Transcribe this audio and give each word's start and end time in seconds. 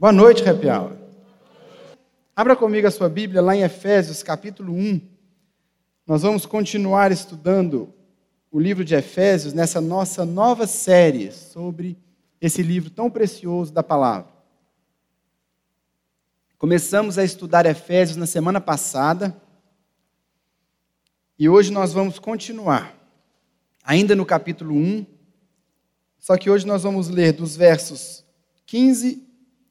Boa 0.00 0.12
noite, 0.12 0.48
Happy 0.48 0.66
Hour. 0.66 0.96
Abra 2.34 2.56
comigo 2.56 2.86
a 2.86 2.90
sua 2.90 3.06
Bíblia 3.06 3.42
lá 3.42 3.54
em 3.54 3.60
Efésios, 3.60 4.22
capítulo 4.22 4.72
1. 4.72 4.98
Nós 6.06 6.22
vamos 6.22 6.46
continuar 6.46 7.12
estudando 7.12 7.92
o 8.50 8.58
livro 8.58 8.82
de 8.82 8.94
Efésios 8.94 9.52
nessa 9.52 9.78
nossa 9.78 10.24
nova 10.24 10.66
série 10.66 11.30
sobre 11.30 11.98
esse 12.40 12.62
livro 12.62 12.88
tão 12.88 13.10
precioso 13.10 13.74
da 13.74 13.82
palavra. 13.82 14.32
Começamos 16.56 17.18
a 17.18 17.22
estudar 17.22 17.66
Efésios 17.66 18.16
na 18.16 18.26
semana 18.26 18.58
passada 18.58 19.38
e 21.38 21.46
hoje 21.46 21.70
nós 21.70 21.92
vamos 21.92 22.18
continuar, 22.18 22.96
ainda 23.84 24.16
no 24.16 24.24
capítulo 24.24 24.74
1, 24.74 25.04
só 26.18 26.38
que 26.38 26.48
hoje 26.48 26.66
nós 26.66 26.84
vamos 26.84 27.10
ler 27.10 27.34
dos 27.34 27.54
versos 27.54 28.24
15 28.64 29.28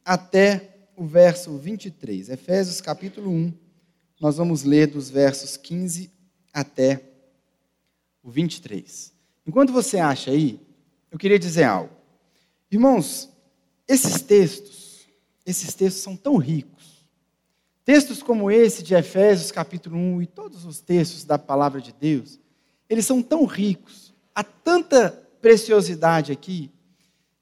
até 0.09 0.87
o 0.97 1.05
verso 1.05 1.55
23. 1.55 2.29
Efésios 2.29 2.81
capítulo 2.81 3.29
1, 3.29 3.53
nós 4.19 4.37
vamos 4.37 4.63
ler 4.63 4.87
dos 4.87 5.07
versos 5.07 5.55
15 5.55 6.11
até 6.51 7.03
o 8.23 8.31
23. 8.31 9.13
Enquanto 9.45 9.71
você 9.71 9.99
acha 9.99 10.31
aí, 10.31 10.59
eu 11.11 11.19
queria 11.19 11.37
dizer 11.37 11.65
algo. 11.65 11.93
Irmãos, 12.71 13.29
esses 13.87 14.19
textos, 14.23 15.07
esses 15.45 15.75
textos 15.75 16.01
são 16.01 16.17
tão 16.17 16.37
ricos. 16.37 17.05
Textos 17.85 18.23
como 18.23 18.49
esse 18.49 18.81
de 18.81 18.95
Efésios 18.95 19.51
capítulo 19.51 19.95
1 19.95 20.23
e 20.23 20.25
todos 20.25 20.65
os 20.65 20.81
textos 20.81 21.23
da 21.23 21.37
palavra 21.37 21.79
de 21.79 21.93
Deus, 21.93 22.39
eles 22.89 23.05
são 23.05 23.21
tão 23.21 23.45
ricos, 23.45 24.11
há 24.33 24.43
tanta 24.43 25.11
preciosidade 25.39 26.31
aqui, 26.31 26.71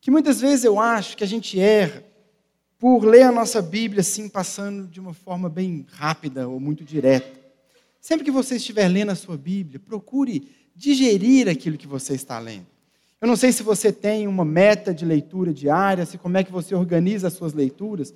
que 0.02 0.12
muitas 0.12 0.42
vezes 0.42 0.66
eu 0.66 0.78
acho 0.78 1.16
que 1.16 1.24
a 1.24 1.28
gente 1.28 1.58
erra 1.58 2.07
por 2.80 3.04
ler 3.04 3.24
a 3.24 3.32
nossa 3.32 3.62
Bíblia 3.62 4.02
assim, 4.02 4.30
passando 4.30 4.88
de 4.88 5.00
uma 5.00 5.14
forma 5.14 5.50
bem 5.50 5.86
rápida 5.92 6.48
ou 6.48 6.60
muito 6.60 6.84
direta. 6.84 7.40
Sempre 8.00 8.26
que 8.26 8.32
você 8.32 8.58
estiver 8.58 8.88
lendo 8.88 9.12
a 9.12 9.16
sua 9.16 9.38
Bíblia, 9.38 9.80
procure 9.80 10.50
digerir 10.76 11.50
aquilo 11.50 11.78
que 11.78 11.88
você 11.88 12.14
está 12.14 12.38
lendo. 12.40 12.68
Eu 13.20 13.28
não 13.28 13.36
sei 13.36 13.52
se 13.52 13.64
você 13.64 13.92
tem 13.92 14.28
uma 14.28 14.46
meta 14.46 14.94
de 14.94 15.04
leitura 15.04 15.52
diária, 15.52 16.06
se 16.06 16.20
como 16.20 16.38
é 16.38 16.44
que 16.44 16.52
você 16.52 16.76
organiza 16.76 17.28
as 17.28 17.34
suas 17.34 17.54
leituras, 17.54 18.14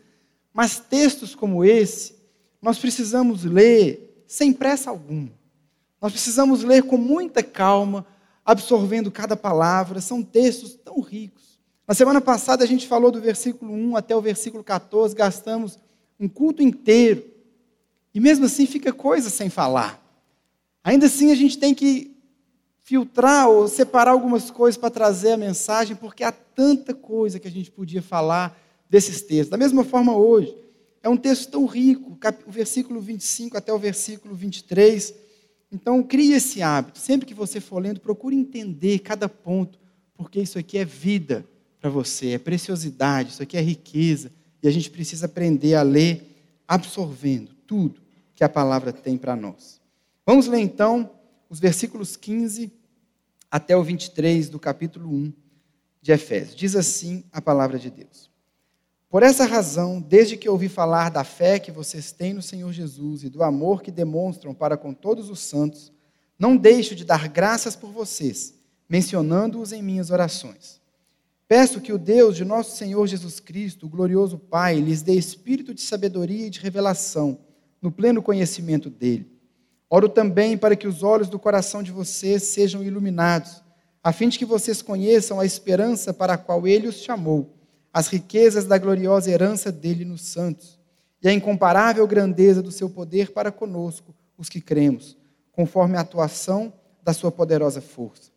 mas 0.53 0.79
textos 0.79 1.33
como 1.33 1.65
esse, 1.65 2.15
nós 2.61 2.77
precisamos 2.77 3.43
ler 3.43 4.23
sem 4.27 4.53
pressa 4.53 4.91
alguma. 4.91 5.31
Nós 5.99 6.11
precisamos 6.11 6.63
ler 6.63 6.83
com 6.83 6.97
muita 6.97 7.41
calma, 7.41 8.05
absorvendo 8.45 9.11
cada 9.11 9.35
palavra. 9.35 9.99
São 10.01 10.21
textos 10.21 10.75
tão 10.75 10.99
ricos. 10.99 11.50
Na 11.91 11.95
semana 11.95 12.21
passada 12.21 12.63
a 12.63 12.65
gente 12.65 12.87
falou 12.87 13.11
do 13.11 13.19
versículo 13.19 13.73
1 13.73 13.97
até 13.97 14.15
o 14.15 14.21
versículo 14.21 14.63
14, 14.63 15.13
gastamos 15.13 15.77
um 16.17 16.25
culto 16.29 16.63
inteiro. 16.63 17.21
E 18.13 18.19
mesmo 18.21 18.45
assim 18.45 18.65
fica 18.65 18.93
coisa 18.93 19.29
sem 19.29 19.49
falar. 19.49 20.01
Ainda 20.85 21.07
assim 21.07 21.33
a 21.33 21.35
gente 21.35 21.59
tem 21.59 21.75
que 21.75 22.15
filtrar 22.81 23.49
ou 23.49 23.67
separar 23.67 24.11
algumas 24.11 24.49
coisas 24.49 24.79
para 24.79 24.89
trazer 24.89 25.33
a 25.33 25.37
mensagem, 25.37 25.97
porque 25.97 26.23
há 26.23 26.31
tanta 26.31 26.93
coisa 26.93 27.41
que 27.41 27.47
a 27.49 27.51
gente 27.51 27.69
podia 27.69 28.01
falar 28.01 28.57
desses 28.89 29.21
textos. 29.21 29.49
Da 29.49 29.57
mesma 29.57 29.83
forma 29.83 30.15
hoje, 30.15 30.55
é 31.03 31.09
um 31.09 31.17
texto 31.17 31.51
tão 31.51 31.65
rico, 31.65 32.17
o 32.47 32.51
versículo 32.51 33.01
25 33.01 33.57
até 33.57 33.73
o 33.73 33.77
versículo 33.77 34.33
23. 34.33 35.13
Então, 35.69 36.01
crie 36.01 36.31
esse 36.31 36.61
hábito. 36.61 36.99
Sempre 36.99 37.27
que 37.27 37.33
você 37.33 37.59
for 37.59 37.79
lendo, 37.79 37.99
procure 37.99 38.33
entender 38.33 38.99
cada 38.99 39.27
ponto, 39.27 39.77
porque 40.15 40.39
isso 40.39 40.57
aqui 40.57 40.77
é 40.77 40.85
vida 40.85 41.45
para 41.81 41.89
você, 41.89 42.33
é 42.33 42.37
preciosidade, 42.37 43.31
isso 43.31 43.41
aqui 43.41 43.57
é 43.57 43.61
riqueza, 43.61 44.31
e 44.61 44.67
a 44.67 44.71
gente 44.71 44.91
precisa 44.91 45.25
aprender 45.25 45.73
a 45.73 45.81
ler 45.81 46.27
absorvendo 46.67 47.55
tudo 47.65 47.99
que 48.35 48.43
a 48.43 48.49
palavra 48.49 48.93
tem 48.93 49.17
para 49.17 49.35
nós. 49.35 49.81
Vamos 50.23 50.45
ler 50.45 50.59
então 50.59 51.09
os 51.49 51.59
versículos 51.59 52.15
15 52.15 52.71
até 53.49 53.75
o 53.75 53.83
23 53.83 54.47
do 54.47 54.59
capítulo 54.59 55.09
1 55.09 55.33
de 56.01 56.11
Efésios. 56.11 56.55
Diz 56.55 56.75
assim 56.75 57.23
a 57.31 57.41
palavra 57.41 57.79
de 57.79 57.89
Deus. 57.89 58.29
Por 59.09 59.23
essa 59.23 59.45
razão, 59.45 59.99
desde 59.99 60.37
que 60.37 60.47
ouvi 60.47 60.69
falar 60.69 61.09
da 61.09 61.23
fé 61.23 61.59
que 61.59 61.71
vocês 61.71 62.11
têm 62.11 62.33
no 62.33 62.41
Senhor 62.41 62.71
Jesus 62.71 63.23
e 63.23 63.29
do 63.29 63.43
amor 63.43 63.81
que 63.81 63.91
demonstram 63.91 64.53
para 64.53 64.77
com 64.77 64.93
todos 64.93 65.29
os 65.29 65.39
santos, 65.39 65.91
não 66.39 66.55
deixo 66.55 66.95
de 66.95 67.03
dar 67.03 67.27
graças 67.27 67.75
por 67.75 67.91
vocês, 67.91 68.53
mencionando-os 68.87 69.71
em 69.73 69.81
minhas 69.81 70.11
orações. 70.11 70.80
Peço 71.51 71.81
que 71.81 71.91
o 71.91 71.97
Deus 71.97 72.37
de 72.37 72.45
nosso 72.45 72.77
Senhor 72.77 73.05
Jesus 73.05 73.41
Cristo, 73.41 73.85
o 73.85 73.89
glorioso 73.89 74.37
Pai, 74.37 74.79
lhes 74.79 75.01
dê 75.01 75.15
espírito 75.15 75.73
de 75.73 75.81
sabedoria 75.81 76.47
e 76.47 76.49
de 76.49 76.61
revelação, 76.61 77.39
no 77.81 77.91
pleno 77.91 78.21
conhecimento 78.21 78.89
dele 78.89 79.29
Oro 79.89 80.07
também 80.07 80.57
para 80.57 80.77
que 80.77 80.87
os 80.87 81.03
olhos 81.03 81.27
do 81.27 81.37
coração 81.37 81.83
de 81.83 81.91
vocês 81.91 82.43
sejam 82.43 82.81
iluminados, 82.81 83.61
a 84.01 84.13
fim 84.13 84.29
de 84.29 84.39
que 84.39 84.45
vocês 84.45 84.81
conheçam 84.81 85.41
a 85.41 85.45
esperança 85.45 86.13
para 86.13 86.35
a 86.35 86.37
qual 86.37 86.65
ele 86.65 86.87
os 86.87 87.01
chamou, 87.03 87.53
as 87.91 88.07
riquezas 88.07 88.63
da 88.63 88.77
gloriosa 88.77 89.29
herança 89.29 89.73
dele 89.73 90.05
nos 90.05 90.21
santos, 90.21 90.79
e 91.21 91.27
a 91.27 91.33
incomparável 91.33 92.07
grandeza 92.07 92.61
do 92.61 92.71
seu 92.71 92.89
poder 92.89 93.33
para 93.33 93.51
conosco, 93.51 94.15
os 94.37 94.47
que 94.47 94.61
cremos, 94.61 95.17
conforme 95.51 95.97
a 95.97 95.99
atuação 95.99 96.71
da 97.03 97.11
sua 97.11 97.29
poderosa 97.29 97.81
força. 97.81 98.31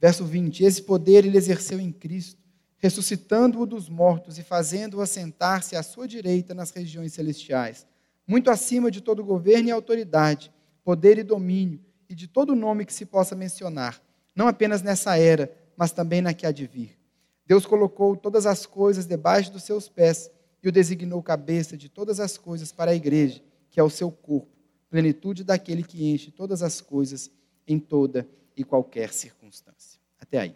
Verso 0.00 0.24
20: 0.24 0.62
Esse 0.62 0.82
poder 0.82 1.24
ele 1.24 1.36
exerceu 1.36 1.80
em 1.80 1.90
Cristo, 1.90 2.43
ressuscitando-o 2.84 3.64
dos 3.64 3.88
mortos 3.88 4.38
e 4.38 4.42
fazendo-o 4.42 5.00
assentar-se 5.00 5.74
à 5.74 5.82
sua 5.82 6.06
direita 6.06 6.52
nas 6.52 6.70
regiões 6.70 7.14
celestiais, 7.14 7.86
muito 8.26 8.50
acima 8.50 8.90
de 8.90 9.00
todo 9.00 9.24
governo 9.24 9.70
e 9.70 9.72
autoridade 9.72 10.52
poder 10.84 11.16
e 11.16 11.22
domínio 11.22 11.80
e 12.10 12.14
de 12.14 12.28
todo 12.28 12.54
nome 12.54 12.84
que 12.84 12.92
se 12.92 13.06
possa 13.06 13.34
mencionar, 13.34 14.02
não 14.36 14.46
apenas 14.46 14.82
nessa 14.82 15.16
era, 15.16 15.50
mas 15.74 15.92
também 15.92 16.20
na 16.20 16.34
que 16.34 16.46
há 16.46 16.52
de 16.52 16.66
vir. 16.66 16.98
Deus 17.46 17.64
colocou 17.64 18.14
todas 18.18 18.44
as 18.44 18.66
coisas 18.66 19.06
debaixo 19.06 19.50
dos 19.50 19.62
seus 19.62 19.88
pés 19.88 20.30
e 20.62 20.68
o 20.68 20.72
designou 20.72 21.22
cabeça 21.22 21.78
de 21.78 21.88
todas 21.88 22.20
as 22.20 22.36
coisas 22.36 22.70
para 22.70 22.90
a 22.90 22.94
igreja, 22.94 23.42
que 23.70 23.80
é 23.80 23.82
o 23.82 23.88
seu 23.88 24.10
corpo, 24.10 24.52
plenitude 24.90 25.42
daquele 25.42 25.82
que 25.82 26.12
enche 26.12 26.30
todas 26.30 26.62
as 26.62 26.82
coisas 26.82 27.30
em 27.66 27.78
toda 27.78 28.28
e 28.54 28.62
qualquer 28.62 29.10
circunstância. 29.10 29.98
Até 30.20 30.38
aí. 30.38 30.54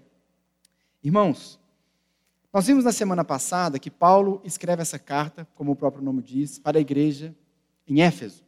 Irmãos, 1.03 1.59
nós 2.59 2.67
vimos 2.67 2.83
na 2.83 2.91
semana 2.91 3.25
passada 3.25 3.79
que 3.79 3.89
Paulo 3.89 4.41
escreve 4.43 4.83
essa 4.83 4.99
carta, 4.99 5.47
como 5.55 5.71
o 5.71 5.77
próprio 5.77 6.03
nome 6.03 6.21
diz, 6.21 6.59
para 6.59 6.77
a 6.77 6.81
igreja 6.81 7.33
em 7.87 8.03
Éfeso. 8.03 8.45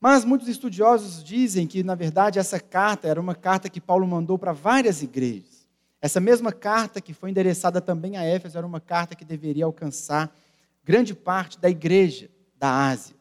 Mas 0.00 0.24
muitos 0.24 0.48
estudiosos 0.48 1.22
dizem 1.22 1.64
que, 1.64 1.84
na 1.84 1.94
verdade, 1.94 2.40
essa 2.40 2.58
carta 2.58 3.06
era 3.06 3.20
uma 3.20 3.36
carta 3.36 3.70
que 3.70 3.80
Paulo 3.80 4.04
mandou 4.04 4.36
para 4.36 4.52
várias 4.52 5.00
igrejas. 5.00 5.64
Essa 6.02 6.18
mesma 6.18 6.50
carta, 6.50 7.00
que 7.00 7.14
foi 7.14 7.30
endereçada 7.30 7.80
também 7.80 8.16
a 8.16 8.24
Éfeso, 8.24 8.58
era 8.58 8.66
uma 8.66 8.80
carta 8.80 9.14
que 9.14 9.24
deveria 9.24 9.64
alcançar 9.64 10.36
grande 10.82 11.14
parte 11.14 11.56
da 11.56 11.70
igreja 11.70 12.28
da 12.58 12.88
Ásia. 12.88 13.14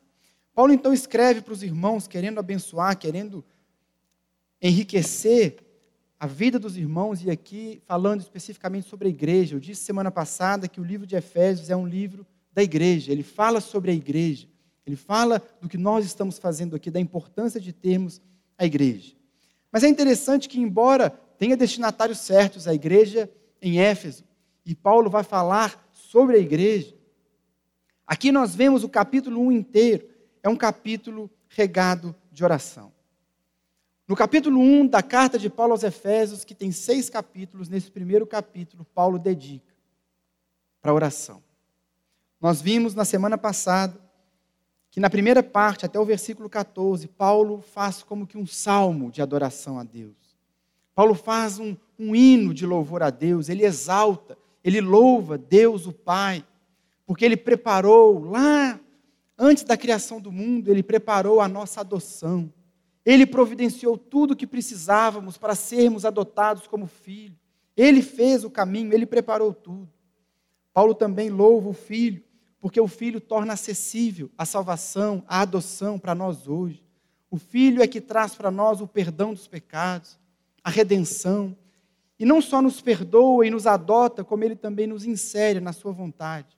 Paulo 0.55 0.73
então 0.73 0.91
escreve 0.91 1.41
para 1.41 1.53
os 1.53 1.61
irmãos, 1.61 2.07
querendo 2.07 2.39
abençoar, 2.39 2.97
querendo 2.97 3.45
enriquecer 4.59 5.57
a 6.19 6.27
vida 6.27 6.57
dos 6.57 6.77
irmãos, 6.77 7.23
e 7.23 7.29
aqui 7.29 7.81
falando 7.85 8.21
especificamente 8.21 8.87
sobre 8.87 9.07
a 9.07 9.11
igreja. 9.11 9.55
Eu 9.55 9.59
disse 9.59 9.83
semana 9.83 10.09
passada 10.09 10.67
que 10.67 10.79
o 10.79 10.83
livro 10.83 11.05
de 11.05 11.15
Efésios 11.15 11.69
é 11.69 11.75
um 11.75 11.87
livro 11.87 12.25
da 12.53 12.63
igreja, 12.63 13.11
ele 13.11 13.23
fala 13.23 13.59
sobre 13.59 13.91
a 13.91 13.93
igreja. 13.93 14.47
Ele 14.85 14.95
fala 14.95 15.41
do 15.59 15.67
que 15.67 15.77
nós 15.77 16.05
estamos 16.05 16.37
fazendo 16.37 16.75
aqui, 16.75 16.91
da 16.91 16.99
importância 16.99 17.59
de 17.59 17.73
termos 17.73 18.21
a 18.57 18.65
igreja. 18.65 19.15
Mas 19.71 19.83
é 19.83 19.89
interessante 19.89 20.47
que, 20.47 20.59
embora 20.59 21.09
tenha 21.09 21.57
destinatários 21.57 22.19
certos, 22.19 22.67
a 22.67 22.73
igreja 22.73 23.29
em 23.61 23.79
Éfeso, 23.79 24.23
e 24.65 24.75
Paulo 24.75 25.09
vai 25.09 25.23
falar 25.23 25.89
sobre 25.91 26.37
a 26.37 26.39
igreja, 26.39 26.95
aqui 28.05 28.31
nós 28.31 28.55
vemos 28.55 28.83
o 28.83 28.89
capítulo 28.89 29.41
1 29.41 29.51
inteiro, 29.51 30.07
é 30.41 30.47
um 30.47 30.55
capítulo 30.55 31.29
regado 31.49 32.15
de 32.31 32.43
oração. 32.43 32.94
No 34.07 34.15
capítulo 34.15 34.59
1 34.59 34.85
da 34.85 35.01
carta 35.01 35.39
de 35.39 35.49
Paulo 35.49 35.71
aos 35.71 35.83
Efésios, 35.83 36.43
que 36.43 36.53
tem 36.53 36.71
seis 36.71 37.09
capítulos, 37.09 37.69
nesse 37.69 37.89
primeiro 37.89 38.27
capítulo, 38.27 38.85
Paulo 38.93 39.17
dedica 39.17 39.73
para 40.79 40.91
a 40.91 40.93
oração. 40.93 41.41
Nós 42.39 42.61
vimos 42.61 42.93
na 42.93 43.03
semana 43.03 43.35
passada 43.35 43.99
que 44.91 44.99
na 44.99 45.09
primeira 45.09 45.41
parte, 45.41 45.87
até 45.87 45.99
o 45.99 46.05
versículo 46.05 46.47
14, 46.47 47.07
Paulo 47.07 47.61
faz 47.61 48.03
como 48.03 48.27
que 48.27 48.37
um 48.37 48.45
salmo 48.45 49.09
de 49.09 49.23
adoração 49.23 49.79
a 49.79 49.83
Deus. 49.83 50.15
Paulo 50.93 51.15
faz 51.15 51.57
um, 51.57 51.75
um 51.97 52.15
hino 52.15 52.53
de 52.53 52.65
louvor 52.65 53.01
a 53.01 53.09
Deus, 53.09 53.49
ele 53.49 53.65
exalta, 53.65 54.37
ele 54.63 54.81
louva 54.81 55.35
Deus, 55.35 55.87
o 55.87 55.91
Pai, 55.91 56.45
porque 57.07 57.25
ele 57.25 57.35
preparou 57.35 58.23
lá, 58.23 58.79
antes 59.35 59.63
da 59.63 59.75
criação 59.75 60.21
do 60.21 60.31
mundo, 60.31 60.69
ele 60.69 60.83
preparou 60.83 61.41
a 61.41 61.47
nossa 61.47 61.81
adoção. 61.81 62.53
Ele 63.05 63.25
providenciou 63.25 63.97
tudo 63.97 64.31
o 64.31 64.35
que 64.35 64.47
precisávamos 64.47 65.37
para 65.37 65.53
sermos 65.53 66.05
adotados 66.05 66.65
como 66.65 66.87
filho. 66.87 67.37
Ele 67.77 68.01
fez 68.01 68.43
o 68.43 68.49
caminho, 68.49 68.93
ele 68.93 69.05
preparou 69.05 69.53
tudo. 69.53 69.89
Paulo 70.73 70.93
também 70.93 71.29
louva 71.29 71.69
o 71.69 71.73
Filho, 71.73 72.21
porque 72.59 72.81
o 72.81 72.87
Filho 72.87 73.21
torna 73.21 73.53
acessível 73.53 74.29
a 74.37 74.45
salvação, 74.45 75.23
a 75.27 75.41
adoção 75.41 75.99
para 75.99 76.15
nós 76.15 76.47
hoje. 76.47 76.83
O 77.29 77.37
Filho 77.37 77.81
é 77.81 77.87
que 77.87 78.01
traz 78.01 78.35
para 78.35 78.51
nós 78.51 78.81
o 78.81 78.87
perdão 78.87 79.33
dos 79.33 79.47
pecados, 79.47 80.17
a 80.63 80.69
redenção, 80.69 81.55
e 82.17 82.25
não 82.25 82.41
só 82.41 82.61
nos 82.61 82.81
perdoa 82.81 83.45
e 83.45 83.49
nos 83.49 83.67
adota, 83.67 84.23
como 84.23 84.43
ele 84.43 84.55
também 84.55 84.87
nos 84.87 85.05
insere 85.05 85.59
na 85.59 85.73
sua 85.73 85.91
vontade. 85.91 86.57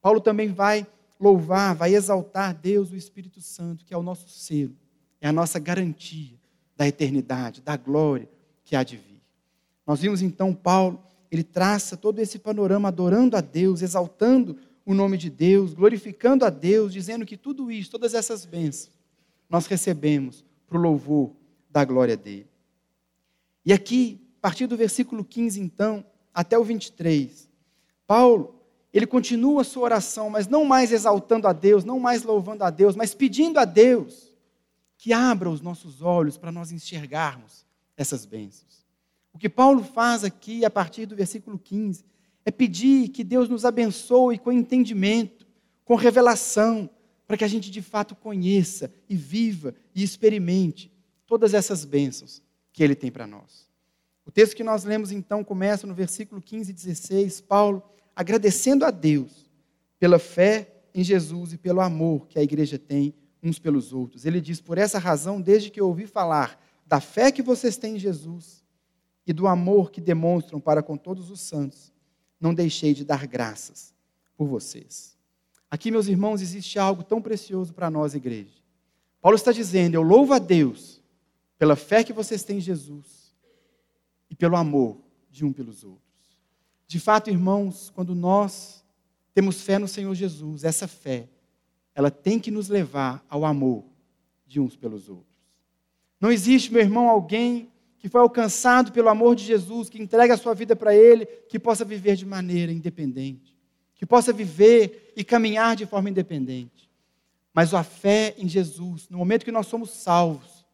Paulo 0.00 0.20
também 0.20 0.48
vai 0.52 0.86
louvar, 1.18 1.74
vai 1.74 1.94
exaltar 1.94 2.54
Deus, 2.54 2.92
o 2.92 2.96
Espírito 2.96 3.40
Santo, 3.40 3.84
que 3.84 3.94
é 3.94 3.96
o 3.96 4.02
nosso 4.02 4.28
selo, 4.28 4.76
é 5.24 5.28
a 5.28 5.32
nossa 5.32 5.58
garantia 5.58 6.38
da 6.76 6.86
eternidade, 6.86 7.62
da 7.62 7.78
glória 7.78 8.28
que 8.62 8.76
há 8.76 8.82
de 8.82 8.98
vir. 8.98 9.22
Nós 9.86 9.98
vimos 9.98 10.20
então 10.20 10.52
Paulo, 10.52 11.02
ele 11.30 11.42
traça 11.42 11.96
todo 11.96 12.18
esse 12.18 12.38
panorama 12.38 12.88
adorando 12.88 13.34
a 13.34 13.40
Deus, 13.40 13.80
exaltando 13.80 14.58
o 14.84 14.92
nome 14.92 15.16
de 15.16 15.30
Deus, 15.30 15.72
glorificando 15.72 16.44
a 16.44 16.50
Deus, 16.50 16.92
dizendo 16.92 17.24
que 17.24 17.38
tudo 17.38 17.72
isso, 17.72 17.90
todas 17.90 18.12
essas 18.12 18.44
bênçãos, 18.44 18.92
nós 19.48 19.64
recebemos 19.64 20.44
para 20.66 20.76
o 20.76 20.80
louvor 20.82 21.32
da 21.70 21.86
glória 21.86 22.18
dele. 22.18 22.46
E 23.64 23.72
aqui, 23.72 24.20
a 24.40 24.42
partir 24.42 24.66
do 24.66 24.76
versículo 24.76 25.24
15, 25.24 25.58
então, 25.58 26.04
até 26.34 26.58
o 26.58 26.64
23, 26.64 27.48
Paulo, 28.06 28.62
ele 28.92 29.06
continua 29.06 29.62
a 29.62 29.64
sua 29.64 29.84
oração, 29.84 30.28
mas 30.28 30.46
não 30.46 30.66
mais 30.66 30.92
exaltando 30.92 31.48
a 31.48 31.54
Deus, 31.54 31.82
não 31.82 31.98
mais 31.98 32.22
louvando 32.24 32.62
a 32.62 32.68
Deus, 32.68 32.94
mas 32.94 33.14
pedindo 33.14 33.58
a 33.58 33.64
Deus 33.64 34.33
que 35.04 35.12
abra 35.12 35.50
os 35.50 35.60
nossos 35.60 36.00
olhos 36.00 36.38
para 36.38 36.50
nós 36.50 36.72
enxergarmos 36.72 37.66
essas 37.94 38.24
bênçãos. 38.24 38.86
O 39.34 39.38
que 39.38 39.50
Paulo 39.50 39.84
faz 39.84 40.24
aqui, 40.24 40.64
a 40.64 40.70
partir 40.70 41.04
do 41.04 41.14
versículo 41.14 41.58
15, 41.58 42.06
é 42.42 42.50
pedir 42.50 43.10
que 43.10 43.22
Deus 43.22 43.46
nos 43.46 43.66
abençoe 43.66 44.38
com 44.38 44.50
entendimento, 44.50 45.46
com 45.84 45.94
revelação, 45.94 46.88
para 47.26 47.36
que 47.36 47.44
a 47.44 47.46
gente 47.46 47.70
de 47.70 47.82
fato 47.82 48.16
conheça 48.16 48.90
e 49.06 49.14
viva 49.14 49.74
e 49.94 50.02
experimente 50.02 50.90
todas 51.26 51.52
essas 51.52 51.84
bênçãos 51.84 52.42
que 52.72 52.82
Ele 52.82 52.94
tem 52.94 53.12
para 53.12 53.26
nós. 53.26 53.68
O 54.24 54.30
texto 54.30 54.56
que 54.56 54.64
nós 54.64 54.84
lemos 54.84 55.12
então 55.12 55.44
começa 55.44 55.86
no 55.86 55.92
versículo 55.92 56.40
15 56.40 56.70
e 56.70 56.74
16, 56.74 57.42
Paulo 57.42 57.82
agradecendo 58.16 58.86
a 58.86 58.90
Deus 58.90 59.50
pela 59.98 60.18
fé 60.18 60.66
em 60.94 61.04
Jesus 61.04 61.52
e 61.52 61.58
pelo 61.58 61.82
amor 61.82 62.26
que 62.26 62.38
a 62.38 62.42
igreja 62.42 62.78
tem 62.78 63.14
uns 63.44 63.58
pelos 63.58 63.92
outros. 63.92 64.24
Ele 64.24 64.40
diz: 64.40 64.60
Por 64.60 64.78
essa 64.78 64.98
razão, 64.98 65.40
desde 65.40 65.70
que 65.70 65.80
eu 65.80 65.86
ouvi 65.86 66.06
falar 66.06 66.60
da 66.86 67.00
fé 67.00 67.30
que 67.30 67.42
vocês 67.42 67.76
têm 67.76 67.96
em 67.96 67.98
Jesus 67.98 68.64
e 69.26 69.32
do 69.32 69.46
amor 69.46 69.90
que 69.90 70.00
demonstram 70.00 70.60
para 70.60 70.82
com 70.82 70.96
todos 70.96 71.30
os 71.30 71.40
santos, 71.40 71.92
não 72.40 72.54
deixei 72.54 72.94
de 72.94 73.04
dar 73.04 73.26
graças 73.26 73.94
por 74.36 74.46
vocês. 74.46 75.16
Aqui, 75.70 75.90
meus 75.90 76.08
irmãos, 76.08 76.40
existe 76.40 76.78
algo 76.78 77.02
tão 77.02 77.20
precioso 77.20 77.72
para 77.72 77.90
nós, 77.90 78.14
igreja. 78.14 78.62
Paulo 79.20 79.36
está 79.36 79.52
dizendo: 79.52 79.94
Eu 79.94 80.02
louvo 80.02 80.32
a 80.32 80.38
Deus 80.38 81.02
pela 81.58 81.76
fé 81.76 82.04
que 82.04 82.12
vocês 82.12 82.42
têm 82.42 82.58
em 82.58 82.60
Jesus 82.60 83.34
e 84.30 84.34
pelo 84.34 84.56
amor 84.56 84.98
de 85.30 85.44
um 85.44 85.52
pelos 85.52 85.84
outros. 85.84 86.04
De 86.86 87.00
fato, 87.00 87.30
irmãos, 87.30 87.90
quando 87.90 88.14
nós 88.14 88.84
temos 89.32 89.62
fé 89.62 89.78
no 89.78 89.88
Senhor 89.88 90.14
Jesus, 90.14 90.62
essa 90.62 90.86
fé, 90.86 91.28
ela 91.94 92.10
tem 92.10 92.38
que 92.38 92.50
nos 92.50 92.68
levar 92.68 93.24
ao 93.28 93.44
amor 93.44 93.84
de 94.46 94.60
uns 94.60 94.76
pelos 94.76 95.08
outros. 95.08 95.34
Não 96.20 96.30
existe, 96.30 96.72
meu 96.72 96.82
irmão, 96.82 97.08
alguém 97.08 97.70
que 97.98 98.08
foi 98.08 98.20
alcançado 98.20 98.92
pelo 98.92 99.08
amor 99.08 99.34
de 99.34 99.44
Jesus, 99.44 99.88
que 99.88 100.00
entrega 100.00 100.34
a 100.34 100.36
sua 100.36 100.54
vida 100.54 100.76
para 100.76 100.94
Ele, 100.94 101.24
que 101.24 101.58
possa 101.58 101.84
viver 101.84 102.16
de 102.16 102.26
maneira 102.26 102.72
independente, 102.72 103.56
que 103.94 104.04
possa 104.04 104.32
viver 104.32 105.12
e 105.16 105.24
caminhar 105.24 105.76
de 105.76 105.86
forma 105.86 106.10
independente. 106.10 106.90
Mas 107.52 107.72
a 107.72 107.82
fé 107.82 108.34
em 108.36 108.48
Jesus, 108.48 109.08
no 109.08 109.18
momento 109.18 109.44
que 109.44 109.52
nós 109.52 109.66
somos 109.66 109.90
salvos, 109.90 110.66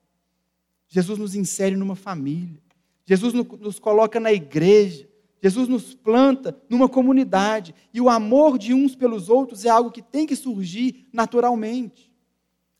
Jesus 0.88 1.18
nos 1.18 1.34
insere 1.34 1.76
numa 1.76 1.94
família, 1.94 2.60
Jesus 3.04 3.34
nos 3.34 3.78
coloca 3.78 4.18
na 4.18 4.32
igreja, 4.32 5.08
Jesus 5.42 5.68
nos 5.68 5.94
planta 5.94 6.56
numa 6.68 6.88
comunidade, 6.88 7.74
e 7.94 8.00
o 8.00 8.08
amor 8.08 8.58
de 8.58 8.74
uns 8.74 8.94
pelos 8.94 9.28
outros 9.28 9.64
é 9.64 9.70
algo 9.70 9.90
que 9.90 10.02
tem 10.02 10.26
que 10.26 10.36
surgir 10.36 11.06
naturalmente. 11.12 12.12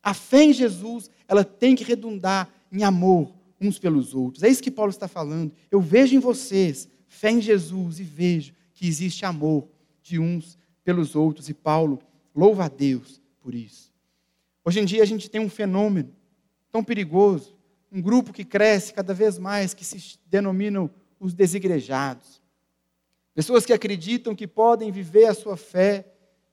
A 0.03 0.13
fé 0.13 0.43
em 0.43 0.53
Jesus, 0.53 1.09
ela 1.27 1.43
tem 1.43 1.75
que 1.75 1.83
redundar 1.83 2.49
em 2.71 2.83
amor 2.83 3.33
uns 3.59 3.77
pelos 3.77 4.13
outros. 4.13 4.43
É 4.43 4.49
isso 4.49 4.63
que 4.63 4.71
Paulo 4.71 4.89
está 4.89 5.07
falando. 5.07 5.51
Eu 5.69 5.79
vejo 5.79 6.15
em 6.15 6.19
vocês 6.19 6.87
fé 7.07 7.31
em 7.31 7.41
Jesus 7.41 7.99
e 7.99 8.03
vejo 8.03 8.53
que 8.73 8.87
existe 8.87 9.25
amor 9.25 9.67
de 10.01 10.17
uns 10.17 10.57
pelos 10.83 11.15
outros. 11.15 11.49
E 11.49 11.53
Paulo 11.53 11.99
louva 12.35 12.65
a 12.65 12.67
Deus 12.67 13.21
por 13.39 13.53
isso. 13.53 13.91
Hoje 14.65 14.79
em 14.79 14.85
dia 14.85 15.03
a 15.03 15.05
gente 15.05 15.29
tem 15.29 15.41
um 15.41 15.49
fenômeno 15.49 16.11
tão 16.71 16.83
perigoso, 16.83 17.55
um 17.91 18.01
grupo 18.01 18.33
que 18.33 18.45
cresce 18.45 18.93
cada 18.93 19.13
vez 19.13 19.37
mais, 19.37 19.73
que 19.73 19.85
se 19.85 20.17
denominam 20.25 20.89
os 21.19 21.33
desigrejados. 21.33 22.40
Pessoas 23.33 23.65
que 23.65 23.73
acreditam 23.73 24.35
que 24.35 24.47
podem 24.47 24.91
viver 24.91 25.25
a 25.25 25.33
sua 25.33 25.55
fé, 25.55 26.05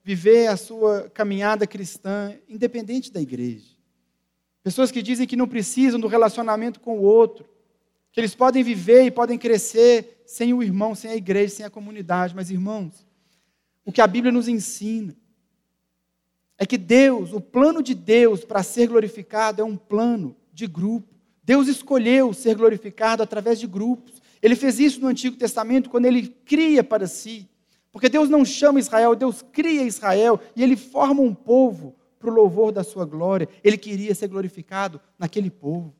viver 0.02 0.46
a 0.46 0.56
sua 0.56 1.10
caminhada 1.10 1.66
cristã, 1.66 2.34
independente 2.48 3.12
da 3.12 3.20
igreja. 3.20 3.76
Pessoas 4.62 4.90
que 4.90 5.02
dizem 5.02 5.26
que 5.26 5.36
não 5.36 5.48
precisam 5.48 5.98
do 5.98 6.06
relacionamento 6.06 6.80
com 6.80 6.98
o 6.98 7.02
outro, 7.02 7.48
que 8.12 8.20
eles 8.20 8.34
podem 8.34 8.62
viver 8.62 9.04
e 9.04 9.10
podem 9.10 9.38
crescer 9.38 10.22
sem 10.26 10.52
o 10.52 10.62
irmão, 10.62 10.94
sem 10.94 11.10
a 11.10 11.16
igreja, 11.16 11.56
sem 11.56 11.66
a 11.66 11.70
comunidade. 11.70 12.34
Mas, 12.34 12.50
irmãos, 12.50 13.06
o 13.84 13.92
que 13.92 14.00
a 14.00 14.06
Bíblia 14.06 14.32
nos 14.32 14.48
ensina 14.48 15.16
é 16.58 16.66
que 16.66 16.76
Deus, 16.76 17.32
o 17.32 17.40
plano 17.40 17.82
de 17.82 17.94
Deus 17.94 18.44
para 18.44 18.62
ser 18.62 18.88
glorificado 18.88 19.62
é 19.62 19.64
um 19.64 19.76
plano 19.76 20.36
de 20.52 20.66
grupo. 20.66 21.14
Deus 21.42 21.68
escolheu 21.68 22.32
ser 22.34 22.56
glorificado 22.56 23.22
através 23.22 23.60
de 23.60 23.66
grupos. 23.66 24.20
Ele 24.42 24.56
fez 24.56 24.78
isso 24.78 25.00
no 25.00 25.08
Antigo 25.08 25.36
Testamento 25.36 25.90
quando 25.90 26.06
ele 26.06 26.28
cria 26.44 26.82
para 26.84 27.06
si. 27.06 27.48
Porque 27.90 28.08
Deus 28.08 28.28
não 28.28 28.44
chama 28.44 28.78
Israel, 28.78 29.14
Deus 29.14 29.44
cria 29.52 29.82
Israel 29.82 30.40
e 30.54 30.62
ele 30.62 30.76
forma 30.76 31.22
um 31.22 31.34
povo 31.34 31.96
para 32.18 32.30
o 32.30 32.32
louvor 32.32 32.72
da 32.72 32.84
sua 32.84 33.04
glória. 33.04 33.48
Ele 33.62 33.76
queria 33.76 34.14
ser 34.14 34.28
glorificado 34.28 35.00
naquele 35.18 35.50
povo. 35.50 35.94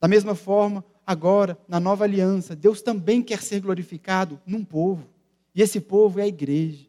Da 0.00 0.08
mesma 0.08 0.34
forma, 0.34 0.84
agora, 1.06 1.58
na 1.68 1.78
nova 1.78 2.04
aliança, 2.04 2.56
Deus 2.56 2.80
também 2.80 3.22
quer 3.22 3.42
ser 3.42 3.60
glorificado 3.60 4.40
num 4.46 4.64
povo. 4.64 5.06
E 5.54 5.60
esse 5.60 5.80
povo 5.80 6.20
é 6.20 6.22
a 6.22 6.28
igreja. 6.28 6.86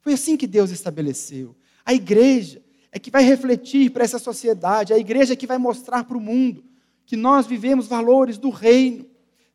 Foi 0.00 0.12
assim 0.12 0.36
que 0.36 0.46
Deus 0.46 0.70
estabeleceu. 0.70 1.56
A 1.84 1.92
igreja 1.92 2.62
é 2.92 2.98
que 2.98 3.10
vai 3.10 3.24
refletir 3.24 3.90
para 3.90 4.04
essa 4.04 4.18
sociedade, 4.18 4.92
a 4.92 4.98
igreja 4.98 5.32
é 5.32 5.36
que 5.36 5.46
vai 5.46 5.58
mostrar 5.58 6.04
para 6.04 6.16
o 6.16 6.20
mundo 6.20 6.62
que 7.04 7.16
nós 7.16 7.46
vivemos 7.46 7.88
valores 7.88 8.38
do 8.38 8.50
reino. 8.50 9.06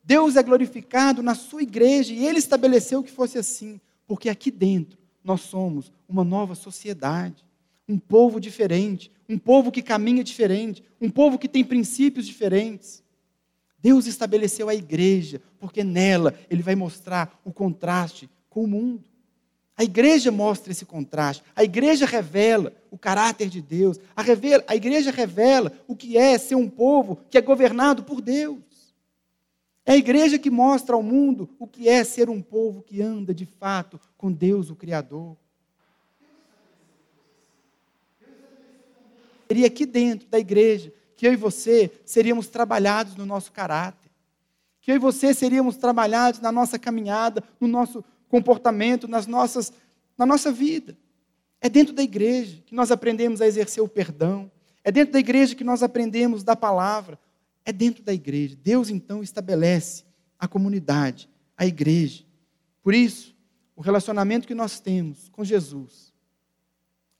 Deus 0.03 0.35
é 0.35 0.43
glorificado 0.43 1.21
na 1.21 1.35
sua 1.35 1.61
igreja 1.61 2.13
e 2.13 2.25
ele 2.25 2.39
estabeleceu 2.39 3.03
que 3.03 3.11
fosse 3.11 3.37
assim, 3.37 3.79
porque 4.07 4.29
aqui 4.29 4.49
dentro 4.49 4.97
nós 5.23 5.41
somos 5.41 5.91
uma 6.07 6.23
nova 6.23 6.55
sociedade 6.55 7.45
um 7.89 7.97
povo 7.97 8.39
diferente, 8.39 9.11
um 9.27 9.37
povo 9.37 9.71
que 9.71 9.81
caminha 9.81 10.23
diferente, 10.23 10.83
um 11.01 11.09
povo 11.09 11.39
que 11.39 11.49
tem 11.49 11.63
princípios 11.63 12.27
diferentes. 12.27 13.03
Deus 13.79 14.05
estabeleceu 14.05 14.69
a 14.69 14.75
igreja, 14.75 15.41
porque 15.57 15.83
nela 15.83 16.35
ele 16.49 16.61
vai 16.61 16.75
mostrar 16.75 17.41
o 17.43 17.51
contraste 17.51 18.29
com 18.47 18.63
o 18.63 18.67
mundo. 18.67 19.03
A 19.75 19.83
igreja 19.83 20.31
mostra 20.31 20.71
esse 20.71 20.85
contraste, 20.85 21.41
a 21.55 21.63
igreja 21.63 22.05
revela 22.05 22.73
o 22.91 22.97
caráter 22.97 23.49
de 23.49 23.61
Deus, 23.61 23.97
a, 24.15 24.21
revela, 24.21 24.63
a 24.67 24.75
igreja 24.75 25.09
revela 25.09 25.71
o 25.87 25.95
que 25.95 26.17
é 26.17 26.37
ser 26.37 26.55
um 26.55 26.69
povo 26.69 27.17
que 27.29 27.37
é 27.37 27.41
governado 27.41 28.03
por 28.03 28.21
Deus. 28.21 28.59
É 29.89 29.93
a 29.93 29.97
igreja 29.97 30.37
que 30.37 30.51
mostra 30.51 30.95
ao 30.95 31.01
mundo 31.01 31.49
o 31.57 31.65
que 31.65 31.89
é 31.89 32.03
ser 32.03 32.29
um 32.29 32.43
povo 32.43 32.83
que 32.83 33.01
anda 33.01 33.33
de 33.33 33.47
fato 33.47 33.99
com 34.15 34.31
Deus, 34.31 34.69
o 34.69 34.75
Criador. 34.75 35.35
seria 39.47 39.65
aqui 39.65 39.87
dentro 39.87 40.27
da 40.27 40.37
igreja 40.37 40.93
que 41.17 41.25
eu 41.25 41.33
e 41.33 41.35
você 41.35 41.91
seríamos 42.05 42.45
trabalhados 42.49 43.15
no 43.15 43.25
nosso 43.25 43.51
caráter, 43.51 44.11
que 44.79 44.91
eu 44.91 44.95
e 44.95 44.99
você 44.99 45.33
seríamos 45.33 45.75
trabalhados 45.75 46.39
na 46.39 46.51
nossa 46.51 46.77
caminhada, 46.77 47.43
no 47.59 47.67
nosso 47.67 48.05
comportamento, 48.27 49.07
nas 49.07 49.25
nossas, 49.25 49.73
na 50.15 50.23
nossa 50.23 50.51
vida. 50.51 50.95
É 51.59 51.67
dentro 51.67 51.95
da 51.95 52.03
igreja 52.03 52.61
que 52.63 52.75
nós 52.75 52.91
aprendemos 52.91 53.41
a 53.41 53.47
exercer 53.47 53.83
o 53.83 53.87
perdão, 53.87 54.51
é 54.83 54.91
dentro 54.91 55.13
da 55.13 55.19
igreja 55.19 55.55
que 55.55 55.63
nós 55.63 55.81
aprendemos 55.81 56.43
da 56.43 56.55
palavra, 56.55 57.17
é 57.65 57.71
dentro 57.71 58.03
da 58.03 58.13
igreja. 58.13 58.57
Deus 58.61 58.89
então 58.89 59.21
estabelece 59.21 60.03
a 60.37 60.47
comunidade, 60.47 61.29
a 61.57 61.65
igreja. 61.65 62.23
Por 62.81 62.93
isso, 62.93 63.35
o 63.75 63.81
relacionamento 63.81 64.47
que 64.47 64.55
nós 64.55 64.79
temos 64.79 65.29
com 65.29 65.43
Jesus 65.43 66.09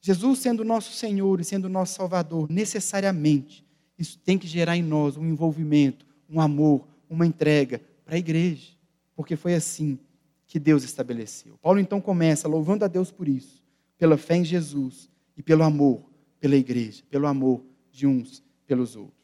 Jesus 0.01 0.39
sendo 0.39 0.63
nosso 0.63 0.93
Senhor 0.93 1.41
e 1.41 1.43
sendo 1.43 1.67
nosso 1.67 1.95
Salvador, 1.95 2.49
necessariamente, 2.49 3.65
isso 3.97 4.17
tem 4.19 4.37
que 4.37 4.47
gerar 4.47 4.77
em 4.77 4.81
nós 4.81 5.17
um 5.17 5.25
envolvimento, 5.25 6.05
um 6.29 6.39
amor, 6.39 6.87
uma 7.09 7.25
entrega 7.25 7.81
para 8.05 8.15
a 8.15 8.17
igreja, 8.19 8.69
porque 9.15 9.35
foi 9.35 9.53
assim 9.53 9.99
que 10.47 10.57
Deus 10.57 10.83
estabeleceu. 10.83 11.57
Paulo 11.61 11.79
então 11.79 11.99
começa 11.99 12.47
louvando 12.47 12.85
a 12.85 12.87
Deus 12.87 13.11
por 13.11 13.27
isso, 13.27 13.61
pela 13.97 14.17
fé 14.17 14.37
em 14.37 14.45
Jesus 14.45 15.09
e 15.35 15.43
pelo 15.43 15.63
amor 15.63 16.07
pela 16.39 16.55
igreja, 16.55 17.03
pelo 17.09 17.27
amor 17.27 17.61
de 17.91 18.07
uns 18.07 18.41
pelos 18.65 18.95
outros. 18.95 19.18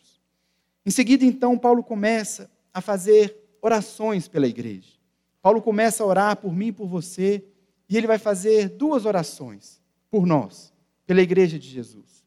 Em 0.85 0.91
seguida, 0.91 1.25
então, 1.25 1.57
Paulo 1.57 1.83
começa 1.83 2.49
a 2.71 2.79
fazer 2.79 3.35
orações 3.61 4.27
pela 4.27 4.45
igreja. 4.45 4.93
Paulo 5.41 5.61
começa 5.61 6.03
a 6.03 6.05
orar 6.05 6.37
por 6.37 6.53
mim 6.53 6.67
e 6.67 6.71
por 6.71 6.87
você, 6.87 7.43
e 7.89 7.97
ele 7.97 8.05
vai 8.05 8.19
fazer 8.19 8.69
duas 8.69 9.05
orações 9.05 9.81
por 10.11 10.25
nós, 10.25 10.73
pela 11.05 11.21
igreja 11.21 11.57
de 11.57 11.67
Jesus. 11.67 12.23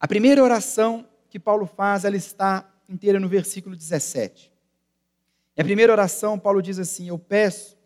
A 0.00 0.08
primeira 0.08 0.42
oração 0.42 1.06
que 1.28 1.38
Paulo 1.38 1.66
faz, 1.66 2.04
ela 2.04 2.16
está 2.16 2.68
inteira 2.88 3.20
no 3.20 3.28
versículo 3.28 3.76
17. 3.76 4.50
E 5.56 5.60
a 5.60 5.64
primeira 5.64 5.92
oração, 5.92 6.38
Paulo 6.38 6.62
diz 6.62 6.78
assim: 6.78 7.08
Eu 7.08 7.18
peço 7.18 7.76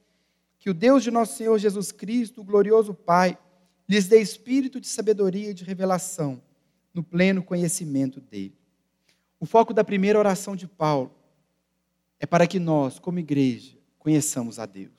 que 0.59 0.71
o 0.71 0.75
Deus 0.75 1.03
de 1.03 1.11
nosso 1.11 1.37
Senhor 1.37 1.59
Jesus 1.59 1.93
Cristo, 1.93 2.41
o 2.41 2.45
glorioso 2.45 2.95
Pai, 2.95 3.37
lhes 3.89 4.07
dê 4.07 4.21
espírito 4.21 4.81
de 4.81 4.87
sabedoria 4.87 5.51
e 5.51 5.55
de 5.55 5.65
revelação 5.65 6.41
no 6.97 7.03
pleno 7.03 7.43
conhecimento 7.43 8.21
dele. 8.23 8.57
O 9.39 9.45
foco 9.45 9.75
da 9.75 9.85
primeira 9.85 10.19
oração 10.19 10.57
de 10.57 10.67
Paulo 10.67 11.13
é 12.19 12.25
para 12.25 12.47
que 12.47 12.59
nós, 12.59 12.99
como 12.99 13.19
igreja, 13.19 13.77
conheçamos 13.99 14.59
a 14.59 14.65
Deus. 14.65 14.97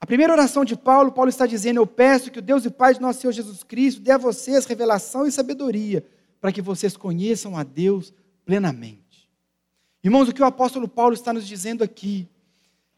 A 0.00 0.06
primeira 0.06 0.32
oração 0.32 0.64
de 0.64 0.74
Paulo, 0.74 1.12
Paulo 1.12 1.28
está 1.28 1.44
dizendo: 1.44 1.76
Eu 1.76 1.86
peço 1.86 2.30
que 2.30 2.38
o 2.38 2.42
Deus 2.42 2.64
e 2.64 2.70
Pai 2.70 2.94
de 2.94 3.02
nosso 3.02 3.20
Senhor 3.20 3.32
Jesus 3.32 3.62
Cristo 3.62 4.00
dê 4.00 4.12
a 4.12 4.16
vocês 4.16 4.64
revelação 4.64 5.26
e 5.26 5.32
sabedoria, 5.32 6.06
para 6.40 6.50
que 6.50 6.62
vocês 6.62 6.96
conheçam 6.96 7.54
a 7.54 7.62
Deus 7.62 8.14
plenamente. 8.46 9.28
Irmãos, 10.02 10.28
o 10.28 10.32
que 10.32 10.40
o 10.40 10.46
apóstolo 10.46 10.88
Paulo 10.88 11.12
está 11.12 11.34
nos 11.34 11.46
dizendo 11.46 11.84
aqui 11.84 12.26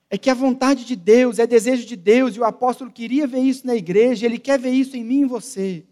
é 0.09 0.17
que 0.17 0.31
a 0.31 0.35
vontade 0.35 0.85
de 0.85 0.95
Deus, 0.95 1.41
é 1.41 1.47
desejo 1.47 1.87
de 1.87 1.97
Deus, 1.97 2.37
e 2.37 2.41
o 2.41 2.45
apóstolo 2.45 2.91
queria 2.91 3.27
ver 3.27 3.41
isso 3.41 3.67
na 3.67 3.75
igreja, 3.75 4.27
ele 4.27 4.39
quer 4.39 4.61
ver 4.61 4.71
isso 4.71 4.97
em 4.97 5.03
mim 5.03 5.21
e 5.21 5.23
em 5.23 5.27
você. 5.27 5.85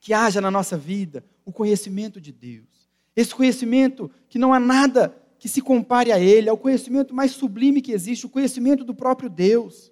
Que 0.00 0.12
haja 0.12 0.40
na 0.40 0.50
nossa 0.50 0.76
vida 0.76 1.24
o 1.44 1.52
conhecimento 1.52 2.20
de 2.20 2.32
Deus. 2.32 2.88
Esse 3.14 3.34
conhecimento 3.34 4.10
que 4.28 4.38
não 4.38 4.52
há 4.52 4.58
nada 4.58 5.14
que 5.38 5.48
se 5.48 5.62
compare 5.62 6.12
a 6.12 6.18
ele, 6.18 6.48
é 6.48 6.52
o 6.52 6.58
conhecimento 6.58 7.14
mais 7.14 7.30
sublime 7.32 7.80
que 7.80 7.92
existe, 7.92 8.26
o 8.26 8.30
conhecimento 8.30 8.84
do 8.84 8.94
próprio 8.94 9.30
Deus. 9.30 9.90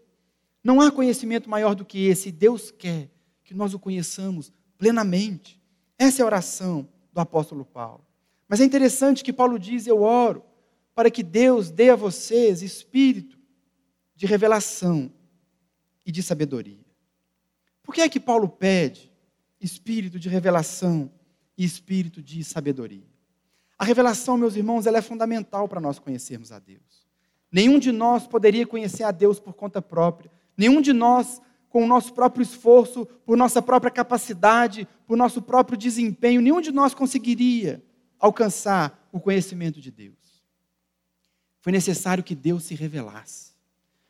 Não 0.63 0.81
há 0.81 0.91
conhecimento 0.91 1.49
maior 1.49 1.75
do 1.75 1.87
que 1.87 2.07
esse, 2.07 2.29
e 2.29 2.33
Deus 2.33 2.71
quer 2.71 3.11
que 3.43 3.55
nós 3.55 3.73
o 3.73 3.79
conheçamos 3.79 4.53
plenamente. 4.77 5.59
Essa 5.99 6.21
é 6.21 6.23
a 6.23 6.27
oração 6.27 6.87
do 7.13 7.21
apóstolo 7.21 7.65
Paulo. 7.65 8.05
Mas 8.47 8.61
é 8.61 8.65
interessante 8.65 9.25
que 9.25 9.33
Paulo 9.33 9.59
diz: 9.59 9.87
Eu 9.87 10.03
oro 10.03 10.45
para 10.95 11.11
que 11.11 11.23
Deus 11.23 11.71
dê 11.71 11.91
a 11.91 11.97
vocês 11.97 12.63
espírito 12.63 13.39
de 14.15 14.27
revelação 14.27 15.11
e 16.05 16.13
de 16.13 16.23
sabedoria. 16.23 16.85
Por 17.83 17.95
que 17.95 18.03
é 18.03 18.09
que 18.09 18.21
Paulo 18.21 18.49
pede 18.49 19.08
espírito 19.61 20.19
de 20.19 20.29
revelação 20.29 21.11
e 21.57 21.65
espírito 21.65 22.23
de 22.23 22.43
sabedoria? 22.45 23.07
A 23.79 23.85
revelação, 23.85 24.37
meus 24.37 24.57
irmãos, 24.57 24.87
ela 24.87 24.99
é 24.99 25.03
fundamental 25.03 25.69
para 25.69 25.81
nós 25.81 25.99
conhecermos 25.99 26.51
a 26.51 26.59
Deus. 26.59 27.07
Nenhum 27.51 27.79
de 27.79 27.93
nós 27.93 28.27
poderia 28.27 28.67
conhecer 28.67 29.05
a 29.05 29.11
Deus 29.11 29.39
por 29.39 29.55
conta 29.55 29.81
própria. 29.81 30.31
Nenhum 30.57 30.81
de 30.81 30.93
nós, 30.93 31.41
com 31.69 31.85
o 31.85 31.87
nosso 31.87 32.13
próprio 32.13 32.43
esforço, 32.43 33.07
por 33.25 33.37
nossa 33.37 33.63
própria 33.63 33.91
capacidade, 33.91 34.87
por 35.07 35.17
nosso 35.17 35.41
próprio 35.41 35.79
desempenho, 35.79 36.41
nenhum 36.41 36.61
de 36.61 36.73
nós 36.73 36.95
conseguiria 36.95 37.83
alcançar 38.19 39.09
o 39.13 39.21
conhecimento 39.21 39.81
de 39.81 39.91
Deus. 39.91 40.17
Foi 41.61 41.73
necessário 41.73 42.25
que 42.25 42.35
Deus 42.35 42.65
se 42.65 42.75
revelasse. 42.75 43.53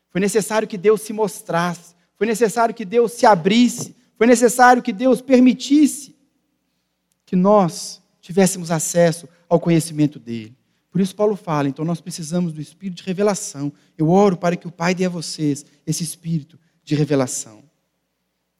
Foi 0.09 0.19
necessário 0.19 0.67
que 0.67 0.77
Deus 0.77 1.01
se 1.01 1.13
mostrasse. 1.13 1.95
Foi 2.15 2.25
necessário 2.25 2.73
que 2.73 2.85
Deus 2.85 3.13
se 3.13 3.25
abrisse. 3.25 3.95
Foi 4.19 4.27
necessário 4.27 4.83
que 4.83 4.91
Deus 4.91 5.21
permitisse 5.21 6.13
que 7.25 7.37
nós 7.37 8.01
tivéssemos 8.19 8.69
acesso 8.69 9.29
ao 9.47 9.61
conhecimento 9.61 10.19
dele. 10.19 10.53
Por 10.91 10.99
isso, 10.99 11.15
Paulo 11.15 11.37
fala: 11.37 11.69
então 11.69 11.85
nós 11.85 12.01
precisamos 12.01 12.51
do 12.51 12.59
espírito 12.59 12.97
de 12.97 13.03
revelação. 13.03 13.71
Eu 13.97 14.09
oro 14.09 14.35
para 14.35 14.57
que 14.57 14.67
o 14.67 14.71
Pai 14.71 14.93
dê 14.93 15.05
a 15.05 15.09
vocês 15.09 15.65
esse 15.87 16.03
espírito 16.03 16.59
de 16.83 16.95
revelação. 16.95 17.63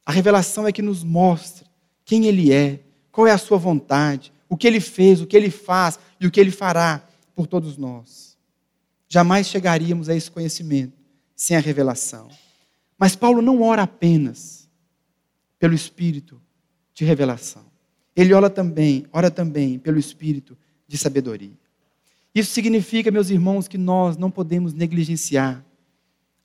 A 0.06 0.12
revelação 0.12 0.66
é 0.66 0.72
que 0.72 0.80
nos 0.80 1.04
mostra 1.04 1.66
quem 2.06 2.24
Ele 2.24 2.50
é, 2.50 2.80
qual 3.12 3.26
é 3.26 3.30
a 3.30 3.36
Sua 3.36 3.58
vontade, 3.58 4.32
o 4.48 4.56
que 4.56 4.66
Ele 4.66 4.80
fez, 4.80 5.20
o 5.20 5.26
que 5.26 5.36
Ele 5.36 5.50
faz 5.50 5.98
e 6.18 6.26
o 6.26 6.30
que 6.30 6.40
Ele 6.40 6.50
fará 6.50 7.06
por 7.34 7.46
todos 7.46 7.76
nós. 7.76 8.34
Jamais 9.10 9.46
chegaríamos 9.46 10.08
a 10.08 10.16
esse 10.16 10.30
conhecimento 10.30 10.94
sem 11.36 11.54
a 11.54 11.60
revelação. 11.60 12.28
Mas 12.96 13.14
Paulo 13.14 13.42
não 13.42 13.60
ora 13.60 13.82
apenas 13.82 14.59
pelo 15.60 15.74
espírito 15.74 16.40
de 16.94 17.04
revelação. 17.04 17.62
Ele 18.16 18.34
ora 18.34 18.50
também, 18.50 19.06
ora 19.12 19.30
também 19.30 19.78
pelo 19.78 19.98
espírito 19.98 20.56
de 20.88 20.98
sabedoria. 20.98 21.52
Isso 22.34 22.52
significa, 22.52 23.10
meus 23.10 23.30
irmãos, 23.30 23.68
que 23.68 23.78
nós 23.78 24.16
não 24.16 24.30
podemos 24.30 24.72
negligenciar 24.72 25.64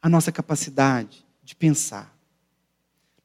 a 0.01 0.09
nossa 0.09 0.31
capacidade 0.31 1.25
de 1.43 1.55
pensar. 1.55 2.13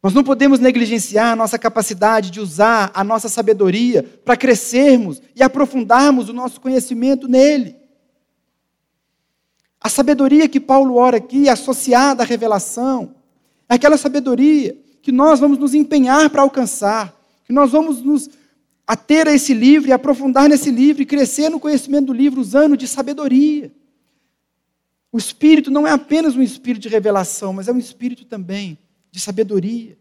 Nós 0.02 0.14
não 0.14 0.24
podemos 0.24 0.60
negligenciar 0.60 1.32
a 1.32 1.36
nossa 1.36 1.58
capacidade 1.58 2.30
de 2.30 2.40
usar 2.40 2.90
a 2.94 3.04
nossa 3.04 3.28
sabedoria 3.28 4.02
para 4.02 4.36
crescermos 4.36 5.20
e 5.34 5.42
aprofundarmos 5.42 6.28
o 6.28 6.32
nosso 6.32 6.60
conhecimento 6.60 7.28
nele. 7.28 7.76
A 9.80 9.88
sabedoria 9.88 10.48
que 10.48 10.60
Paulo 10.60 10.96
ora 10.96 11.16
aqui, 11.16 11.48
associada 11.48 12.22
à 12.22 12.26
revelação, 12.26 13.14
é 13.68 13.74
aquela 13.74 13.96
sabedoria 13.96 14.76
que 15.02 15.12
nós 15.12 15.40
vamos 15.40 15.58
nos 15.58 15.74
empenhar 15.74 16.28
para 16.30 16.42
alcançar, 16.42 17.14
que 17.44 17.52
nós 17.52 17.70
vamos 17.72 18.02
nos 18.02 18.30
a 18.86 18.96
ter 18.96 19.28
esse 19.28 19.54
livro 19.54 19.88
e 19.88 19.92
aprofundar 19.92 20.48
nesse 20.48 20.68
livro 20.68 21.00
e 21.00 21.06
crescer 21.06 21.48
no 21.48 21.60
conhecimento 21.60 22.06
do 22.06 22.12
livro 22.12 22.40
usando 22.40 22.76
de 22.76 22.88
sabedoria. 22.88 23.70
O 25.12 25.18
espírito 25.18 25.70
não 25.70 25.86
é 25.86 25.92
apenas 25.92 26.34
um 26.34 26.42
espírito 26.42 26.82
de 26.82 26.88
revelação, 26.88 27.52
mas 27.52 27.68
é 27.68 27.72
um 27.72 27.78
espírito 27.78 28.24
também 28.24 28.76
de 29.10 29.20
sabedoria. 29.20 29.96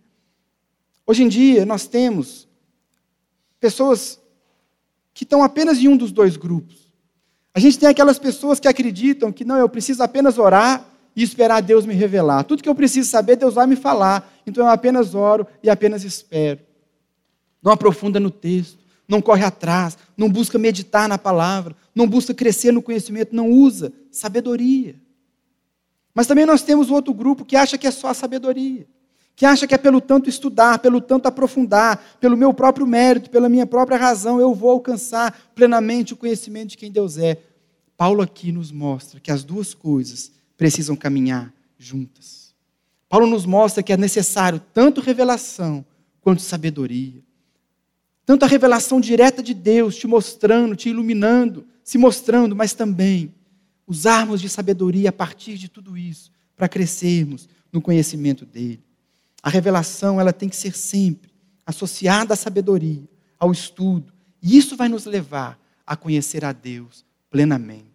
Hoje 1.06 1.24
em 1.24 1.28
dia 1.28 1.68
nós 1.68 1.86
temos 1.86 2.48
pessoas 3.60 4.20
que 5.14 5.24
estão 5.24 5.44
apenas 5.44 5.78
em 5.78 5.88
um 5.88 5.96
dos 5.98 6.12
dois 6.12 6.36
grupos. 6.36 6.92
A 7.54 7.60
gente 7.60 7.78
tem 7.78 7.90
aquelas 7.90 8.18
pessoas 8.18 8.60
que 8.60 8.68
acreditam 8.68 9.32
que 9.32 9.46
não, 9.46 9.58
eu 9.58 9.70
preciso 9.70 10.02
apenas 10.02 10.40
orar 10.40 10.84
e 11.22 11.24
esperar 11.24 11.62
Deus 11.62 11.86
me 11.86 11.94
revelar. 11.94 12.44
Tudo 12.44 12.64
que 12.64 12.70
eu 12.70 12.76
preciso 12.76 13.10
saber, 13.10 13.36
Deus 13.36 13.54
vai 13.54 13.68
me 13.68 13.76
falar. 13.76 14.32
Então 14.46 14.66
eu 14.66 14.72
apenas 14.72 15.14
oro 15.14 15.46
e 15.62 15.70
apenas 15.70 16.04
espero. 16.04 16.60
Não 17.62 17.72
aprofunda 17.72 18.20
no 18.20 18.32
texto 18.32 18.80
não 19.10 19.24
corre 19.24 19.44
atrás, 19.44 19.98
não 20.16 20.30
busca 20.30 20.60
meditar 20.60 21.10
na 21.10 21.18
palavra, 21.18 21.76
não 21.96 22.08
busca 22.08 22.32
crescer 22.32 22.72
no 22.72 22.80
conhecimento, 22.80 23.36
não 23.36 23.50
usa 23.50 23.92
sabedoria. 24.12 24.96
Mas 26.14 26.28
também 26.28 26.46
nós 26.46 26.62
temos 26.62 26.92
outro 26.92 27.12
grupo 27.12 27.44
que 27.44 27.56
acha 27.56 27.76
que 27.76 27.88
é 27.88 27.92
só 27.92 28.14
sabedoria, 28.14 28.86
que 29.36 29.48
acha 29.48 29.66
que 29.66 29.74
é 29.74 29.80
pelo 29.80 30.00
tanto 30.00 30.30
estudar, 30.30 30.78
pelo 30.78 31.02
tanto 31.02 31.28
aprofundar, 31.28 32.18
pelo 32.20 32.38
meu 32.38 32.54
próprio 32.54 32.86
mérito, 32.86 33.32
pela 33.32 33.50
minha 33.50 33.66
própria 33.66 33.98
razão, 33.98 34.40
eu 34.40 34.54
vou 34.54 34.70
alcançar 34.70 35.36
plenamente 35.56 36.14
o 36.14 36.18
conhecimento 36.18 36.70
de 36.70 36.78
quem 36.78 36.92
Deus 36.92 37.18
é. 37.18 37.42
Paulo 37.98 38.22
aqui 38.22 38.52
nos 38.52 38.72
mostra 38.72 39.20
que 39.20 39.32
as 39.32 39.44
duas 39.44 39.74
coisas 39.74 40.32
precisam 40.60 40.94
caminhar 40.94 41.54
juntas. 41.78 42.54
Paulo 43.08 43.26
nos 43.26 43.46
mostra 43.46 43.82
que 43.82 43.94
é 43.94 43.98
necessário 43.98 44.62
tanto 44.74 45.00
revelação 45.00 45.86
quanto 46.20 46.42
sabedoria. 46.42 47.24
Tanto 48.26 48.44
a 48.44 48.48
revelação 48.48 49.00
direta 49.00 49.42
de 49.42 49.54
Deus 49.54 49.96
te 49.96 50.06
mostrando, 50.06 50.76
te 50.76 50.90
iluminando, 50.90 51.66
se 51.82 51.98
mostrando, 51.98 52.58
mas 52.58 52.74
também 52.74 53.34
usarmos 53.88 54.42
de 54.42 54.50
sabedoria 54.50 55.10
a 55.10 55.14
partir 55.14 55.58
de 55.58 55.70
tudo 55.70 55.98
isso 55.98 56.30
para 56.58 56.68
crescermos 56.68 57.48
no 57.72 57.82
conhecimento 57.82 58.46
dele. 58.46 58.84
A 59.42 59.50
revelação, 59.50 60.20
ela 60.20 60.34
tem 60.34 60.50
que 60.50 60.58
ser 60.58 60.76
sempre 60.76 61.32
associada 61.66 62.34
à 62.34 62.38
sabedoria, 62.38 63.08
ao 63.40 63.54
estudo, 63.54 64.12
e 64.44 64.58
isso 64.58 64.76
vai 64.76 64.90
nos 64.90 65.06
levar 65.06 65.58
a 65.88 65.96
conhecer 65.96 66.44
a 66.44 66.52
Deus 66.52 67.06
plenamente. 67.30 67.89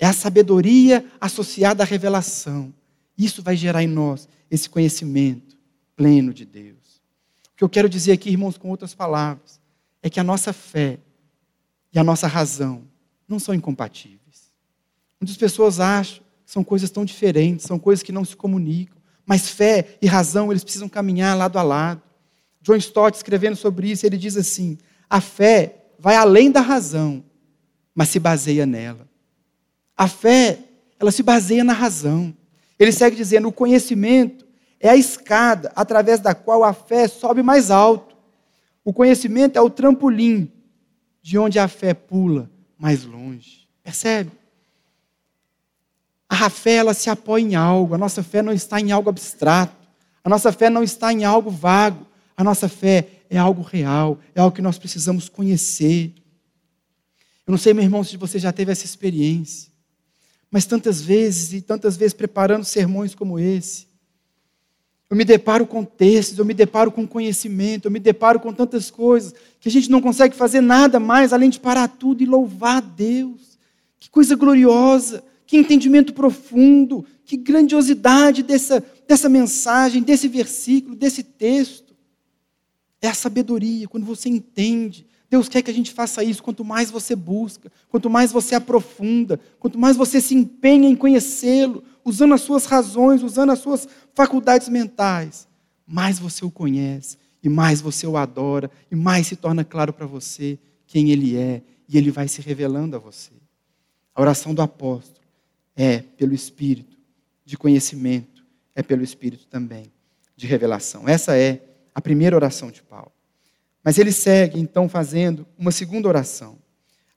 É 0.00 0.06
a 0.06 0.12
sabedoria 0.12 1.04
associada 1.20 1.84
à 1.84 1.86
revelação. 1.86 2.74
Isso 3.16 3.42
vai 3.42 3.54
gerar 3.54 3.84
em 3.84 3.86
nós 3.86 4.28
esse 4.50 4.68
conhecimento 4.68 5.56
pleno 5.94 6.34
de 6.34 6.44
Deus 6.44 6.80
que 7.60 7.64
eu 7.64 7.68
quero 7.68 7.90
dizer 7.90 8.12
aqui, 8.12 8.30
irmãos, 8.30 8.56
com 8.56 8.70
outras 8.70 8.94
palavras, 8.94 9.60
é 10.02 10.08
que 10.08 10.18
a 10.18 10.24
nossa 10.24 10.50
fé 10.50 10.98
e 11.92 11.98
a 11.98 12.02
nossa 12.02 12.26
razão 12.26 12.84
não 13.28 13.38
são 13.38 13.54
incompatíveis. 13.54 14.50
Muitas 15.20 15.36
pessoas 15.36 15.78
acham 15.78 16.22
que 16.46 16.50
são 16.50 16.64
coisas 16.64 16.88
tão 16.88 17.04
diferentes, 17.04 17.66
são 17.66 17.78
coisas 17.78 18.02
que 18.02 18.12
não 18.12 18.24
se 18.24 18.34
comunicam, 18.34 18.96
mas 19.26 19.50
fé 19.50 19.98
e 20.00 20.06
razão, 20.06 20.50
eles 20.50 20.64
precisam 20.64 20.88
caminhar 20.88 21.36
lado 21.36 21.58
a 21.58 21.62
lado. 21.62 22.00
John 22.62 22.76
Stott, 22.76 23.18
escrevendo 23.18 23.56
sobre 23.56 23.90
isso, 23.90 24.06
ele 24.06 24.16
diz 24.16 24.38
assim: 24.38 24.78
a 25.10 25.20
fé 25.20 25.84
vai 25.98 26.16
além 26.16 26.50
da 26.50 26.62
razão, 26.62 27.22
mas 27.94 28.08
se 28.08 28.18
baseia 28.18 28.64
nela. 28.64 29.06
A 30.00 30.08
fé, 30.08 30.60
ela 30.98 31.12
se 31.12 31.22
baseia 31.22 31.62
na 31.62 31.74
razão. 31.74 32.34
Ele 32.78 32.90
segue 32.90 33.14
dizendo: 33.14 33.48
o 33.48 33.52
conhecimento 33.52 34.46
é 34.80 34.88
a 34.88 34.96
escada 34.96 35.70
através 35.76 36.20
da 36.20 36.34
qual 36.34 36.64
a 36.64 36.72
fé 36.72 37.06
sobe 37.06 37.42
mais 37.42 37.70
alto. 37.70 38.16
O 38.82 38.94
conhecimento 38.94 39.58
é 39.58 39.60
o 39.60 39.68
trampolim 39.68 40.50
de 41.20 41.36
onde 41.36 41.58
a 41.58 41.68
fé 41.68 41.92
pula 41.92 42.50
mais 42.78 43.04
longe. 43.04 43.68
Percebe? 43.82 44.32
A 46.26 46.48
fé 46.48 46.76
ela 46.76 46.94
se 46.94 47.10
apoia 47.10 47.42
em 47.42 47.54
algo, 47.54 47.94
a 47.94 47.98
nossa 47.98 48.22
fé 48.22 48.40
não 48.40 48.54
está 48.54 48.80
em 48.80 48.92
algo 48.92 49.10
abstrato, 49.10 49.86
a 50.24 50.30
nossa 50.30 50.50
fé 50.50 50.70
não 50.70 50.82
está 50.82 51.12
em 51.12 51.24
algo 51.24 51.50
vago, 51.50 52.06
a 52.34 52.42
nossa 52.42 52.70
fé 52.70 53.06
é 53.28 53.36
algo 53.36 53.60
real, 53.60 54.18
é 54.34 54.40
algo 54.40 54.56
que 54.56 54.62
nós 54.62 54.78
precisamos 54.78 55.28
conhecer. 55.28 56.14
Eu 57.46 57.50
não 57.50 57.58
sei, 57.58 57.74
meu 57.74 57.84
irmão, 57.84 58.02
se 58.02 58.16
você 58.16 58.38
já 58.38 58.50
teve 58.50 58.72
essa 58.72 58.86
experiência, 58.86 59.69
mas 60.50 60.66
tantas 60.66 61.00
vezes 61.00 61.52
e 61.52 61.60
tantas 61.60 61.96
vezes 61.96 62.12
preparando 62.12 62.64
sermões 62.64 63.14
como 63.14 63.38
esse, 63.38 63.90
eu 65.10 65.16
me 65.16 65.24
deparo 65.24 65.66
com 65.66 65.84
textos, 65.84 66.38
eu 66.38 66.44
me 66.44 66.54
deparo 66.54 66.92
com 66.92 67.04
conhecimento, 67.04 67.86
eu 67.86 67.90
me 67.90 67.98
deparo 67.98 68.38
com 68.38 68.52
tantas 68.52 68.92
coisas 68.92 69.34
que 69.58 69.68
a 69.68 69.72
gente 69.72 69.90
não 69.90 70.00
consegue 70.00 70.36
fazer 70.36 70.60
nada 70.60 71.00
mais 71.00 71.32
além 71.32 71.50
de 71.50 71.58
parar 71.58 71.88
tudo 71.88 72.22
e 72.22 72.26
louvar 72.26 72.76
a 72.76 72.80
Deus. 72.80 73.58
Que 73.98 74.08
coisa 74.08 74.36
gloriosa, 74.36 75.24
que 75.46 75.56
entendimento 75.56 76.14
profundo, 76.14 77.04
que 77.24 77.36
grandiosidade 77.36 78.44
dessa, 78.44 78.84
dessa 79.08 79.28
mensagem, 79.28 80.00
desse 80.00 80.28
versículo, 80.28 80.94
desse 80.94 81.24
texto. 81.24 81.92
É 83.02 83.08
a 83.08 83.14
sabedoria, 83.14 83.88
quando 83.88 84.06
você 84.06 84.28
entende. 84.28 85.06
Deus 85.30 85.48
quer 85.48 85.62
que 85.62 85.70
a 85.70 85.74
gente 85.74 85.92
faça 85.92 86.24
isso. 86.24 86.42
Quanto 86.42 86.64
mais 86.64 86.90
você 86.90 87.14
busca, 87.14 87.70
quanto 87.88 88.10
mais 88.10 88.32
você 88.32 88.56
aprofunda, 88.56 89.38
quanto 89.60 89.78
mais 89.78 89.96
você 89.96 90.20
se 90.20 90.34
empenha 90.34 90.88
em 90.88 90.96
conhecê-lo, 90.96 91.84
usando 92.04 92.34
as 92.34 92.40
suas 92.40 92.66
razões, 92.66 93.22
usando 93.22 93.50
as 93.50 93.60
suas 93.60 93.88
faculdades 94.12 94.68
mentais, 94.68 95.46
mais 95.86 96.18
você 96.18 96.44
o 96.44 96.50
conhece, 96.50 97.16
e 97.42 97.48
mais 97.48 97.80
você 97.80 98.06
o 98.06 98.16
adora, 98.16 98.68
e 98.90 98.96
mais 98.96 99.28
se 99.28 99.36
torna 99.36 99.64
claro 99.64 99.92
para 99.92 100.04
você 100.04 100.58
quem 100.84 101.10
ele 101.10 101.36
é, 101.36 101.62
e 101.88 101.96
ele 101.96 102.10
vai 102.10 102.26
se 102.26 102.42
revelando 102.42 102.96
a 102.96 102.98
você. 102.98 103.30
A 104.12 104.20
oração 104.20 104.52
do 104.52 104.62
apóstolo 104.62 105.24
é 105.76 105.98
pelo 105.98 106.34
Espírito 106.34 106.96
de 107.44 107.56
conhecimento, 107.56 108.44
é 108.74 108.82
pelo 108.82 109.04
Espírito 109.04 109.46
também 109.46 109.92
de 110.36 110.46
revelação. 110.46 111.08
Essa 111.08 111.36
é 111.36 111.62
a 111.94 112.00
primeira 112.00 112.34
oração 112.34 112.70
de 112.70 112.82
Paulo. 112.82 113.12
Mas 113.90 113.98
ele 113.98 114.12
segue 114.12 114.60
então 114.60 114.88
fazendo 114.88 115.44
uma 115.58 115.72
segunda 115.72 116.06
oração. 116.06 116.58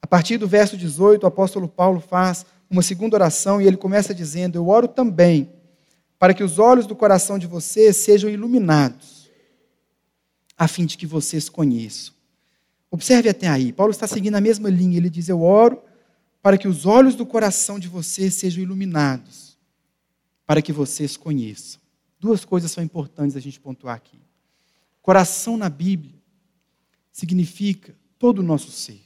A 0.01 0.08
partir 0.08 0.39
do 0.39 0.48
verso 0.48 0.75
18, 0.75 1.22
o 1.22 1.27
apóstolo 1.27 1.68
Paulo 1.68 2.00
faz 2.00 2.48
uma 2.68 2.82
segunda 2.82 3.15
oração 3.15 3.62
e 3.62 3.68
ele 3.68 3.77
começa 3.77 4.12
dizendo: 4.12 4.56
Eu 4.56 4.68
oro 4.68 4.88
também 4.88 5.53
para 6.18 6.34
que 6.34 6.44
os 6.44 6.58
olhos 6.58 6.88
do 6.88 6.96
coração 6.96 7.38
de 7.38 7.46
vocês 7.46 7.98
sejam 7.98 8.27
iluminados, 8.27 9.30
a 10.58 10.68
fim 10.68 10.88
de 10.88 10.98
que 10.98 11.06
vocês 11.06 11.48
conheçam. 11.48 12.12
Observe 12.89 13.30
até 13.30 13.48
aí, 13.48 13.72
Paulo 13.72 13.92
está 13.92 14.08
seguindo 14.08 14.34
a 14.34 14.42
mesma 14.42 14.68
linha. 14.68 14.98
Ele 14.98 15.12
diz: 15.12 15.30
Eu 15.30 15.44
oro 15.44 15.80
para 16.42 16.58
que 16.58 16.68
os 16.68 16.88
olhos 16.88 17.13
do 17.13 17.24
coração 17.24 17.77
de 17.77 17.88
vocês 17.88 18.34
sejam 18.34 18.63
iluminados, 18.63 19.60
para 20.44 20.60
que 20.60 20.74
vocês 20.74 21.15
conheçam. 21.15 21.80
Duas 22.20 22.44
coisas 22.44 22.72
são 22.72 22.84
importantes 22.84 23.38
a 23.38 23.39
gente 23.39 23.60
pontuar 23.60 23.96
aqui. 23.96 24.20
Coração 25.03 25.56
na 25.56 25.70
Bíblia 25.70 26.23
significa 27.13 27.96
todo 28.17 28.39
o 28.39 28.43
nosso 28.43 28.72
ser. 28.72 29.00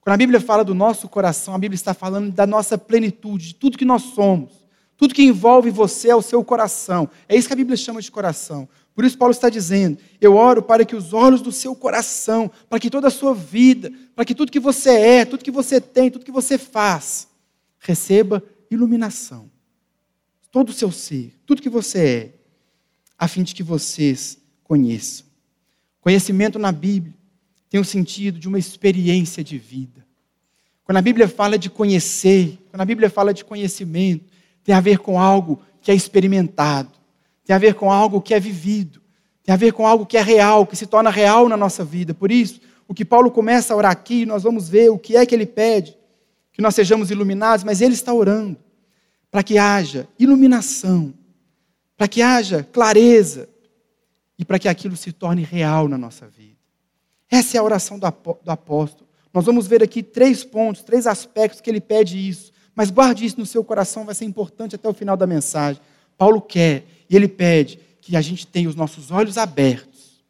Quando 0.00 0.14
a 0.14 0.16
Bíblia 0.16 0.40
fala 0.40 0.64
do 0.64 0.74
nosso 0.74 1.08
coração, 1.08 1.54
a 1.54 1.58
Bíblia 1.58 1.76
está 1.76 1.94
falando 1.94 2.32
da 2.32 2.46
nossa 2.46 2.76
plenitude, 2.76 3.48
de 3.48 3.54
tudo 3.54 3.78
que 3.78 3.84
nós 3.84 4.02
somos. 4.02 4.50
Tudo 4.96 5.14
que 5.14 5.22
envolve 5.22 5.70
você 5.70 6.08
é 6.08 6.16
o 6.16 6.22
seu 6.22 6.42
coração. 6.44 7.08
É 7.28 7.36
isso 7.36 7.46
que 7.46 7.52
a 7.52 7.56
Bíblia 7.56 7.76
chama 7.76 8.00
de 8.00 8.10
coração. 8.10 8.68
Por 8.94 9.04
isso, 9.04 9.16
Paulo 9.16 9.32
está 9.32 9.48
dizendo: 9.48 9.98
Eu 10.20 10.34
oro 10.34 10.62
para 10.62 10.84
que 10.84 10.96
os 10.96 11.12
olhos 11.12 11.40
do 11.40 11.52
seu 11.52 11.74
coração, 11.74 12.50
para 12.68 12.80
que 12.80 12.90
toda 12.90 13.08
a 13.08 13.10
sua 13.10 13.34
vida, 13.34 13.92
para 14.14 14.24
que 14.24 14.34
tudo 14.34 14.50
que 14.50 14.60
você 14.60 14.90
é, 14.90 15.24
tudo 15.24 15.44
que 15.44 15.50
você 15.50 15.80
tem, 15.80 16.10
tudo 16.10 16.24
que 16.24 16.32
você 16.32 16.58
faz, 16.58 17.28
receba 17.78 18.42
iluminação. 18.70 19.50
Todo 20.50 20.70
o 20.70 20.72
seu 20.72 20.92
ser, 20.92 21.32
tudo 21.46 21.62
que 21.62 21.70
você 21.70 21.98
é, 22.06 22.32
a 23.18 23.26
fim 23.26 23.42
de 23.42 23.54
que 23.54 23.62
vocês 23.62 24.38
conheçam. 24.62 25.26
Conhecimento 26.00 26.58
na 26.58 26.70
Bíblia 26.70 27.14
tem 27.72 27.80
o 27.80 27.84
sentido 27.86 28.38
de 28.38 28.46
uma 28.46 28.58
experiência 28.58 29.42
de 29.42 29.56
vida. 29.56 30.06
Quando 30.84 30.98
a 30.98 31.00
Bíblia 31.00 31.26
fala 31.26 31.58
de 31.58 31.70
conhecer, 31.70 32.58
quando 32.70 32.82
a 32.82 32.84
Bíblia 32.84 33.08
fala 33.08 33.32
de 33.32 33.46
conhecimento, 33.46 34.26
tem 34.62 34.74
a 34.74 34.80
ver 34.80 34.98
com 34.98 35.18
algo 35.18 35.58
que 35.80 35.90
é 35.90 35.94
experimentado, 35.94 36.90
tem 37.42 37.56
a 37.56 37.58
ver 37.58 37.72
com 37.72 37.90
algo 37.90 38.20
que 38.20 38.34
é 38.34 38.38
vivido, 38.38 39.00
tem 39.42 39.54
a 39.54 39.56
ver 39.56 39.72
com 39.72 39.86
algo 39.86 40.04
que 40.04 40.18
é 40.18 40.20
real, 40.20 40.66
que 40.66 40.76
se 40.76 40.86
torna 40.86 41.08
real 41.08 41.48
na 41.48 41.56
nossa 41.56 41.82
vida. 41.82 42.12
Por 42.12 42.30
isso, 42.30 42.60
o 42.86 42.92
que 42.92 43.06
Paulo 43.06 43.30
começa 43.30 43.72
a 43.72 43.76
orar 43.78 43.92
aqui, 43.92 44.26
nós 44.26 44.42
vamos 44.42 44.68
ver 44.68 44.90
o 44.90 44.98
que 44.98 45.16
é 45.16 45.24
que 45.24 45.34
ele 45.34 45.46
pede, 45.46 45.96
que 46.52 46.60
nós 46.60 46.74
sejamos 46.74 47.10
iluminados, 47.10 47.64
mas 47.64 47.80
ele 47.80 47.94
está 47.94 48.12
orando 48.12 48.58
para 49.30 49.42
que 49.42 49.56
haja 49.56 50.06
iluminação, 50.18 51.14
para 51.96 52.06
que 52.06 52.20
haja 52.20 52.62
clareza 52.70 53.48
e 54.38 54.44
para 54.44 54.58
que 54.58 54.68
aquilo 54.68 54.94
se 54.94 55.10
torne 55.10 55.42
real 55.42 55.88
na 55.88 55.96
nossa 55.96 56.28
vida. 56.28 56.41
Essa 57.32 57.56
é 57.56 57.60
a 57.60 57.62
oração 57.62 57.98
do 57.98 58.04
apóstolo. 58.04 59.08
Nós 59.32 59.46
vamos 59.46 59.66
ver 59.66 59.82
aqui 59.82 60.02
três 60.02 60.44
pontos, 60.44 60.82
três 60.82 61.06
aspectos 61.06 61.62
que 61.62 61.70
ele 61.70 61.80
pede 61.80 62.18
isso. 62.18 62.52
Mas 62.74 62.90
guarde 62.90 63.24
isso 63.24 63.40
no 63.40 63.46
seu 63.46 63.64
coração, 63.64 64.04
vai 64.04 64.14
ser 64.14 64.26
importante 64.26 64.74
até 64.74 64.86
o 64.86 64.92
final 64.92 65.16
da 65.16 65.26
mensagem. 65.26 65.80
Paulo 66.18 66.42
quer 66.42 66.84
e 67.08 67.16
ele 67.16 67.26
pede 67.26 67.80
que 68.02 68.16
a 68.16 68.20
gente 68.20 68.46
tenha 68.46 68.68
os 68.68 68.74
nossos 68.74 69.10
olhos 69.10 69.38
abertos. 69.38 70.22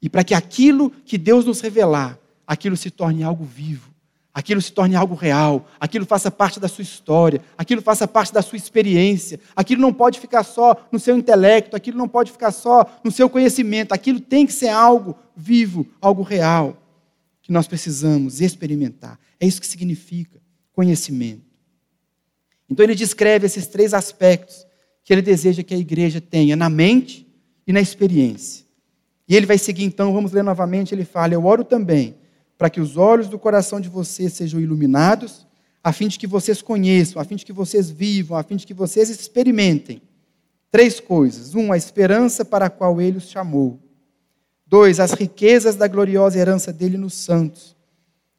E 0.00 0.08
para 0.08 0.22
que 0.22 0.32
aquilo 0.32 0.90
que 0.90 1.18
Deus 1.18 1.44
nos 1.44 1.60
revelar, 1.60 2.16
aquilo 2.46 2.76
se 2.76 2.88
torne 2.88 3.24
algo 3.24 3.44
vivo, 3.44 3.91
aquilo 4.34 4.62
se 4.62 4.72
torne 4.72 4.96
algo 4.96 5.14
real, 5.14 5.66
aquilo 5.78 6.06
faça 6.06 6.30
parte 6.30 6.58
da 6.58 6.68
sua 6.68 6.82
história, 6.82 7.40
aquilo 7.56 7.82
faça 7.82 8.08
parte 8.08 8.32
da 8.32 8.40
sua 8.40 8.56
experiência, 8.56 9.38
aquilo 9.54 9.82
não 9.82 9.92
pode 9.92 10.18
ficar 10.18 10.42
só 10.42 10.88
no 10.90 10.98
seu 10.98 11.16
intelecto, 11.16 11.76
aquilo 11.76 11.98
não 11.98 12.08
pode 12.08 12.32
ficar 12.32 12.50
só 12.50 12.86
no 13.04 13.10
seu 13.10 13.28
conhecimento, 13.28 13.92
aquilo 13.92 14.20
tem 14.20 14.46
que 14.46 14.52
ser 14.52 14.68
algo 14.68 15.16
vivo, 15.36 15.86
algo 16.00 16.22
real, 16.22 16.76
que 17.42 17.52
nós 17.52 17.66
precisamos 17.66 18.40
experimentar. 18.40 19.18
É 19.38 19.46
isso 19.46 19.60
que 19.60 19.66
significa 19.66 20.40
conhecimento. 20.72 21.52
Então 22.70 22.84
ele 22.84 22.94
descreve 22.94 23.46
esses 23.46 23.66
três 23.66 23.92
aspectos 23.92 24.66
que 25.04 25.12
ele 25.12 25.20
deseja 25.20 25.62
que 25.62 25.74
a 25.74 25.78
igreja 25.78 26.20
tenha 26.20 26.56
na 26.56 26.70
mente 26.70 27.26
e 27.66 27.72
na 27.72 27.80
experiência. 27.80 28.64
E 29.28 29.36
ele 29.36 29.46
vai 29.46 29.58
seguir 29.58 29.84
então, 29.84 30.12
vamos 30.12 30.32
ler 30.32 30.42
novamente, 30.42 30.94
ele 30.94 31.04
fala: 31.04 31.34
Eu 31.34 31.44
oro 31.44 31.64
também 31.64 32.21
para 32.62 32.70
que 32.70 32.80
os 32.80 32.96
olhos 32.96 33.26
do 33.26 33.40
coração 33.40 33.80
de 33.80 33.88
vocês 33.88 34.34
sejam 34.34 34.60
iluminados, 34.60 35.44
a 35.82 35.92
fim 35.92 36.06
de 36.06 36.16
que 36.16 36.28
vocês 36.28 36.62
conheçam, 36.62 37.20
a 37.20 37.24
fim 37.24 37.34
de 37.34 37.44
que 37.44 37.52
vocês 37.52 37.90
vivam, 37.90 38.38
a 38.38 38.44
fim 38.44 38.54
de 38.54 38.64
que 38.64 38.72
vocês 38.72 39.10
experimentem 39.10 40.00
três 40.70 41.00
coisas: 41.00 41.56
um, 41.56 41.72
a 41.72 41.76
esperança 41.76 42.44
para 42.44 42.66
a 42.66 42.70
qual 42.70 43.00
ele 43.00 43.18
os 43.18 43.28
chamou. 43.28 43.80
Dois, 44.64 45.00
as 45.00 45.10
riquezas 45.10 45.74
da 45.74 45.88
gloriosa 45.88 46.38
herança 46.38 46.72
dele 46.72 46.96
nos 46.96 47.14
santos. 47.14 47.74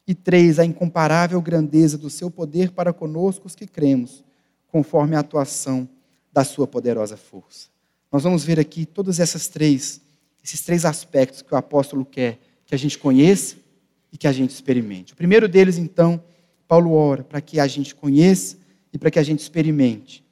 E 0.08 0.16
três, 0.16 0.58
a 0.58 0.64
incomparável 0.64 1.42
grandeza 1.42 1.98
do 1.98 2.10
seu 2.10 2.32
poder 2.32 2.72
para 2.72 2.94
conosco 2.94 3.46
os 3.46 3.56
que 3.56 3.68
cremos, 3.68 4.24
conforme 4.70 5.18
a 5.18 5.20
atuação 5.20 5.86
da 6.32 6.46
sua 6.46 6.66
poderosa 6.66 7.18
força. 7.18 7.68
Nós 8.10 8.24
vamos 8.24 8.46
ver 8.46 8.58
aqui 8.58 8.86
todas 8.86 9.20
essas 9.20 9.50
três, 9.50 10.00
esses 10.42 10.62
três 10.62 10.86
aspectos 10.86 11.42
que 11.42 11.54
o 11.54 11.58
apóstolo 11.58 12.06
quer 12.06 12.40
que 12.66 12.74
a 12.74 12.80
gente 12.80 12.98
conheça 12.98 13.62
e 14.14 14.18
que 14.18 14.28
a 14.28 14.32
gente 14.32 14.52
experimente. 14.52 15.12
O 15.12 15.16
primeiro 15.16 15.50
deles, 15.50 15.78
então, 15.78 16.24
Paulo 16.68 16.94
ora 16.94 17.24
para 17.24 17.42
que 17.42 17.60
a 17.60 17.68
gente 17.68 17.94
conheça 17.94 18.58
e 18.94 18.98
para 18.98 19.10
que 19.10 19.18
a 19.18 19.24
gente 19.24 19.40
experimente. 19.40 20.24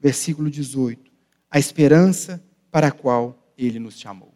Versículo 0.00 0.50
18: 0.50 1.12
a 1.50 1.58
esperança 1.58 2.42
para 2.70 2.88
a 2.88 2.90
qual 2.90 3.38
ele 3.56 3.78
nos 3.78 4.00
chamou. 4.00 4.34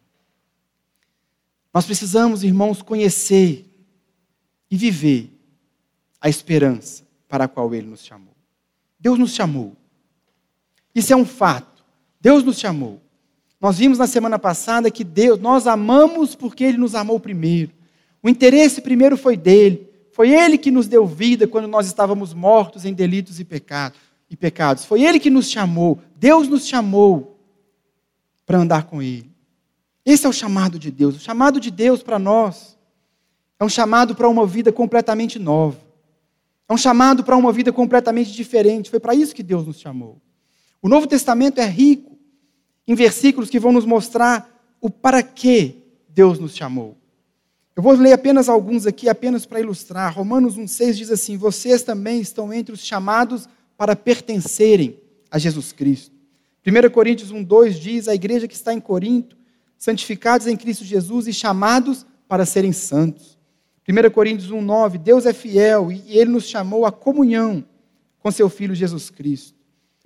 Nós 1.73 1.85
precisamos, 1.85 2.43
irmãos, 2.43 2.81
conhecer 2.81 3.65
e 4.69 4.77
viver 4.77 5.31
a 6.21 6.29
esperança 6.29 7.03
para 7.27 7.45
a 7.45 7.47
qual 7.47 7.73
Ele 7.73 7.87
nos 7.87 8.03
chamou. 8.03 8.33
Deus 8.99 9.17
nos 9.17 9.33
chamou. 9.33 9.75
Isso 10.93 11.13
é 11.13 11.15
um 11.15 11.25
fato. 11.25 11.85
Deus 12.19 12.43
nos 12.43 12.59
chamou. 12.59 13.01
Nós 13.61 13.77
vimos 13.77 13.97
na 13.97 14.07
semana 14.07 14.39
passada 14.39 14.89
que 14.89 15.03
Deus, 15.03 15.39
nós 15.39 15.67
amamos 15.67 16.35
porque 16.35 16.63
Ele 16.63 16.77
nos 16.77 16.95
amou 16.95 17.19
primeiro. 17.19 17.71
O 18.21 18.29
interesse 18.29 18.81
primeiro 18.81 19.17
foi 19.17 19.37
dele. 19.37 19.89
Foi 20.11 20.29
Ele 20.29 20.57
que 20.57 20.71
nos 20.71 20.87
deu 20.87 21.05
vida 21.05 21.47
quando 21.47 21.67
nós 21.67 21.87
estávamos 21.87 22.33
mortos 22.33 22.85
em 22.85 22.93
delitos 22.93 23.39
e 23.39 23.45
pecados. 23.45 23.99
E 24.29 24.35
pecados. 24.35 24.85
Foi 24.85 25.03
Ele 25.03 25.19
que 25.19 25.29
nos 25.29 25.49
chamou. 25.49 25.99
Deus 26.15 26.47
nos 26.47 26.67
chamou 26.67 27.39
para 28.45 28.59
andar 28.59 28.83
com 28.83 29.01
Ele. 29.01 29.29
Esse 30.05 30.25
é 30.25 30.29
o 30.29 30.33
chamado 30.33 30.77
de 30.77 30.91
Deus. 30.91 31.15
O 31.15 31.19
chamado 31.19 31.59
de 31.59 31.71
Deus 31.71 32.03
para 32.03 32.19
nós 32.19 32.77
é 33.59 33.63
um 33.63 33.69
chamado 33.69 34.15
para 34.15 34.27
uma 34.27 34.45
vida 34.45 34.71
completamente 34.71 35.37
nova. 35.37 35.77
É 36.67 36.73
um 36.73 36.77
chamado 36.77 37.23
para 37.23 37.35
uma 37.37 37.51
vida 37.51 37.71
completamente 37.71 38.31
diferente. 38.31 38.89
Foi 38.89 38.99
para 38.99 39.15
isso 39.15 39.35
que 39.35 39.43
Deus 39.43 39.65
nos 39.65 39.79
chamou. 39.79 40.21
O 40.81 40.87
Novo 40.87 41.07
Testamento 41.07 41.59
é 41.59 41.65
rico 41.65 42.17
em 42.87 42.95
versículos 42.95 43.49
que 43.49 43.59
vão 43.59 43.71
nos 43.71 43.85
mostrar 43.85 44.49
o 44.81 44.89
para 44.89 45.21
que 45.21 45.83
Deus 46.07 46.39
nos 46.39 46.55
chamou. 46.55 46.97
Eu 47.79 47.83
vou 47.83 47.93
ler 47.93 48.11
apenas 48.11 48.49
alguns 48.49 48.85
aqui, 48.85 49.07
apenas 49.07 49.45
para 49.45 49.61
ilustrar. 49.61 50.13
Romanos 50.13 50.57
1,6 50.57 50.93
diz 50.95 51.09
assim: 51.09 51.37
Vocês 51.37 51.81
também 51.81 52.19
estão 52.19 52.51
entre 52.51 52.73
os 52.73 52.81
chamados 52.81 53.47
para 53.77 53.95
pertencerem 53.95 54.99
a 55.31 55.39
Jesus 55.39 55.71
Cristo. 55.71 56.13
1 56.67 56.89
Coríntios 56.89 57.31
1,2 57.31 57.79
diz: 57.79 58.09
A 58.09 58.13
igreja 58.13 58.49
que 58.49 58.53
está 58.53 58.73
em 58.73 58.81
Corinto, 58.81 59.37
santificados 59.77 60.45
em 60.45 60.57
Cristo 60.57 60.83
Jesus 60.83 61.25
e 61.25 61.31
chamados 61.31 62.05
para 62.27 62.45
serem 62.45 62.73
santos. 62.73 63.37
1 63.87 64.09
Coríntios 64.09 64.51
1,9: 64.51 64.97
Deus 64.97 65.25
é 65.25 65.31
fiel 65.31 65.89
e 65.89 66.03
ele 66.09 66.31
nos 66.31 66.49
chamou 66.49 66.85
à 66.85 66.91
comunhão 66.91 67.63
com 68.19 68.29
seu 68.29 68.49
Filho 68.49 68.75
Jesus 68.75 69.09
Cristo. 69.09 69.57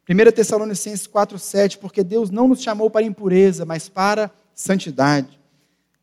1 0.07 0.31
Tessalonicenses 0.31 1.07
4,7: 1.07 1.79
Porque 1.79 2.03
Deus 2.03 2.29
não 2.29 2.47
nos 2.47 2.61
chamou 2.61 2.91
para 2.91 3.01
impureza, 3.01 3.65
mas 3.65 3.89
para 3.89 4.29
santidade. 4.53 5.41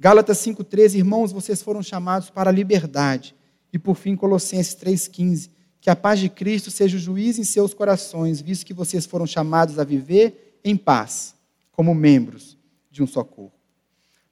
Gálatas 0.00 0.38
5,13: 0.38 0.94
Irmãos, 0.94 1.30
vocês 1.30 1.60
foram 1.60 1.82
chamados 1.82 2.30
para 2.30 2.48
a 2.48 2.52
liberdade. 2.52 3.36
E 3.70 3.78
por 3.78 3.94
fim, 3.94 4.16
Colossenses 4.16 4.74
3,15: 4.74 5.50
Que 5.78 5.90
a 5.90 5.94
paz 5.94 6.18
de 6.18 6.30
Cristo 6.30 6.70
seja 6.70 6.96
o 6.96 7.00
juiz 7.00 7.38
em 7.38 7.44
seus 7.44 7.74
corações, 7.74 8.40
visto 8.40 8.64
que 8.64 8.72
vocês 8.72 9.04
foram 9.04 9.26
chamados 9.26 9.78
a 9.78 9.84
viver 9.84 10.58
em 10.64 10.74
paz, 10.74 11.34
como 11.70 11.94
membros 11.94 12.56
de 12.90 13.02
um 13.02 13.06
só 13.06 13.22
corpo. 13.22 13.52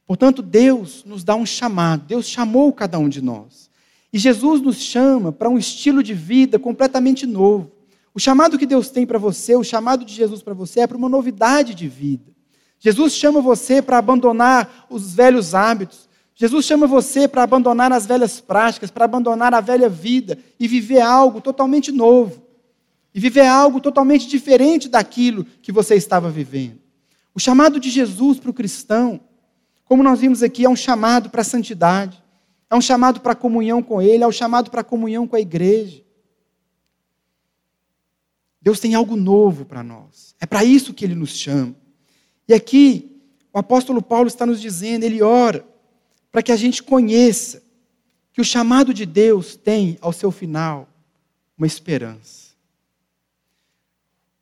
Portanto, 0.07 0.41
Deus 0.41 1.05
nos 1.05 1.23
dá 1.23 1.37
um 1.37 1.45
chamado, 1.45 2.07
Deus 2.07 2.27
chamou 2.27 2.73
cada 2.73 2.99
um 2.99 3.07
de 3.09 3.21
nós. 3.21 3.69
E 4.11 4.19
Jesus 4.19 4.63
nos 4.63 4.77
chama 4.77 5.33
para 5.33 5.51
um 5.51 5.59
estilo 5.59 6.03
de 6.03 6.15
vida 6.15 6.59
completamente 6.59 7.27
novo. 7.27 7.71
O 8.15 8.19
chamado 8.19 8.59
que 8.59 8.65
Deus 8.65 8.89
tem 8.89 9.07
para 9.07 9.19
você, 9.19 9.55
o 9.55 9.63
chamado 9.63 10.03
de 10.03 10.15
Jesus 10.15 10.43
para 10.43 10.55
você 10.55 10.81
é 10.81 10.87
para 10.87 10.97
uma 10.97 11.11
novidade 11.11 11.75
de 11.75 11.87
vida. 11.87 12.38
Jesus 12.79 13.13
chama 13.13 13.41
você 13.41 13.83
para 13.83 13.99
abandonar 13.99 14.87
os 14.89 15.15
velhos 15.15 15.55
hábitos. 15.55 16.09
Jesus 16.35 16.65
chama 16.65 16.87
você 16.87 17.27
para 17.27 17.43
abandonar 17.43 17.93
as 17.93 18.07
velhas 18.07 18.41
práticas, 18.41 18.91
para 18.91 19.05
abandonar 19.05 19.53
a 19.53 19.61
velha 19.61 19.89
vida 19.89 20.39
e 20.59 20.69
viver 20.69 21.01
algo 21.01 21.41
totalmente 21.41 21.91
novo. 21.91 22.47
E 23.13 23.19
viver 23.19 23.47
algo 23.47 23.81
totalmente 23.81 24.29
diferente 24.29 24.89
daquilo 24.89 25.45
que 25.61 25.73
você 25.73 25.97
estava 25.97 26.31
vivendo. 26.31 26.79
O 27.35 27.41
chamado 27.41 27.81
de 27.81 27.91
Jesus 27.91 28.39
para 28.39 28.51
o 28.51 28.55
cristão, 28.55 29.21
como 29.85 30.03
nós 30.03 30.21
vimos 30.21 30.43
aqui, 30.43 30.65
é 30.65 30.69
um 30.69 30.77
chamado 30.77 31.31
para 31.31 31.41
a 31.41 31.45
santidade, 31.45 32.23
é 32.71 32.77
um 32.77 32.81
chamado 32.81 33.21
para 33.21 33.33
a 33.33 33.37
comunhão 33.37 33.83
com 33.83 34.01
Ele, 34.01 34.23
é 34.23 34.27
um 34.27 34.33
chamado 34.33 34.71
para 34.71 34.83
a 34.83 34.85
comunhão 34.85 35.27
com 35.27 35.35
a 35.35 35.41
igreja. 35.41 36.05
Deus 38.61 38.79
tem 38.79 38.95
algo 38.95 39.17
novo 39.17 39.65
para 39.65 39.83
nós. 39.83 40.35
É 40.39 40.47
para 40.47 40.63
isso 40.63 40.93
que 40.93 41.05
Ele 41.05 41.15
nos 41.15 41.31
chama. 41.31 41.75
E 42.49 42.55
aqui, 42.55 43.21
o 43.53 43.59
apóstolo 43.59 44.01
Paulo 44.01 44.27
está 44.27 44.47
nos 44.47 44.61
dizendo, 44.61 45.05
ele 45.05 45.21
ora 45.23 45.67
para 46.33 46.43
que 46.43 46.51
a 46.51 46.57
gente 46.57 46.83
conheça 46.83 47.63
que 48.33 48.41
o 48.41 48.45
chamado 48.45 48.95
de 48.95 49.05
Deus 49.05 49.55
tem 49.55 49.99
ao 50.01 50.13
seu 50.13 50.31
final 50.31 50.89
uma 51.57 51.67
esperança. 51.67 52.49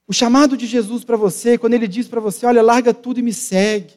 O 0.06 0.12
chamado 0.12 0.56
de 0.56 0.66
Jesus 0.66 1.02
para 1.02 1.16
você, 1.16 1.58
quando 1.58 1.74
ele 1.74 1.88
diz 1.88 2.06
para 2.06 2.20
você: 2.20 2.46
Olha, 2.46 2.62
larga 2.62 2.94
tudo 2.94 3.18
e 3.18 3.22
me 3.22 3.32
segue, 3.32 3.94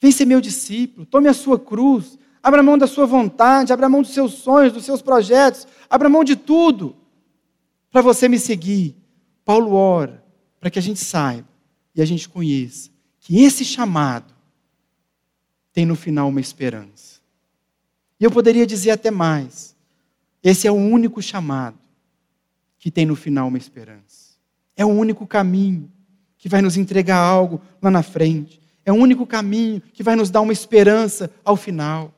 vem 0.00 0.10
ser 0.10 0.24
meu 0.24 0.40
discípulo, 0.40 1.06
tome 1.06 1.28
a 1.28 1.34
sua 1.34 1.58
cruz, 1.58 2.18
abra 2.42 2.62
mão 2.64 2.76
da 2.76 2.86
sua 2.88 3.06
vontade, 3.06 3.72
abra 3.72 3.88
mão 3.88 4.02
dos 4.02 4.12
seus 4.12 4.34
sonhos, 4.34 4.72
dos 4.72 4.84
seus 4.84 5.02
projetos, 5.02 5.68
abra 5.88 6.08
mão 6.08 6.24
de 6.24 6.34
tudo 6.34 6.96
para 7.92 8.00
você 8.00 8.28
me 8.28 8.38
seguir. 8.38 8.96
Paulo 9.44 9.72
ora 9.74 10.24
para 10.58 10.70
que 10.70 10.78
a 10.78 10.82
gente 10.82 10.98
saiba 10.98 11.46
e 11.94 12.02
a 12.02 12.04
gente 12.04 12.28
conheça 12.28 12.95
que 13.26 13.42
esse 13.42 13.64
chamado 13.64 14.32
tem 15.72 15.84
no 15.84 15.96
final 15.96 16.28
uma 16.28 16.40
esperança. 16.40 17.18
E 18.20 18.24
eu 18.24 18.30
poderia 18.30 18.64
dizer 18.64 18.92
até 18.92 19.10
mais: 19.10 19.74
esse 20.44 20.68
é 20.68 20.70
o 20.70 20.76
único 20.76 21.20
chamado 21.20 21.76
que 22.78 22.88
tem 22.88 23.04
no 23.04 23.16
final 23.16 23.48
uma 23.48 23.58
esperança. 23.58 24.36
É 24.76 24.84
o 24.84 24.90
único 24.90 25.26
caminho 25.26 25.90
que 26.38 26.48
vai 26.48 26.62
nos 26.62 26.76
entregar 26.76 27.16
algo 27.18 27.60
lá 27.82 27.90
na 27.90 28.00
frente. 28.00 28.62
É 28.84 28.92
o 28.92 28.96
único 28.96 29.26
caminho 29.26 29.82
que 29.92 30.04
vai 30.04 30.14
nos 30.14 30.30
dar 30.30 30.40
uma 30.40 30.52
esperança 30.52 31.28
ao 31.44 31.56
final. 31.56 32.14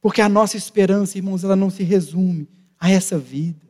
Porque 0.00 0.22
a 0.22 0.28
nossa 0.28 0.56
esperança, 0.56 1.18
irmãos, 1.18 1.44
ela 1.44 1.54
não 1.54 1.68
se 1.68 1.82
resume 1.82 2.48
a 2.80 2.90
essa 2.90 3.18
vida. 3.18 3.60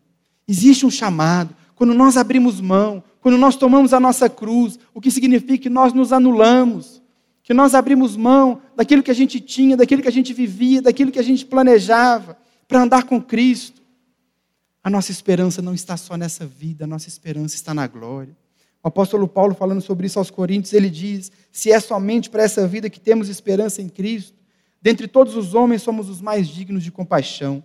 Existe 0.46 0.86
um 0.86 0.90
chamado. 0.90 1.52
Quando 1.74 1.94
nós 1.94 2.16
abrimos 2.16 2.60
mão, 2.60 3.02
quando 3.20 3.38
nós 3.38 3.56
tomamos 3.56 3.92
a 3.92 4.00
nossa 4.00 4.28
cruz, 4.28 4.78
o 4.92 5.00
que 5.00 5.10
significa 5.10 5.58
que 5.58 5.70
nós 5.70 5.92
nos 5.92 6.12
anulamos, 6.12 7.02
que 7.42 7.52
nós 7.54 7.74
abrimos 7.74 8.16
mão 8.16 8.60
daquilo 8.76 9.02
que 9.02 9.10
a 9.10 9.14
gente 9.14 9.40
tinha, 9.40 9.76
daquilo 9.76 10.02
que 10.02 10.08
a 10.08 10.12
gente 10.12 10.32
vivia, 10.32 10.80
daquilo 10.80 11.10
que 11.10 11.18
a 11.18 11.22
gente 11.22 11.44
planejava, 11.44 12.36
para 12.66 12.82
andar 12.82 13.04
com 13.04 13.20
Cristo. 13.20 13.82
A 14.82 14.90
nossa 14.90 15.10
esperança 15.10 15.62
não 15.62 15.74
está 15.74 15.96
só 15.96 16.16
nessa 16.16 16.46
vida, 16.46 16.84
a 16.84 16.86
nossa 16.86 17.08
esperança 17.08 17.54
está 17.54 17.72
na 17.72 17.86
glória. 17.86 18.36
O 18.82 18.88
apóstolo 18.88 19.26
Paulo, 19.26 19.54
falando 19.54 19.80
sobre 19.80 20.06
isso 20.06 20.18
aos 20.18 20.30
Coríntios, 20.30 20.74
ele 20.74 20.90
diz: 20.90 21.32
Se 21.50 21.72
é 21.72 21.80
somente 21.80 22.28
para 22.28 22.42
essa 22.42 22.66
vida 22.66 22.90
que 22.90 23.00
temos 23.00 23.30
esperança 23.30 23.80
em 23.80 23.88
Cristo, 23.88 24.36
dentre 24.82 25.08
todos 25.08 25.36
os 25.36 25.54
homens 25.54 25.80
somos 25.80 26.10
os 26.10 26.20
mais 26.20 26.46
dignos 26.46 26.84
de 26.84 26.92
compaixão. 26.92 27.64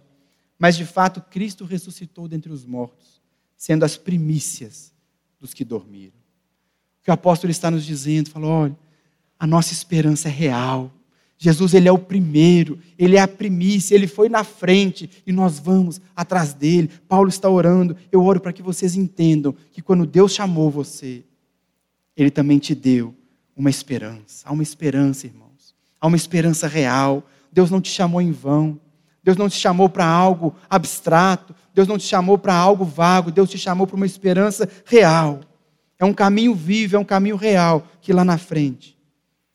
Mas 0.57 0.77
de 0.77 0.85
fato, 0.85 1.21
Cristo 1.21 1.65
ressuscitou 1.65 2.27
dentre 2.27 2.51
os 2.51 2.65
mortos, 2.65 3.21
sendo 3.59 3.83
as 3.83 3.97
primícias 3.97 4.93
dos 5.37 5.53
que 5.53 5.65
dormiram. 5.65 6.17
O 7.01 7.03
que 7.03 7.11
o 7.11 7.13
apóstolo 7.13 7.51
está 7.51 7.69
nos 7.69 7.85
dizendo, 7.85 8.29
falou, 8.29 8.49
olha, 8.49 8.77
a 9.37 9.45
nossa 9.45 9.73
esperança 9.73 10.29
é 10.29 10.31
real. 10.31 10.89
Jesus, 11.37 11.73
ele 11.73 11.87
é 11.87 11.91
o 11.91 11.97
primeiro, 11.99 12.79
ele 12.97 13.17
é 13.17 13.21
a 13.21 13.27
primícia, 13.27 13.95
ele 13.95 14.07
foi 14.07 14.29
na 14.29 14.45
frente 14.45 15.09
e 15.27 15.33
nós 15.33 15.59
vamos 15.59 15.99
atrás 16.15 16.53
dele. 16.53 16.89
Paulo 17.05 17.27
está 17.27 17.49
orando, 17.49 17.97
eu 18.09 18.23
oro 18.23 18.39
para 18.39 18.53
que 18.53 18.61
vocês 18.61 18.95
entendam 18.95 19.53
que 19.71 19.81
quando 19.81 20.05
Deus 20.05 20.33
chamou 20.33 20.71
você, 20.71 21.25
ele 22.15 22.31
também 22.31 22.59
te 22.59 22.73
deu 22.73 23.13
uma 23.55 23.69
esperança. 23.69 24.47
Há 24.47 24.53
uma 24.53 24.63
esperança, 24.63 25.27
irmãos. 25.27 25.75
Há 25.99 26.07
uma 26.07 26.17
esperança 26.17 26.65
real. 26.65 27.27
Deus 27.51 27.69
não 27.69 27.81
te 27.81 27.91
chamou 27.91 28.21
em 28.21 28.31
vão. 28.31 28.79
Deus 29.21 29.35
não 29.35 29.49
te 29.49 29.57
chamou 29.57 29.89
para 29.89 30.05
algo 30.05 30.55
abstrato. 30.69 31.53
Deus 31.79 31.87
não 31.87 31.97
te 31.97 32.03
chamou 32.03 32.37
para 32.37 32.53
algo 32.53 32.83
vago, 32.83 33.31
Deus 33.31 33.49
te 33.49 33.57
chamou 33.57 33.87
para 33.87 33.95
uma 33.95 34.05
esperança 34.05 34.69
real. 34.83 35.39
É 35.97 36.03
um 36.03 36.13
caminho 36.13 36.53
vivo, 36.53 36.97
é 36.97 36.99
um 36.99 37.05
caminho 37.05 37.37
real, 37.37 37.87
que 38.01 38.11
lá 38.11 38.25
na 38.25 38.37
frente 38.37 38.97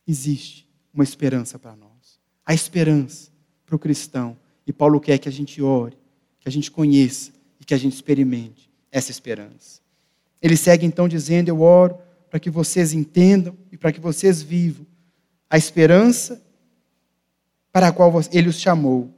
existe 0.08 0.66
uma 0.94 1.04
esperança 1.04 1.58
para 1.58 1.76
nós. 1.76 2.18
A 2.46 2.54
esperança 2.54 3.30
para 3.66 3.76
o 3.76 3.78
cristão. 3.78 4.38
E 4.66 4.72
Paulo 4.72 4.98
quer 5.02 5.18
que 5.18 5.28
a 5.28 5.32
gente 5.32 5.60
ore, 5.60 5.98
que 6.40 6.48
a 6.48 6.50
gente 6.50 6.70
conheça 6.70 7.30
e 7.60 7.64
que 7.66 7.74
a 7.74 7.76
gente 7.76 7.92
experimente 7.92 8.70
essa 8.90 9.10
esperança. 9.10 9.82
Ele 10.40 10.56
segue 10.56 10.87
então 10.87 11.06
dizendo: 11.06 11.50
Eu 11.50 11.60
oro 11.60 11.98
para 12.30 12.40
que 12.40 12.48
vocês 12.48 12.94
entendam 12.94 13.54
e 13.70 13.76
para 13.76 13.92
que 13.92 14.00
vocês 14.00 14.40
vivam 14.40 14.87
a 15.50 15.58
esperança 15.58 16.42
para 17.70 17.88
a 17.88 17.92
qual 17.92 18.10
ele 18.32 18.48
os 18.48 18.58
chamou 18.58 19.12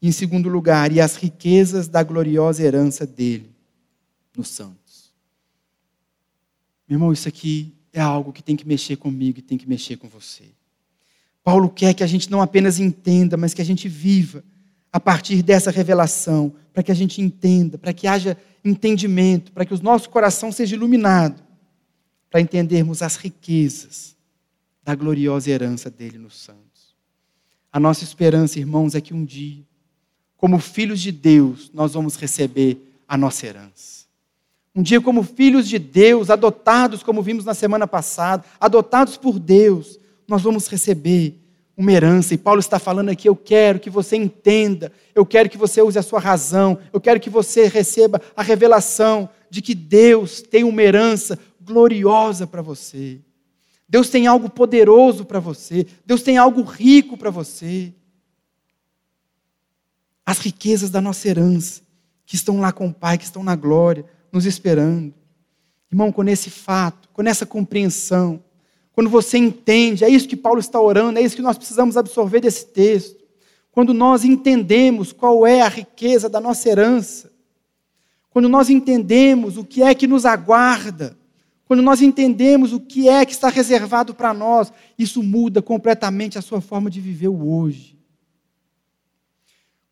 em 0.00 0.12
segundo 0.12 0.48
lugar, 0.48 0.92
e 0.92 1.00
as 1.00 1.16
riquezas 1.16 1.88
da 1.88 2.02
gloriosa 2.02 2.62
herança 2.62 3.06
dele 3.06 3.50
nos 4.36 4.48
santos. 4.48 5.12
Meu 6.88 6.96
irmão, 6.96 7.12
isso 7.12 7.28
aqui 7.28 7.74
é 7.92 8.00
algo 8.00 8.32
que 8.32 8.42
tem 8.42 8.56
que 8.56 8.66
mexer 8.66 8.96
comigo 8.96 9.40
e 9.40 9.42
tem 9.42 9.58
que 9.58 9.68
mexer 9.68 9.96
com 9.96 10.08
você. 10.08 10.44
Paulo 11.42 11.68
quer 11.68 11.94
que 11.94 12.04
a 12.04 12.06
gente 12.06 12.30
não 12.30 12.40
apenas 12.40 12.78
entenda, 12.78 13.36
mas 13.36 13.52
que 13.52 13.62
a 13.62 13.64
gente 13.64 13.88
viva 13.88 14.44
a 14.92 15.00
partir 15.00 15.42
dessa 15.42 15.70
revelação, 15.70 16.54
para 16.72 16.82
que 16.82 16.92
a 16.92 16.94
gente 16.94 17.20
entenda, 17.20 17.76
para 17.76 17.92
que 17.92 18.06
haja 18.06 18.36
entendimento, 18.64 19.52
para 19.52 19.64
que 19.64 19.74
o 19.74 19.82
nosso 19.82 20.08
coração 20.08 20.50
seja 20.50 20.76
iluminado, 20.76 21.42
para 22.30 22.40
entendermos 22.40 23.02
as 23.02 23.16
riquezas 23.16 24.16
da 24.82 24.94
gloriosa 24.94 25.50
herança 25.50 25.90
dele 25.90 26.16
nos 26.16 26.36
santos. 26.36 26.96
A 27.70 27.78
nossa 27.78 28.04
esperança, 28.04 28.58
irmãos, 28.58 28.94
é 28.94 29.00
que 29.00 29.12
um 29.12 29.24
dia 29.24 29.67
como 30.38 30.58
filhos 30.60 31.00
de 31.00 31.10
Deus, 31.10 31.70
nós 31.74 31.92
vamos 31.92 32.16
receber 32.16 32.78
a 33.06 33.18
nossa 33.18 33.44
herança. 33.44 34.06
Um 34.74 34.80
dia, 34.80 35.00
como 35.00 35.24
filhos 35.24 35.68
de 35.68 35.78
Deus, 35.78 36.30
adotados, 36.30 37.02
como 37.02 37.20
vimos 37.20 37.44
na 37.44 37.54
semana 37.54 37.88
passada, 37.88 38.44
adotados 38.60 39.16
por 39.16 39.36
Deus, 39.36 39.98
nós 40.28 40.42
vamos 40.42 40.68
receber 40.68 41.34
uma 41.76 41.90
herança. 41.90 42.34
E 42.34 42.38
Paulo 42.38 42.60
está 42.60 42.78
falando 42.78 43.08
aqui: 43.08 43.28
eu 43.28 43.34
quero 43.34 43.80
que 43.80 43.90
você 43.90 44.16
entenda, 44.16 44.92
eu 45.12 45.26
quero 45.26 45.50
que 45.50 45.58
você 45.58 45.82
use 45.82 45.98
a 45.98 46.02
sua 46.02 46.20
razão, 46.20 46.78
eu 46.92 47.00
quero 47.00 47.18
que 47.18 47.28
você 47.28 47.66
receba 47.66 48.22
a 48.36 48.42
revelação 48.42 49.28
de 49.50 49.60
que 49.60 49.74
Deus 49.74 50.40
tem 50.40 50.62
uma 50.62 50.82
herança 50.82 51.36
gloriosa 51.60 52.46
para 52.46 52.62
você. 52.62 53.18
Deus 53.88 54.08
tem 54.08 54.28
algo 54.28 54.48
poderoso 54.48 55.24
para 55.24 55.40
você, 55.40 55.84
Deus 56.06 56.22
tem 56.22 56.36
algo 56.36 56.62
rico 56.62 57.16
para 57.16 57.30
você 57.30 57.92
as 60.28 60.40
riquezas 60.40 60.90
da 60.90 61.00
nossa 61.00 61.26
herança, 61.26 61.80
que 62.26 62.34
estão 62.34 62.60
lá 62.60 62.70
com 62.70 62.88
o 62.88 62.92
Pai, 62.92 63.16
que 63.16 63.24
estão 63.24 63.42
na 63.42 63.56
glória, 63.56 64.04
nos 64.30 64.44
esperando. 64.44 65.14
Irmão, 65.90 66.12
com 66.12 66.22
esse 66.24 66.50
fato, 66.50 67.08
com 67.14 67.22
essa 67.22 67.46
compreensão, 67.46 68.44
quando 68.92 69.08
você 69.08 69.38
entende, 69.38 70.04
é 70.04 70.08
isso 70.10 70.28
que 70.28 70.36
Paulo 70.36 70.60
está 70.60 70.78
orando, 70.78 71.18
é 71.18 71.22
isso 71.22 71.34
que 71.34 71.40
nós 71.40 71.56
precisamos 71.56 71.96
absorver 71.96 72.40
desse 72.40 72.66
texto. 72.66 73.16
Quando 73.72 73.94
nós 73.94 74.22
entendemos 74.22 75.14
qual 75.14 75.46
é 75.46 75.62
a 75.62 75.68
riqueza 75.68 76.28
da 76.28 76.42
nossa 76.42 76.68
herança, 76.68 77.32
quando 78.28 78.50
nós 78.50 78.68
entendemos 78.68 79.56
o 79.56 79.64
que 79.64 79.82
é 79.82 79.94
que 79.94 80.06
nos 80.06 80.26
aguarda, 80.26 81.16
quando 81.64 81.82
nós 81.82 82.02
entendemos 82.02 82.74
o 82.74 82.80
que 82.80 83.08
é 83.08 83.24
que 83.24 83.32
está 83.32 83.48
reservado 83.48 84.12
para 84.12 84.34
nós, 84.34 84.70
isso 84.98 85.22
muda 85.22 85.62
completamente 85.62 86.36
a 86.36 86.42
sua 86.42 86.60
forma 86.60 86.90
de 86.90 87.00
viver 87.00 87.28
o 87.28 87.48
hoje. 87.50 87.97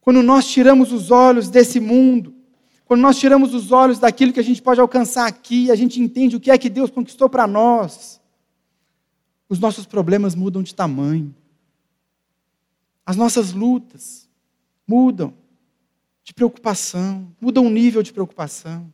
Quando 0.07 0.23
nós 0.23 0.47
tiramos 0.47 0.93
os 0.93 1.11
olhos 1.11 1.51
desse 1.51 1.81
mundo, 1.81 2.33
quando 2.85 3.01
nós 3.01 3.19
tiramos 3.19 3.53
os 3.53 3.73
olhos 3.73 3.99
daquilo 3.99 4.33
que 4.33 4.39
a 4.39 4.45
gente 4.45 4.63
pode 4.63 4.81
alcançar 4.81 5.27
aqui, 5.27 5.69
a 5.69 5.75
gente 5.75 6.01
entende 6.01 6.37
o 6.37 6.41
que 6.41 6.49
é 6.49 6.57
que 6.57 6.71
Deus 6.71 6.93
conquistou 6.93 7.29
para 7.29 7.45
nós, 7.45 8.21
os 9.49 9.59
nossos 9.59 9.85
problemas 9.85 10.37
mudam 10.37 10.63
de 10.63 10.73
tamanho. 10.73 11.35
As 13.05 13.17
nossas 13.17 13.53
lutas 13.53 14.29
mudam 14.87 15.35
de 16.23 16.33
preocupação, 16.33 17.27
mudam 17.41 17.67
o 17.67 17.71
nível 17.71 18.01
de 18.01 18.13
preocupação. 18.13 18.89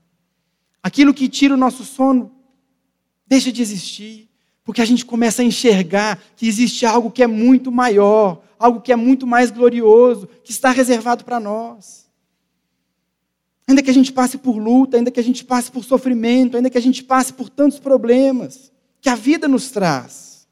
Aquilo 0.82 1.12
que 1.12 1.28
tira 1.28 1.52
o 1.52 1.58
nosso 1.58 1.84
sono 1.84 2.32
deixa 3.26 3.52
de 3.52 3.60
existir, 3.60 4.30
porque 4.72 4.80
a 4.80 4.86
gente 4.86 5.04
começa 5.04 5.42
a 5.42 5.44
enxergar 5.44 6.18
que 6.34 6.48
existe 6.48 6.86
algo 6.86 7.10
que 7.10 7.22
é 7.22 7.26
muito 7.26 7.70
maior, 7.70 8.42
algo 8.58 8.80
que 8.80 8.90
é 8.90 8.96
muito 8.96 9.26
mais 9.26 9.50
glorioso, 9.50 10.26
que 10.42 10.50
está 10.50 10.70
reservado 10.70 11.26
para 11.26 11.38
nós. 11.38 12.08
Ainda 13.68 13.82
que 13.82 13.90
a 13.90 13.92
gente 13.92 14.10
passe 14.10 14.38
por 14.38 14.56
luta, 14.56 14.96
ainda 14.96 15.10
que 15.10 15.20
a 15.20 15.22
gente 15.22 15.44
passe 15.44 15.70
por 15.70 15.84
sofrimento, 15.84 16.56
ainda 16.56 16.70
que 16.70 16.78
a 16.78 16.80
gente 16.80 17.04
passe 17.04 17.34
por 17.34 17.50
tantos 17.50 17.78
problemas 17.78 18.72
que 18.98 19.10
a 19.10 19.14
vida 19.14 19.46
nos 19.46 19.70
traz. 19.70 20.48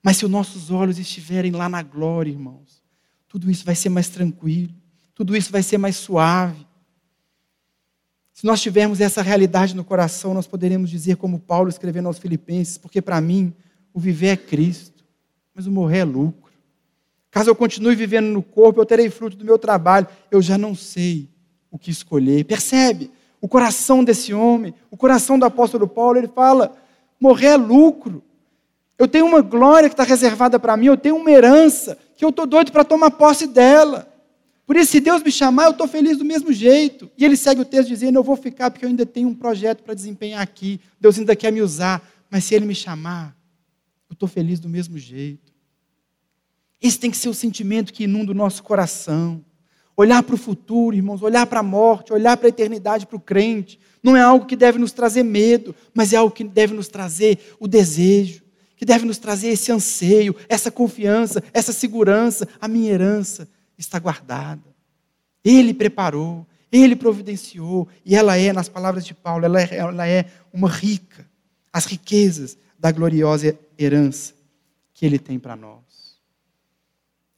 Mas 0.00 0.18
se 0.18 0.24
os 0.24 0.30
nossos 0.30 0.70
olhos 0.70 0.96
estiverem 0.96 1.50
lá 1.50 1.68
na 1.68 1.82
glória, 1.82 2.30
irmãos, 2.30 2.80
tudo 3.26 3.50
isso 3.50 3.64
vai 3.64 3.74
ser 3.74 3.88
mais 3.88 4.08
tranquilo, 4.08 4.72
tudo 5.16 5.36
isso 5.36 5.50
vai 5.50 5.64
ser 5.64 5.78
mais 5.78 5.96
suave. 5.96 6.64
Se 8.36 8.44
nós 8.44 8.60
tivermos 8.60 9.00
essa 9.00 9.22
realidade 9.22 9.74
no 9.74 9.82
coração, 9.82 10.34
nós 10.34 10.46
poderemos 10.46 10.90
dizer, 10.90 11.16
como 11.16 11.38
Paulo 11.38 11.70
escrevendo 11.70 12.04
aos 12.04 12.18
Filipenses, 12.18 12.76
porque 12.76 13.00
para 13.00 13.18
mim 13.18 13.50
o 13.94 13.98
viver 13.98 14.26
é 14.26 14.36
Cristo, 14.36 15.02
mas 15.54 15.66
o 15.66 15.72
morrer 15.72 16.00
é 16.00 16.04
lucro. 16.04 16.52
Caso 17.30 17.48
eu 17.48 17.54
continue 17.54 17.94
vivendo 17.94 18.26
no 18.26 18.42
corpo, 18.42 18.78
eu 18.78 18.84
terei 18.84 19.08
fruto 19.08 19.38
do 19.38 19.44
meu 19.44 19.58
trabalho. 19.58 20.06
Eu 20.30 20.42
já 20.42 20.58
não 20.58 20.74
sei 20.74 21.30
o 21.70 21.78
que 21.78 21.90
escolher. 21.90 22.44
Percebe? 22.44 23.10
O 23.40 23.48
coração 23.48 24.04
desse 24.04 24.34
homem, 24.34 24.74
o 24.90 24.98
coração 24.98 25.38
do 25.38 25.46
apóstolo 25.46 25.88
Paulo, 25.88 26.18
ele 26.18 26.28
fala: 26.28 26.76
morrer 27.18 27.46
é 27.46 27.56
lucro. 27.56 28.22
Eu 28.98 29.08
tenho 29.08 29.24
uma 29.24 29.40
glória 29.40 29.88
que 29.88 29.94
está 29.94 30.04
reservada 30.04 30.58
para 30.58 30.76
mim, 30.76 30.88
eu 30.88 30.98
tenho 30.98 31.16
uma 31.16 31.30
herança 31.30 31.96
que 32.14 32.22
eu 32.22 32.28
estou 32.28 32.44
doido 32.44 32.70
para 32.70 32.84
tomar 32.84 33.12
posse 33.12 33.46
dela. 33.46 34.06
Por 34.66 34.76
isso, 34.76 34.90
se 34.90 35.00
Deus 35.00 35.22
me 35.22 35.30
chamar, 35.30 35.66
eu 35.66 35.70
estou 35.70 35.86
feliz 35.86 36.18
do 36.18 36.24
mesmo 36.24 36.52
jeito. 36.52 37.08
E 37.16 37.24
ele 37.24 37.36
segue 37.36 37.60
o 37.60 37.64
texto 37.64 37.88
dizendo: 37.88 38.18
Eu 38.18 38.24
vou 38.24 38.36
ficar 38.36 38.68
porque 38.70 38.84
eu 38.84 38.88
ainda 38.88 39.06
tenho 39.06 39.28
um 39.28 39.34
projeto 39.34 39.84
para 39.84 39.94
desempenhar 39.94 40.42
aqui. 40.42 40.80
Deus 41.00 41.18
ainda 41.18 41.36
quer 41.36 41.52
me 41.52 41.62
usar. 41.62 42.02
Mas 42.28 42.44
se 42.44 42.54
ele 42.54 42.66
me 42.66 42.74
chamar, 42.74 43.36
eu 44.10 44.14
estou 44.14 44.28
feliz 44.28 44.58
do 44.58 44.68
mesmo 44.68 44.98
jeito. 44.98 45.52
Esse 46.82 46.98
tem 46.98 47.10
que 47.10 47.16
ser 47.16 47.28
o 47.28 47.34
sentimento 47.34 47.92
que 47.92 48.04
inunda 48.04 48.32
o 48.32 48.34
nosso 48.34 48.62
coração. 48.64 49.44
Olhar 49.96 50.22
para 50.24 50.34
o 50.34 50.38
futuro, 50.38 50.96
irmãos, 50.96 51.22
olhar 51.22 51.46
para 51.46 51.60
a 51.60 51.62
morte, 51.62 52.12
olhar 52.12 52.36
para 52.36 52.48
a 52.48 52.50
eternidade 52.50 53.06
para 53.06 53.16
o 53.16 53.20
crente, 53.20 53.80
não 54.02 54.14
é 54.14 54.20
algo 54.20 54.44
que 54.44 54.54
deve 54.54 54.78
nos 54.78 54.92
trazer 54.92 55.22
medo, 55.22 55.74
mas 55.94 56.12
é 56.12 56.16
algo 56.16 56.34
que 56.34 56.44
deve 56.44 56.74
nos 56.74 56.88
trazer 56.88 57.38
o 57.58 57.66
desejo, 57.66 58.42
que 58.76 58.84
deve 58.84 59.06
nos 59.06 59.16
trazer 59.16 59.48
esse 59.48 59.72
anseio, 59.72 60.36
essa 60.48 60.70
confiança, 60.70 61.42
essa 61.52 61.72
segurança. 61.72 62.46
A 62.60 62.68
minha 62.68 62.92
herança 62.92 63.48
está 63.78 63.98
guardada. 63.98 64.74
Ele 65.44 65.72
preparou, 65.72 66.46
ele 66.70 66.96
providenciou, 66.96 67.88
e 68.04 68.14
ela 68.14 68.36
é, 68.36 68.52
nas 68.52 68.68
palavras 68.68 69.04
de 69.04 69.14
Paulo, 69.14 69.44
ela 69.44 69.60
é, 69.60 69.76
ela 69.76 70.08
é 70.08 70.26
uma 70.52 70.68
rica, 70.68 71.28
as 71.72 71.86
riquezas 71.86 72.58
da 72.78 72.90
gloriosa 72.90 73.58
herança 73.78 74.34
que 74.92 75.04
ele 75.04 75.18
tem 75.18 75.38
para 75.38 75.56
nós. 75.56 75.84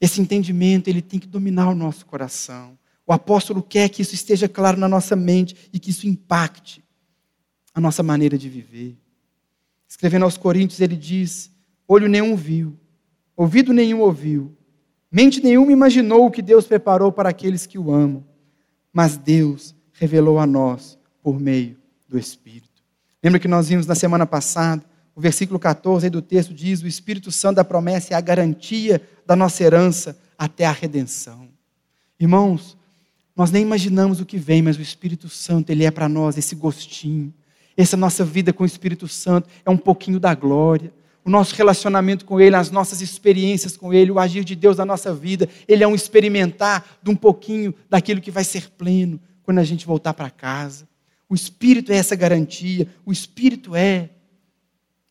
Esse 0.01 0.21
entendimento, 0.21 0.89
ele 0.89 1.03
tem 1.03 1.19
que 1.19 1.27
dominar 1.27 1.69
o 1.69 1.75
nosso 1.75 2.07
coração. 2.07 2.79
O 3.07 3.13
apóstolo 3.13 3.63
quer 3.63 3.89
que 3.89 4.03
isso 4.03 4.15
esteja 4.15 4.49
claro 4.49 4.79
na 4.79 4.89
nossa 4.89 5.17
mente 5.17 5.57
e 5.73 5.79
que 5.79 5.91
isso 5.91 6.07
impacte 6.07 6.85
a 7.75 7.81
nossa 7.81 8.03
maneira 8.03 8.37
de 8.37 8.49
viver. 8.49 8.97
Escrevendo 9.89 10.25
aos 10.25 10.37
Coríntios, 10.37 10.81
ele 10.81 10.97
diz: 10.97 11.51
olho 11.87 12.09
nenhum 12.09 12.37
viu, 12.37 12.79
ouvido 13.35 13.73
nenhum 13.73 14.01
ouviu, 14.01 14.58
Mente 15.11 15.43
nenhuma 15.43 15.73
imaginou 15.73 16.27
o 16.27 16.31
que 16.31 16.43
Deus 16.43 16.67
preparou 16.67 17.11
para 17.11 17.31
aqueles 17.31 17.67
que 17.67 17.79
o 17.79 17.91
amam, 17.91 18.25
mas 18.93 19.17
Deus 19.17 19.75
revelou 19.93 20.39
a 20.39 20.47
nós 20.47 20.99
por 21.23 21.41
meio 21.41 21.77
do 22.07 22.19
Espírito. 22.19 22.69
Lembra 23.23 23.41
que 23.41 23.49
nós 23.49 23.69
vimos 23.69 23.87
na 23.87 23.95
semana 23.95 24.27
passada, 24.27 24.85
o 25.15 25.21
versículo 25.21 25.59
14 25.59 26.09
do 26.11 26.21
texto 26.21 26.53
diz: 26.53 26.83
O 26.83 26.87
Espírito 26.87 27.33
Santo 27.33 27.57
da 27.57 27.65
promessa 27.65 28.15
é 28.15 28.17
a 28.17 28.21
garantia 28.21 29.01
da 29.27 29.35
nossa 29.35 29.65
herança 29.65 30.17
até 30.37 30.67
a 30.67 30.73
redenção. 30.73 31.49
Irmãos, 32.21 32.77
nós 33.35 33.51
nem 33.51 33.63
imaginamos 33.63 34.21
o 34.21 34.27
que 34.27 34.37
vem, 34.37 34.63
mas 34.63 34.77
o 34.77 34.83
Espírito 34.83 35.29
Santo, 35.29 35.71
ele 35.71 35.85
é 35.85 35.91
para 35.91 36.09
nós 36.09 36.37
esse 36.37 36.55
gostinho. 36.55 37.33
Essa 37.77 37.97
nossa 37.97 38.25
vida 38.25 38.53
com 38.53 38.63
o 38.63 38.67
Espírito 38.67 39.09
Santo 39.09 39.49
é 39.65 39.71
um 39.71 39.77
pouquinho 39.77 40.21
da 40.21 40.35
glória 40.35 40.93
o 41.29 41.31
nosso 41.31 41.55
relacionamento 41.55 42.25
com 42.25 42.41
Ele, 42.41 42.57
as 42.57 42.71
nossas 42.71 43.03
experiências 43.03 43.77
com 43.77 43.93
Ele, 43.93 44.11
o 44.11 44.19
agir 44.19 44.43
de 44.45 44.57
Deus 44.57 44.79
na 44.79 44.87
nossa 44.87 45.15
vida. 45.15 45.47
Ele 45.69 45.85
é 45.85 45.87
um 45.87 45.95
experimentar 45.95 46.83
de 47.03 47.11
um 47.11 47.15
pouquinho 47.15 47.75
daquilo 47.87 48.19
que 48.19 48.31
vai 48.31 48.43
ser 48.45 48.71
pleno 48.71 49.21
quando 49.43 49.59
a 49.59 49.65
gente 49.65 49.85
voltar 49.85 50.15
para 50.15 50.31
casa. 50.31 50.89
O 51.29 51.35
Espírito 51.35 51.93
é 51.93 51.97
essa 51.97 52.17
garantia, 52.17 52.89
o 53.05 53.13
Espírito 53.13 53.77
é 53.77 54.09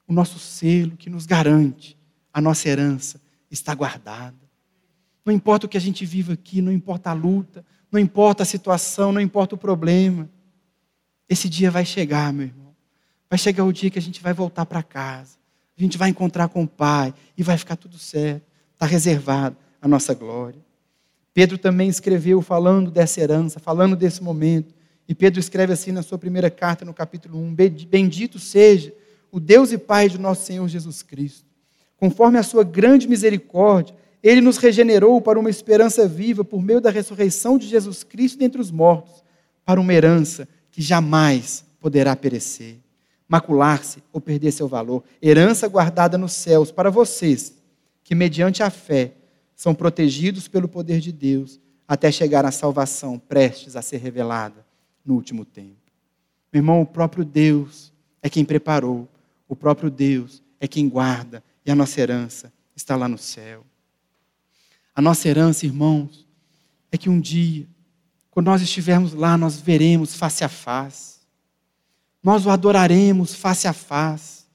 o 0.08 0.14
nosso 0.14 0.40
selo 0.40 0.98
que 0.98 1.08
nos 1.08 1.28
garante 1.28 1.96
a 2.34 2.42
nossa 2.42 2.68
herança 2.68 3.22
está 3.52 3.76
guardada. 3.76 4.36
Não 5.24 5.32
importa 5.32 5.68
o 5.68 5.70
que 5.70 5.78
a 5.78 5.82
gente 5.82 6.04
vive 6.04 6.34
aqui, 6.34 6.64
não 6.64 6.72
importa 6.72 7.12
a 7.12 7.14
luta, 7.14 7.64
não 7.92 8.00
importa 8.00 8.42
a 8.42 8.46
situação, 8.46 9.12
não 9.12 9.22
importa 9.22 9.54
o 9.54 9.58
problema. 9.58 10.28
Esse 11.30 11.48
dia 11.48 11.70
vai 11.70 11.86
chegar, 11.86 12.34
meu 12.34 12.48
irmão. 12.48 12.76
Vai 13.30 13.38
chegar 13.38 13.66
o 13.66 13.72
dia 13.72 13.92
que 13.92 14.00
a 14.00 14.02
gente 14.02 14.20
vai 14.20 14.34
voltar 14.34 14.66
para 14.66 14.82
casa 14.82 15.38
a 15.78 15.82
gente 15.82 15.98
vai 15.98 16.10
encontrar 16.10 16.48
com 16.48 16.64
o 16.64 16.68
Pai 16.68 17.14
e 17.38 17.44
vai 17.44 17.58
ficar 17.58 17.76
tudo 17.76 18.00
certo. 18.00 18.42
Está 18.74 18.86
reservado 18.86 19.56
a 19.80 19.88
nossa 19.88 20.14
glória. 20.14 20.60
Pedro 21.34 21.58
também 21.58 21.88
escreveu 21.88 22.42
falando 22.42 22.90
dessa 22.90 23.22
herança, 23.22 23.60
falando 23.60 23.96
desse 23.96 24.24
momento. 24.24 24.74
E 25.08 25.14
Pedro 25.14 25.40
escreve 25.40 25.74
assim 25.74 25.92
na 25.92 26.02
sua 26.02 26.18
primeira 26.18 26.50
carta, 26.50 26.84
no 26.84 26.94
capítulo 26.94 27.38
1: 27.38 27.56
Bendito 27.88 28.40
seja 28.40 28.92
o 29.32 29.40
Deus 29.40 29.72
e 29.72 29.78
Pai 29.78 30.10
de 30.10 30.18
nosso 30.18 30.46
Senhor 30.46 30.68
Jesus 30.68 31.04
Cristo. 31.04 31.46
Conforme 31.96 32.40
a 32.40 32.44
sua 32.44 32.64
grande 32.64 33.08
misericórdia, 33.08 33.96
ele 34.24 34.42
nos 34.42 34.58
regenerou 34.58 35.22
para 35.22 35.40
uma 35.40 35.50
esperança 35.50 36.08
viva 36.08 36.44
por 36.44 36.62
meio 36.62 36.82
da 36.82 36.90
ressurreição 36.90 37.58
de 37.58 37.68
Jesus 37.68 38.04
Cristo 38.04 38.40
dentre 38.40 38.60
os 38.60 38.72
mortos, 38.72 39.24
para 39.64 39.80
uma 39.80 39.94
herança 39.94 40.48
que 40.72 40.82
jamais 40.82 41.64
poderá 41.80 42.16
perecer 42.16 42.87
macular-se 43.28 44.02
ou 44.12 44.22
perder 44.22 44.52
seu 44.52 44.68
valor. 44.68 45.04
Herança 45.22 45.68
guardada 45.68 46.18
nos 46.18 46.34
céus 46.34 46.72
para 46.72 46.90
vocês, 46.90 47.54
que 48.04 48.16
mediante 48.16 48.64
a 48.64 48.70
fé 48.70 49.14
são 49.56 49.76
protegidos 49.76 50.48
pelo 50.48 50.68
poder 50.68 51.00
de 51.00 51.12
Deus 51.12 51.60
até 51.88 52.12
chegar 52.12 52.46
à 52.46 52.52
salvação 52.52 53.18
prestes 53.18 53.76
a 53.76 53.82
ser 53.82 53.98
revelada 53.98 54.66
no 55.04 55.16
último 55.16 55.44
tempo. 55.44 55.76
Meu 56.52 56.60
irmão, 56.60 56.82
o 56.82 56.86
próprio 56.86 57.26
Deus 57.26 57.92
é 58.22 58.30
quem 58.30 58.46
preparou, 58.46 59.08
o 59.48 59.56
próprio 59.56 59.90
Deus 59.90 60.42
é 60.60 60.68
quem 60.68 60.88
guarda 60.88 61.44
e 61.66 61.72
a 61.72 61.76
nossa 61.76 62.00
herança 62.00 62.52
está 62.76 62.96
lá 62.96 63.08
no 63.08 63.18
céu. 63.18 63.66
A 64.96 65.02
nossa 65.02 65.28
herança, 65.28 65.66
irmãos, 65.66 66.26
é 66.92 66.98
que 66.98 67.10
um 67.10 67.20
dia, 67.20 67.68
quando 68.32 68.48
nós 68.48 68.62
estivermos 68.62 69.14
lá, 69.14 69.38
nós 69.38 69.60
veremos 69.60 70.16
face 70.16 70.44
a 70.44 70.50
face 70.50 71.17
nós 72.28 72.46
o 72.46 72.50
adoraremos 72.50 73.34
face 73.34 73.70
a 73.70 73.74
face. 73.74 74.48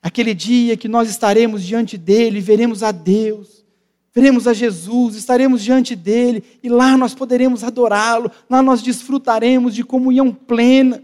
Aquele 0.00 0.32
dia 0.32 0.74
que 0.74 0.88
nós 0.88 1.10
estaremos 1.10 1.62
diante 1.62 1.98
dele, 1.98 2.40
veremos 2.40 2.82
a 2.82 2.90
Deus, 2.92 3.62
veremos 4.10 4.46
a 4.46 4.54
Jesus, 4.54 5.16
estaremos 5.16 5.62
diante 5.62 5.94
dele 5.94 6.42
e 6.62 6.70
lá 6.70 6.96
nós 6.96 7.14
poderemos 7.14 7.62
adorá-lo, 7.62 8.30
lá 8.48 8.62
nós 8.62 8.80
desfrutaremos 8.80 9.74
de 9.74 9.84
comunhão 9.84 10.32
plena 10.32 11.02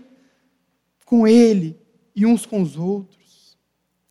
com 1.05 1.29
ele 1.29 1.79
e 2.15 2.25
uns 2.25 2.47
com 2.47 2.63
os 2.63 2.79
outros. 2.79 3.59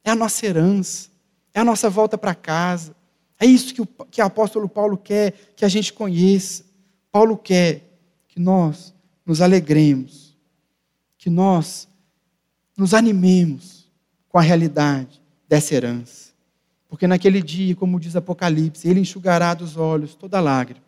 É 0.04 0.12
a 0.12 0.15
nossa 0.15 0.46
herança, 0.46 1.10
é 1.56 1.60
a 1.60 1.65
nossa 1.65 1.89
volta 1.89 2.20
para 2.20 2.36
casa. 2.36 2.96
É 3.39 3.48
isso 3.48 3.74
que 3.74 3.82
o, 3.82 3.88
que 4.12 4.22
o 4.22 4.26
apóstolo 4.26 4.70
Paulo 4.70 4.96
quer 4.96 5.34
que 5.56 5.65
a 5.65 5.68
gente 5.68 5.91
conheça. 5.91 6.65
Paulo 7.12 7.36
quer 7.36 7.98
que 8.28 8.39
nós 8.39 8.94
nos 9.26 9.41
alegremos, 9.41 10.38
que 11.18 11.32
nós 11.32 11.88
nos 12.78 12.94
animemos 12.94 13.90
com 14.30 14.38
a 14.38 14.42
realidade 14.42 15.22
dessa 15.48 15.76
herança. 15.76 16.34
Porque 16.88 17.08
naquele 17.08 17.42
dia, 17.42 17.76
como 17.76 18.00
diz 18.00 18.16
Apocalipse, 18.16 18.88
ele 18.88 19.00
enxugará 19.00 19.54
dos 19.54 19.78
olhos 19.78 20.16
toda 20.16 20.40
lágrima. 20.40 20.84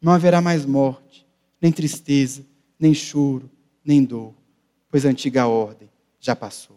Não 0.00 0.12
haverá 0.12 0.40
mais 0.40 0.64
morte, 0.64 1.26
nem 1.60 1.72
tristeza, 1.72 2.44
nem 2.78 2.92
choro, 2.94 3.50
nem 3.84 4.04
dor, 4.04 4.34
pois 4.90 5.06
a 5.06 5.08
antiga 5.08 5.46
ordem 5.46 5.88
já 6.20 6.34
passou. 6.34 6.76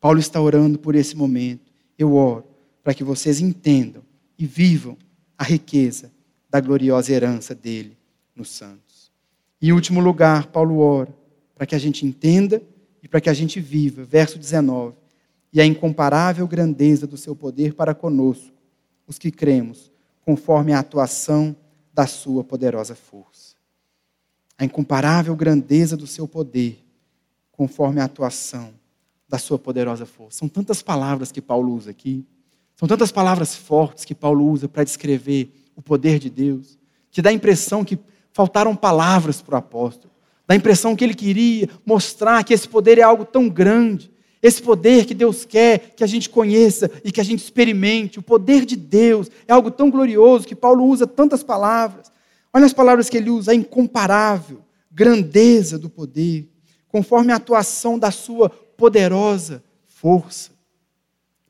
Paulo 0.00 0.18
está 0.18 0.40
orando 0.40 0.78
por 0.78 0.94
esse 0.94 1.16
momento. 1.16 1.72
Eu 1.98 2.14
oro 2.14 2.44
para 2.82 2.94
que 2.94 3.04
vocês 3.04 3.40
entendam 3.40 4.02
e 4.36 4.46
vivam 4.46 4.96
a 5.38 5.44
riqueza 5.44 6.10
da 6.50 6.60
gloriosa 6.60 7.12
herança 7.12 7.54
dele 7.54 7.96
nos 8.34 8.50
santos. 8.50 9.10
E 9.60 9.68
em 9.68 9.72
último 9.72 10.00
lugar, 10.00 10.46
Paulo 10.48 10.78
ora 10.78 11.14
para 11.54 11.66
que 11.66 11.74
a 11.74 11.78
gente 11.78 12.04
entenda 12.04 12.60
e 13.02 13.08
para 13.08 13.20
que 13.20 13.28
a 13.28 13.34
gente 13.34 13.60
viva, 13.60 14.04
verso 14.04 14.38
19, 14.38 14.96
e 15.52 15.60
a 15.60 15.66
incomparável 15.66 16.46
grandeza 16.46 17.06
do 17.06 17.16
seu 17.16 17.34
poder 17.34 17.74
para 17.74 17.94
conosco, 17.94 18.56
os 19.06 19.18
que 19.18 19.30
cremos, 19.30 19.90
conforme 20.24 20.72
a 20.72 20.78
atuação 20.78 21.54
da 21.92 22.06
sua 22.06 22.42
poderosa 22.44 22.94
força. 22.94 23.54
A 24.56 24.64
incomparável 24.64 25.34
grandeza 25.34 25.96
do 25.96 26.06
seu 26.06 26.28
poder, 26.28 26.82
conforme 27.50 28.00
a 28.00 28.04
atuação 28.04 28.72
da 29.28 29.38
sua 29.38 29.58
poderosa 29.58 30.06
força. 30.06 30.38
São 30.38 30.48
tantas 30.48 30.82
palavras 30.82 31.32
que 31.32 31.40
Paulo 31.40 31.74
usa 31.74 31.90
aqui, 31.90 32.24
são 32.76 32.88
tantas 32.88 33.12
palavras 33.12 33.54
fortes 33.54 34.04
que 34.04 34.14
Paulo 34.14 34.46
usa 34.46 34.68
para 34.68 34.84
descrever 34.84 35.52
o 35.76 35.82
poder 35.82 36.18
de 36.18 36.30
Deus, 36.30 36.78
que 37.10 37.20
dá 37.22 37.30
a 37.30 37.32
impressão 37.32 37.84
que 37.84 37.98
faltaram 38.32 38.74
palavras 38.74 39.42
para 39.42 39.54
o 39.54 39.58
apóstolo. 39.58 40.11
Dá 40.46 40.54
a 40.54 40.56
impressão 40.56 40.96
que 40.96 41.04
ele 41.04 41.14
queria 41.14 41.68
mostrar 41.84 42.42
que 42.44 42.52
esse 42.52 42.68
poder 42.68 42.98
é 42.98 43.02
algo 43.02 43.24
tão 43.24 43.48
grande, 43.48 44.10
esse 44.42 44.60
poder 44.60 45.04
que 45.04 45.14
Deus 45.14 45.44
quer 45.44 45.92
que 45.96 46.02
a 46.02 46.06
gente 46.06 46.28
conheça 46.28 46.90
e 47.04 47.12
que 47.12 47.20
a 47.20 47.24
gente 47.24 47.44
experimente. 47.44 48.18
O 48.18 48.22
poder 48.22 48.64
de 48.64 48.74
Deus 48.74 49.30
é 49.46 49.52
algo 49.52 49.70
tão 49.70 49.90
glorioso 49.90 50.46
que 50.46 50.56
Paulo 50.56 50.84
usa 50.84 51.06
tantas 51.06 51.44
palavras. 51.44 52.10
Olha 52.52 52.66
as 52.66 52.72
palavras 52.72 53.08
que 53.08 53.16
ele 53.16 53.30
usa: 53.30 53.52
a 53.52 53.54
incomparável 53.54 54.62
grandeza 54.92 55.78
do 55.78 55.88
poder, 55.88 56.48
conforme 56.88 57.32
a 57.32 57.36
atuação 57.36 57.98
da 57.98 58.10
sua 58.10 58.50
poderosa 58.50 59.64
força. 59.86 60.50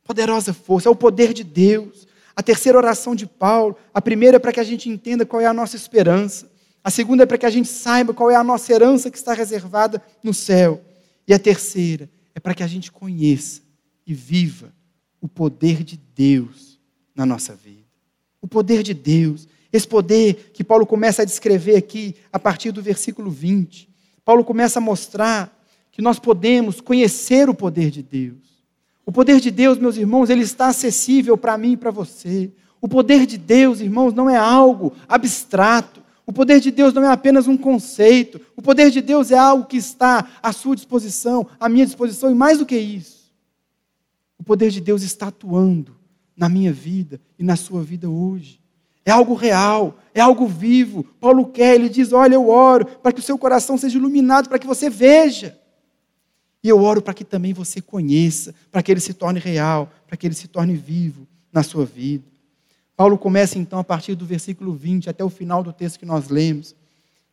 Poderosa 0.04 0.52
força, 0.52 0.88
é 0.88 0.92
o 0.92 0.96
poder 0.96 1.32
de 1.32 1.42
Deus. 1.42 2.06
A 2.34 2.42
terceira 2.42 2.78
oração 2.78 3.14
de 3.14 3.26
Paulo, 3.26 3.76
a 3.92 4.00
primeira 4.00 4.36
é 4.36 4.38
para 4.38 4.52
que 4.52 4.60
a 4.60 4.64
gente 4.64 4.88
entenda 4.88 5.26
qual 5.26 5.42
é 5.42 5.46
a 5.46 5.52
nossa 5.52 5.76
esperança. 5.76 6.50
A 6.84 6.90
segunda 6.90 7.22
é 7.22 7.26
para 7.26 7.38
que 7.38 7.46
a 7.46 7.50
gente 7.50 7.68
saiba 7.68 8.12
qual 8.12 8.30
é 8.30 8.34
a 8.34 8.42
nossa 8.42 8.72
herança 8.72 9.10
que 9.10 9.16
está 9.16 9.32
reservada 9.32 10.02
no 10.22 10.34
céu. 10.34 10.82
E 11.26 11.32
a 11.32 11.38
terceira 11.38 12.10
é 12.34 12.40
para 12.40 12.54
que 12.54 12.62
a 12.62 12.66
gente 12.66 12.90
conheça 12.90 13.60
e 14.06 14.12
viva 14.12 14.72
o 15.20 15.28
poder 15.28 15.84
de 15.84 16.00
Deus 16.14 16.80
na 17.14 17.24
nossa 17.24 17.54
vida. 17.54 17.86
O 18.40 18.48
poder 18.48 18.82
de 18.82 18.92
Deus. 18.92 19.46
Esse 19.72 19.86
poder 19.86 20.50
que 20.52 20.64
Paulo 20.64 20.84
começa 20.84 21.22
a 21.22 21.24
descrever 21.24 21.76
aqui 21.76 22.16
a 22.32 22.38
partir 22.38 22.72
do 22.72 22.82
versículo 22.82 23.30
20. 23.30 23.88
Paulo 24.24 24.44
começa 24.44 24.78
a 24.78 24.82
mostrar 24.82 25.56
que 25.92 26.02
nós 26.02 26.18
podemos 26.18 26.80
conhecer 26.80 27.48
o 27.48 27.54
poder 27.54 27.90
de 27.90 28.02
Deus. 28.02 28.42
O 29.04 29.12
poder 29.12 29.40
de 29.40 29.50
Deus, 29.50 29.78
meus 29.78 29.96
irmãos, 29.96 30.30
ele 30.30 30.42
está 30.42 30.68
acessível 30.68 31.36
para 31.36 31.56
mim 31.56 31.72
e 31.72 31.76
para 31.76 31.90
você. 31.90 32.50
O 32.80 32.88
poder 32.88 33.26
de 33.26 33.38
Deus, 33.38 33.80
irmãos, 33.80 34.12
não 34.12 34.28
é 34.28 34.36
algo 34.36 34.92
abstrato. 35.08 36.01
O 36.32 36.34
poder 36.34 36.60
de 36.60 36.70
Deus 36.70 36.94
não 36.94 37.04
é 37.04 37.08
apenas 37.08 37.46
um 37.46 37.58
conceito. 37.58 38.40
O 38.56 38.62
poder 38.62 38.90
de 38.90 39.02
Deus 39.02 39.30
é 39.30 39.36
algo 39.36 39.66
que 39.66 39.76
está 39.76 40.26
à 40.42 40.50
sua 40.50 40.74
disposição, 40.74 41.46
à 41.60 41.68
minha 41.68 41.84
disposição, 41.84 42.30
e 42.30 42.34
mais 42.34 42.56
do 42.56 42.64
que 42.64 42.74
isso, 42.74 43.30
o 44.38 44.42
poder 44.42 44.70
de 44.70 44.80
Deus 44.80 45.02
está 45.02 45.26
atuando 45.26 45.94
na 46.34 46.48
minha 46.48 46.72
vida 46.72 47.20
e 47.38 47.44
na 47.44 47.54
sua 47.54 47.82
vida 47.82 48.08
hoje. 48.08 48.58
É 49.04 49.10
algo 49.10 49.34
real, 49.34 49.98
é 50.14 50.22
algo 50.22 50.46
vivo. 50.46 51.04
Paulo 51.20 51.44
quer, 51.44 51.74
ele 51.74 51.90
diz: 51.90 52.14
Olha, 52.14 52.36
eu 52.36 52.48
oro 52.48 52.86
para 52.86 53.12
que 53.12 53.20
o 53.20 53.22
seu 53.22 53.36
coração 53.36 53.76
seja 53.76 53.98
iluminado, 53.98 54.48
para 54.48 54.58
que 54.58 54.66
você 54.66 54.88
veja. 54.88 55.60
E 56.64 56.68
eu 56.70 56.82
oro 56.82 57.02
para 57.02 57.12
que 57.12 57.24
também 57.24 57.52
você 57.52 57.82
conheça, 57.82 58.54
para 58.70 58.82
que 58.82 58.90
ele 58.90 59.00
se 59.00 59.12
torne 59.12 59.38
real, 59.38 59.92
para 60.06 60.16
que 60.16 60.26
ele 60.26 60.34
se 60.34 60.48
torne 60.48 60.76
vivo 60.76 61.28
na 61.52 61.62
sua 61.62 61.84
vida. 61.84 62.31
Paulo 62.96 63.18
começa 63.18 63.58
então 63.58 63.78
a 63.78 63.84
partir 63.84 64.14
do 64.14 64.26
versículo 64.26 64.74
20 64.74 65.08
até 65.10 65.24
o 65.24 65.30
final 65.30 65.62
do 65.62 65.72
texto 65.72 65.98
que 65.98 66.06
nós 66.06 66.28
lemos. 66.28 66.74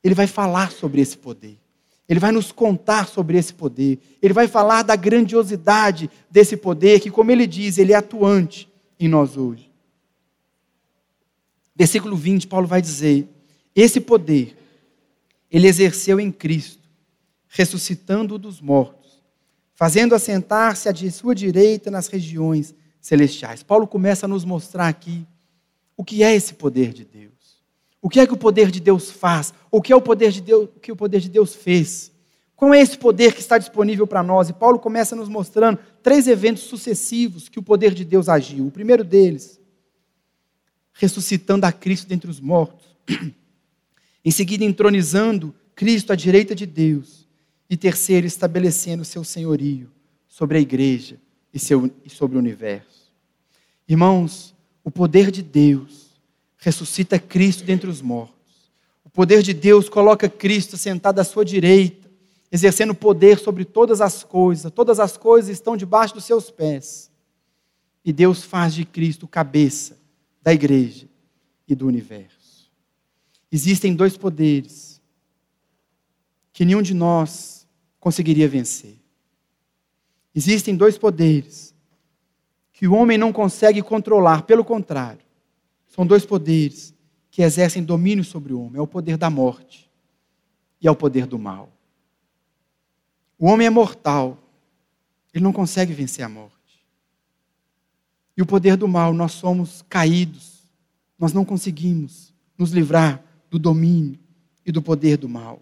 Ele 0.03 0.15
vai 0.15 0.27
falar 0.27 0.71
sobre 0.71 1.01
esse 1.01 1.17
poder. 1.17 1.57
Ele 2.07 2.19
vai 2.19 2.31
nos 2.31 2.51
contar 2.51 3.07
sobre 3.07 3.37
esse 3.37 3.53
poder. 3.53 3.99
Ele 4.21 4.33
vai 4.33 4.47
falar 4.47 4.83
da 4.83 4.95
grandiosidade 4.95 6.09
desse 6.29 6.57
poder, 6.57 6.99
que, 6.99 7.11
como 7.11 7.29
ele 7.31 7.45
diz, 7.45 7.77
ele 7.77 7.93
é 7.93 7.95
atuante 7.95 8.67
em 8.99 9.07
nós 9.07 9.37
hoje. 9.37 9.69
Versículo 11.75 12.15
20, 12.15 12.47
Paulo 12.47 12.65
vai 12.65 12.81
dizer: 12.81 13.27
Esse 13.75 13.99
poder 13.99 14.57
ele 15.51 15.67
exerceu 15.67 16.19
em 16.19 16.31
Cristo, 16.31 16.87
ressuscitando-o 17.47 18.37
dos 18.37 18.61
mortos, 18.61 19.21
fazendo 19.73 20.13
assentar-se 20.13 20.87
à 20.89 21.11
sua 21.11 21.33
direita 21.33 21.89
nas 21.89 22.07
regiões 22.07 22.75
celestiais. 23.01 23.63
Paulo 23.63 23.87
começa 23.87 24.25
a 24.25 24.29
nos 24.29 24.45
mostrar 24.45 24.87
aqui 24.87 25.25
o 25.99 26.03
que 26.05 26.23
é 26.23 26.33
esse 26.33 26.53
poder 26.53 26.93
de 26.93 27.03
Deus? 27.03 27.59
O 28.01 28.07
que 28.07 28.21
é 28.21 28.25
que 28.25 28.31
o 28.31 28.37
poder 28.37 28.71
de 28.71 28.79
Deus 28.79 29.11
faz? 29.11 29.53
O 29.69 29.81
que 29.81 29.91
é 29.91 29.95
o 29.97 30.01
poder 30.01 30.31
de 30.31 30.39
Deus, 30.39 30.69
o 30.73 30.79
que 30.79 30.93
o 30.93 30.95
poder 30.95 31.19
de 31.19 31.27
Deus 31.27 31.53
fez? 31.53 32.09
Qual 32.55 32.73
é 32.73 32.79
esse 32.79 32.97
poder 32.97 33.33
que 33.33 33.41
está 33.41 33.57
disponível 33.57 34.07
para 34.07 34.23
nós? 34.23 34.47
E 34.47 34.53
Paulo 34.53 34.79
começa 34.79 35.13
nos 35.13 35.27
mostrando 35.27 35.77
três 36.01 36.25
eventos 36.25 36.63
sucessivos 36.63 37.49
que 37.49 37.59
o 37.59 37.61
poder 37.61 37.93
de 37.93 38.05
Deus 38.05 38.29
agiu. 38.29 38.67
O 38.67 38.71
primeiro 38.71 39.03
deles, 39.03 39.59
ressuscitando 40.93 41.65
a 41.65 41.71
Cristo 41.73 42.07
dentre 42.07 42.31
os 42.31 42.39
mortos. 42.39 42.95
Em 44.23 44.31
seguida, 44.31 44.63
entronizando 44.63 45.53
Cristo 45.75 46.13
à 46.13 46.15
direita 46.15 46.55
de 46.55 46.65
Deus. 46.65 47.27
E 47.69 47.75
terceiro, 47.75 48.25
estabelecendo 48.25 49.01
o 49.01 49.05
seu 49.05 49.25
senhorio 49.25 49.91
sobre 50.29 50.59
a 50.59 50.61
igreja 50.61 51.19
e, 51.53 51.59
seu, 51.59 51.91
e 52.05 52.09
sobre 52.09 52.37
o 52.37 52.39
universo. 52.39 53.11
Irmãos, 53.85 54.55
o 54.83 54.91
poder 54.91 55.31
de 55.31 55.41
Deus 55.41 56.09
ressuscita 56.57 57.19
Cristo 57.19 57.63
dentre 57.63 57.89
os 57.89 58.01
mortos. 58.01 58.35
O 59.03 59.09
poder 59.09 59.41
de 59.41 59.53
Deus 59.53 59.89
coloca 59.89 60.29
Cristo 60.29 60.77
sentado 60.77 61.19
à 61.19 61.23
sua 61.23 61.43
direita, 61.43 62.09
exercendo 62.51 62.93
poder 62.93 63.39
sobre 63.39 63.65
todas 63.65 64.01
as 64.01 64.23
coisas. 64.23 64.71
Todas 64.71 64.99
as 64.99 65.17
coisas 65.17 65.49
estão 65.49 65.75
debaixo 65.77 66.13
dos 66.13 66.25
seus 66.25 66.51
pés. 66.51 67.09
E 68.03 68.13
Deus 68.13 68.43
faz 68.43 68.73
de 68.73 68.85
Cristo 68.85 69.27
cabeça 69.27 69.97
da 70.41 70.53
igreja 70.53 71.07
e 71.67 71.75
do 71.75 71.87
universo. 71.87 72.69
Existem 73.51 73.95
dois 73.95 74.15
poderes 74.15 75.01
que 76.53 76.65
nenhum 76.65 76.81
de 76.81 76.93
nós 76.93 77.67
conseguiria 77.99 78.47
vencer. 78.47 78.95
Existem 80.35 80.75
dois 80.75 80.97
poderes 80.97 81.73
que 82.79 82.87
o 82.87 82.93
homem 82.93 83.17
não 83.17 83.33
consegue 83.33 83.81
controlar, 83.81 84.43
pelo 84.43 84.63
contrário, 84.63 85.19
são 85.85 86.07
dois 86.07 86.25
poderes 86.25 86.93
que 87.29 87.41
exercem 87.41 87.83
domínio 87.83 88.23
sobre 88.23 88.53
o 88.53 88.61
homem: 88.61 88.77
é 88.77 88.81
o 88.81 88.87
poder 88.87 89.17
da 89.17 89.29
morte 89.29 89.91
e 90.81 90.87
é 90.87 90.91
o 90.91 90.95
poder 90.95 91.25
do 91.25 91.37
mal. 91.37 91.69
O 93.37 93.47
homem 93.47 93.67
é 93.67 93.69
mortal, 93.69 94.37
ele 95.33 95.43
não 95.43 95.51
consegue 95.51 95.91
vencer 95.91 96.23
a 96.23 96.29
morte. 96.29 96.55
E 98.37 98.41
o 98.41 98.45
poder 98.45 98.77
do 98.77 98.87
mal, 98.87 99.13
nós 99.13 99.33
somos 99.33 99.83
caídos, 99.89 100.63
nós 101.19 101.33
não 101.33 101.43
conseguimos 101.43 102.33
nos 102.57 102.71
livrar 102.71 103.21
do 103.49 103.59
domínio 103.59 104.17
e 104.65 104.71
do 104.71 104.81
poder 104.81 105.17
do 105.17 105.27
mal. 105.27 105.59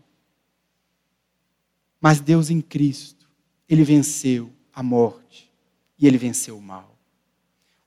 Mas 1.99 2.19
Deus 2.19 2.51
em 2.51 2.61
Cristo, 2.61 3.27
ele 3.67 3.83
venceu 3.83 4.51
a 4.71 4.83
morte 4.83 5.51
e 5.97 6.05
ele 6.05 6.19
venceu 6.19 6.55
o 6.55 6.61
mal. 6.61 6.96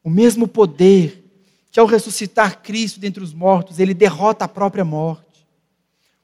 O 0.03 0.11
mesmo 0.11 0.49
poder 0.49 1.25
que 1.71 1.79
ao 1.79 1.87
ressuscitar 1.87 2.63
Cristo 2.63 2.99
dentre 2.99 3.23
os 3.23 3.33
mortos, 3.33 3.79
ele 3.79 3.95
derrota 3.95 4.45
a 4.45 4.49
própria 4.49 4.85
morte. 4.85 5.47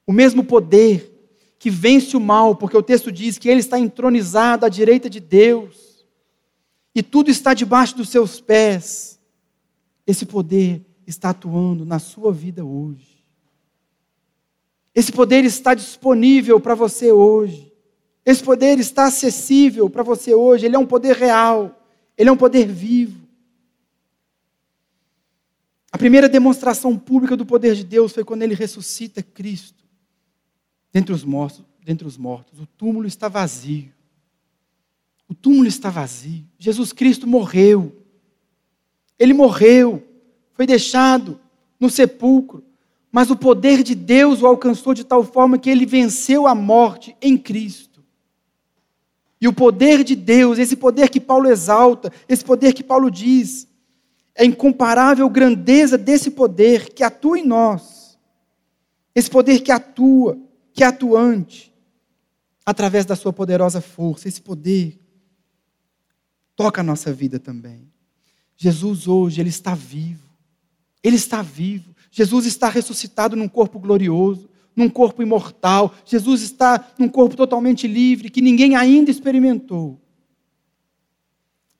O 0.06 0.12
mesmo 0.12 0.44
poder 0.44 1.12
que 1.58 1.70
vence 1.70 2.16
o 2.16 2.20
mal, 2.20 2.54
porque 2.56 2.76
o 2.76 2.82
texto 2.82 3.10
diz 3.10 3.38
que 3.38 3.48
ele 3.48 3.60
está 3.60 3.78
entronizado 3.78 4.66
à 4.66 4.68
direita 4.68 5.08
de 5.08 5.20
Deus, 5.20 6.04
e 6.94 7.02
tudo 7.02 7.30
está 7.30 7.54
debaixo 7.54 7.96
dos 7.96 8.08
seus 8.08 8.40
pés. 8.40 9.20
Esse 10.06 10.24
poder 10.24 10.84
está 11.06 11.30
atuando 11.30 11.84
na 11.84 11.98
sua 11.98 12.32
vida 12.32 12.64
hoje. 12.64 13.22
Esse 14.94 15.12
poder 15.12 15.44
está 15.44 15.74
disponível 15.74 16.58
para 16.58 16.74
você 16.74 17.12
hoje. 17.12 17.70
Esse 18.24 18.42
poder 18.42 18.78
está 18.78 19.04
acessível 19.04 19.90
para 19.90 20.02
você 20.02 20.34
hoje. 20.34 20.64
Ele 20.64 20.74
é 20.74 20.78
um 20.78 20.86
poder 20.86 21.14
real. 21.14 21.78
Ele 22.16 22.30
é 22.30 22.32
um 22.32 22.36
poder 22.36 22.66
vivo. 22.66 23.25
A 25.97 25.99
primeira 25.99 26.28
demonstração 26.28 26.94
pública 26.94 27.34
do 27.38 27.47
poder 27.47 27.74
de 27.74 27.82
Deus 27.82 28.12
foi 28.12 28.22
quando 28.22 28.42
ele 28.42 28.55
ressuscita 28.55 29.22
Cristo 29.22 29.82
dentre 30.92 31.11
os 31.11 31.24
mortos. 31.24 31.64
Dentre 31.82 32.07
os 32.07 32.18
mortos. 32.18 32.61
O 32.61 32.66
túmulo 32.66 33.07
está 33.07 33.28
vazio. 33.28 33.90
O 35.26 35.32
túmulo 35.32 35.66
está 35.66 35.88
vazio. 35.88 36.44
Jesus 36.59 36.92
Cristo 36.92 37.26
morreu. 37.26 37.97
Ele 39.18 39.32
morreu, 39.32 40.07
foi 40.53 40.66
deixado 40.66 41.40
no 41.80 41.88
sepulcro, 41.88 42.62
mas 43.11 43.30
o 43.30 43.36
poder 43.36 43.82
de 43.82 43.94
Deus 43.94 44.42
o 44.42 44.47
alcançou 44.47 44.92
de 44.92 45.03
tal 45.03 45.24
forma 45.24 45.57
que 45.57 45.70
ele 45.70 45.86
venceu 45.86 46.47
a 46.47 46.55
morte 46.55 47.16
em 47.22 47.38
Cristo. 47.38 48.05
E 49.40 49.49
o 49.49 49.53
poder 49.55 50.05
de 50.05 50.14
Deus, 50.14 50.59
esse 50.59 50.76
poder 50.76 51.09
que 51.09 51.20
Paulo 51.20 51.49
exalta, 51.49 52.12
esse 52.28 52.44
poder 52.44 52.74
que 52.74 52.84
Paulo 52.84 53.11
diz, 53.11 53.66
é 54.37 54.45
incomparável 54.45 55.28
grandeza 55.30 55.97
desse 55.97 56.30
poder 56.30 56.93
que 56.93 57.03
atua 57.03 57.39
em 57.39 57.47
nós. 57.47 58.18
Esse 59.14 59.30
poder 59.30 59.61
que 59.61 59.72
atua, 59.72 60.39
que 60.74 60.84
é 60.84 60.87
atuante, 60.87 61.72
através 62.64 63.07
da 63.07 63.16
sua 63.16 63.32
poderosa 63.32 63.80
força. 63.80 64.28
Esse 64.28 64.43
poder 64.43 65.01
toca 66.55 66.82
a 66.82 66.84
nossa 66.84 67.12
vida 67.12 67.39
também. 67.39 67.91
Jesus 68.57 69.09
hoje, 69.09 69.41
ele 69.41 69.49
está 69.49 69.74
vivo. 69.74 70.28
Ele 71.03 71.16
está 71.16 71.41
vivo. 71.41 71.95
Jesus 72.11 72.45
está 72.45 72.68
ressuscitado 72.68 73.37
num 73.37 73.49
corpo 73.49 73.78
glorioso, 73.78 74.51
num 74.74 74.91
corpo 74.91 75.22
imortal. 75.22 75.95
Jesus 76.05 76.43
está 76.43 76.93
num 76.99 77.09
corpo 77.09 77.37
totalmente 77.37 77.87
livre, 77.87 78.28
que 78.28 78.43
ninguém 78.43 78.76
ainda 78.76 79.11
experimentou. 79.11 80.01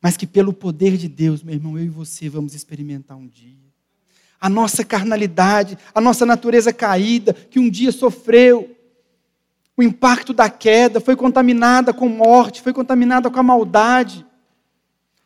Mas 0.07 0.17
que 0.17 0.25
pelo 0.25 0.53
poder 0.53 0.97
de 0.97 1.09
Deus, 1.09 1.43
meu 1.43 1.53
irmão, 1.53 1.77
eu 1.77 1.85
e 1.85 1.89
você 1.89 2.29
vamos 2.29 2.55
experimentar 2.55 3.17
um 3.17 3.27
dia. 3.27 3.59
A 4.41 4.49
nossa 4.49 4.85
carnalidade, 4.85 5.77
a 5.93 6.01
nossa 6.01 6.25
natureza 6.25 6.73
caída, 6.73 7.33
que 7.33 7.59
um 7.59 7.69
dia 7.69 7.91
sofreu, 7.91 8.71
o 9.77 9.83
impacto 9.83 10.33
da 10.33 10.49
queda, 10.49 11.01
foi 11.01 11.17
contaminada 11.17 11.93
com 11.93 12.09
morte, 12.09 12.63
foi 12.63 12.73
contaminada 12.73 13.29
com 13.29 13.41
a 13.41 13.43
maldade. 13.43 14.25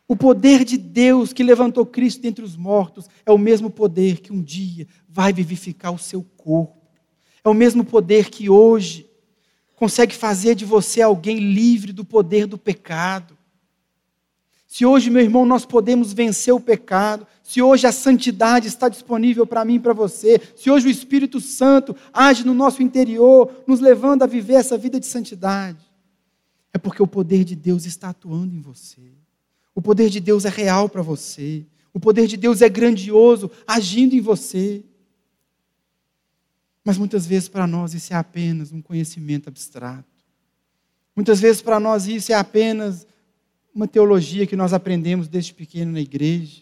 O 0.07 0.15
poder 0.15 0.65
de 0.65 0.79
Deus 0.79 1.31
que 1.31 1.43
levantou 1.43 1.85
Cristo 1.85 2.19
dentre 2.19 2.43
os 2.43 2.57
mortos 2.57 3.07
é 3.23 3.31
o 3.31 3.37
mesmo 3.37 3.69
poder 3.69 4.19
que 4.19 4.33
um 4.33 4.41
dia 4.41 4.87
vai 5.07 5.31
vivificar 5.31 5.93
o 5.93 5.99
seu 5.99 6.23
corpo. 6.23 6.81
É 7.43 7.49
o 7.49 7.53
mesmo 7.53 7.85
poder 7.85 8.31
que 8.31 8.49
hoje 8.49 9.07
consegue 9.75 10.15
fazer 10.15 10.55
de 10.55 10.65
você 10.65 11.03
alguém 11.03 11.37
livre 11.37 11.93
do 11.93 12.03
poder 12.03 12.47
do 12.47 12.57
pecado. 12.57 13.37
Se 14.71 14.85
hoje, 14.85 15.09
meu 15.09 15.21
irmão, 15.21 15.45
nós 15.45 15.65
podemos 15.65 16.13
vencer 16.13 16.53
o 16.53 16.59
pecado, 16.59 17.27
se 17.43 17.61
hoje 17.61 17.85
a 17.85 17.91
santidade 17.91 18.69
está 18.69 18.87
disponível 18.87 19.45
para 19.45 19.65
mim 19.65 19.75
e 19.75 19.79
para 19.81 19.91
você, 19.91 20.39
se 20.55 20.71
hoje 20.71 20.87
o 20.87 20.89
Espírito 20.89 21.41
Santo 21.41 21.93
age 22.13 22.45
no 22.45 22.53
nosso 22.53 22.81
interior, 22.81 23.51
nos 23.67 23.81
levando 23.81 24.23
a 24.23 24.25
viver 24.25 24.53
essa 24.53 24.77
vida 24.77 24.97
de 24.97 25.05
santidade, 25.05 25.85
é 26.73 26.77
porque 26.77 27.03
o 27.03 27.05
poder 27.05 27.43
de 27.43 27.53
Deus 27.53 27.85
está 27.85 28.11
atuando 28.11 28.55
em 28.55 28.61
você. 28.61 29.11
O 29.75 29.81
poder 29.81 30.09
de 30.09 30.21
Deus 30.21 30.45
é 30.45 30.49
real 30.49 30.87
para 30.87 31.01
você. 31.01 31.65
O 31.93 31.99
poder 31.99 32.25
de 32.25 32.37
Deus 32.37 32.61
é 32.61 32.69
grandioso, 32.69 33.51
agindo 33.67 34.15
em 34.15 34.21
você. 34.21 34.85
Mas 36.81 36.97
muitas 36.97 37.25
vezes 37.25 37.49
para 37.49 37.67
nós 37.67 37.93
isso 37.93 38.13
é 38.13 38.15
apenas 38.15 38.71
um 38.71 38.81
conhecimento 38.81 39.49
abstrato. 39.49 40.05
Muitas 41.13 41.41
vezes 41.41 41.61
para 41.61 41.77
nós 41.77 42.07
isso 42.07 42.31
é 42.31 42.35
apenas 42.35 43.05
uma 43.73 43.87
teologia 43.87 44.47
que 44.47 44.55
nós 44.55 44.73
aprendemos 44.73 45.27
desde 45.27 45.53
pequeno 45.53 45.93
na 45.93 46.01
igreja. 46.01 46.61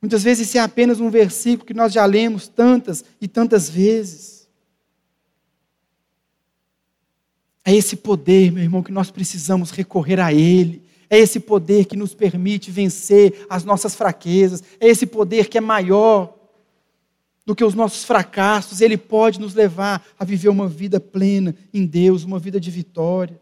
Muitas 0.00 0.22
vezes 0.22 0.48
isso 0.48 0.58
é 0.58 0.60
apenas 0.60 1.00
um 1.00 1.10
versículo 1.10 1.66
que 1.66 1.74
nós 1.74 1.92
já 1.92 2.04
lemos 2.04 2.48
tantas 2.48 3.04
e 3.20 3.28
tantas 3.28 3.68
vezes. 3.68 4.48
É 7.64 7.74
esse 7.74 7.96
poder, 7.96 8.50
meu 8.50 8.62
irmão, 8.62 8.82
que 8.82 8.92
nós 8.92 9.10
precisamos 9.10 9.70
recorrer 9.70 10.18
a 10.20 10.32
Ele 10.32 10.90
é 11.10 11.18
esse 11.18 11.40
poder 11.40 11.86
que 11.86 11.96
nos 11.96 12.14
permite 12.14 12.70
vencer 12.70 13.44
as 13.50 13.64
nossas 13.64 13.96
fraquezas. 13.96 14.62
É 14.78 14.86
esse 14.86 15.04
poder 15.04 15.48
que 15.48 15.58
é 15.58 15.60
maior 15.60 16.32
do 17.44 17.54
que 17.54 17.64
os 17.64 17.74
nossos 17.74 18.04
fracassos. 18.04 18.80
Ele 18.80 18.96
pode 18.96 19.40
nos 19.40 19.52
levar 19.52 20.06
a 20.16 20.24
viver 20.24 20.48
uma 20.48 20.68
vida 20.68 21.00
plena 21.00 21.52
em 21.74 21.84
Deus, 21.84 22.22
uma 22.22 22.38
vida 22.38 22.60
de 22.60 22.70
vitória. 22.70 23.40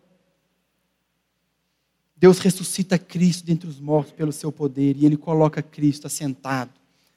Deus 2.19 2.41
ressuscita 2.41 2.99
Cristo 2.99 3.47
dentre 3.47 3.69
os 3.69 3.79
mortos 3.79 4.13
pelo 4.13 4.33
seu 4.33 4.51
poder 4.51 4.97
e 4.97 5.07
ele 5.07 5.17
coloca 5.17 5.63
Cristo 5.63 6.07
assentado 6.07 6.73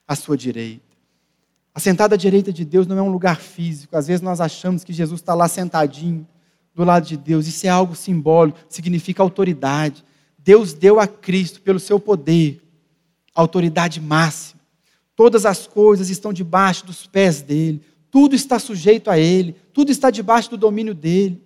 à 0.07 0.15
sua 0.15 0.37
direita. 0.37 0.91
Assentado 1.73 2.13
à 2.13 2.17
direita 2.17 2.53
de 2.53 2.63
Deus 2.63 2.85
não 2.85 2.97
é 2.97 3.01
um 3.01 3.11
lugar 3.11 3.39
físico. 3.39 3.97
Às 3.97 4.07
vezes 4.07 4.21
nós 4.21 4.39
achamos 4.39 4.83
que 4.83 4.93
Jesus 4.93 5.19
está 5.19 5.33
lá 5.33 5.47
sentadinho 5.47 6.27
do 6.75 6.83
lado 6.83 7.07
de 7.07 7.17
Deus. 7.17 7.47
Isso 7.47 7.65
é 7.65 7.69
algo 7.69 7.95
simbólico, 7.95 8.59
significa 8.69 9.23
autoridade. 9.23 10.03
Deus 10.37 10.73
deu 10.73 10.99
a 10.99 11.07
Cristo, 11.07 11.61
pelo 11.61 11.79
seu 11.79 11.99
poder, 11.99 12.61
autoridade 13.33 13.99
máxima. 13.99 14.61
Todas 15.15 15.45
as 15.45 15.65
coisas 15.65 16.09
estão 16.09 16.33
debaixo 16.33 16.85
dos 16.85 17.07
pés 17.07 17.41
dele, 17.41 17.81
tudo 18.09 18.35
está 18.35 18.59
sujeito 18.59 19.09
a 19.09 19.17
ele, 19.17 19.55
tudo 19.73 19.91
está 19.91 20.09
debaixo 20.09 20.49
do 20.49 20.57
domínio 20.57 20.93
dele. 20.93 21.41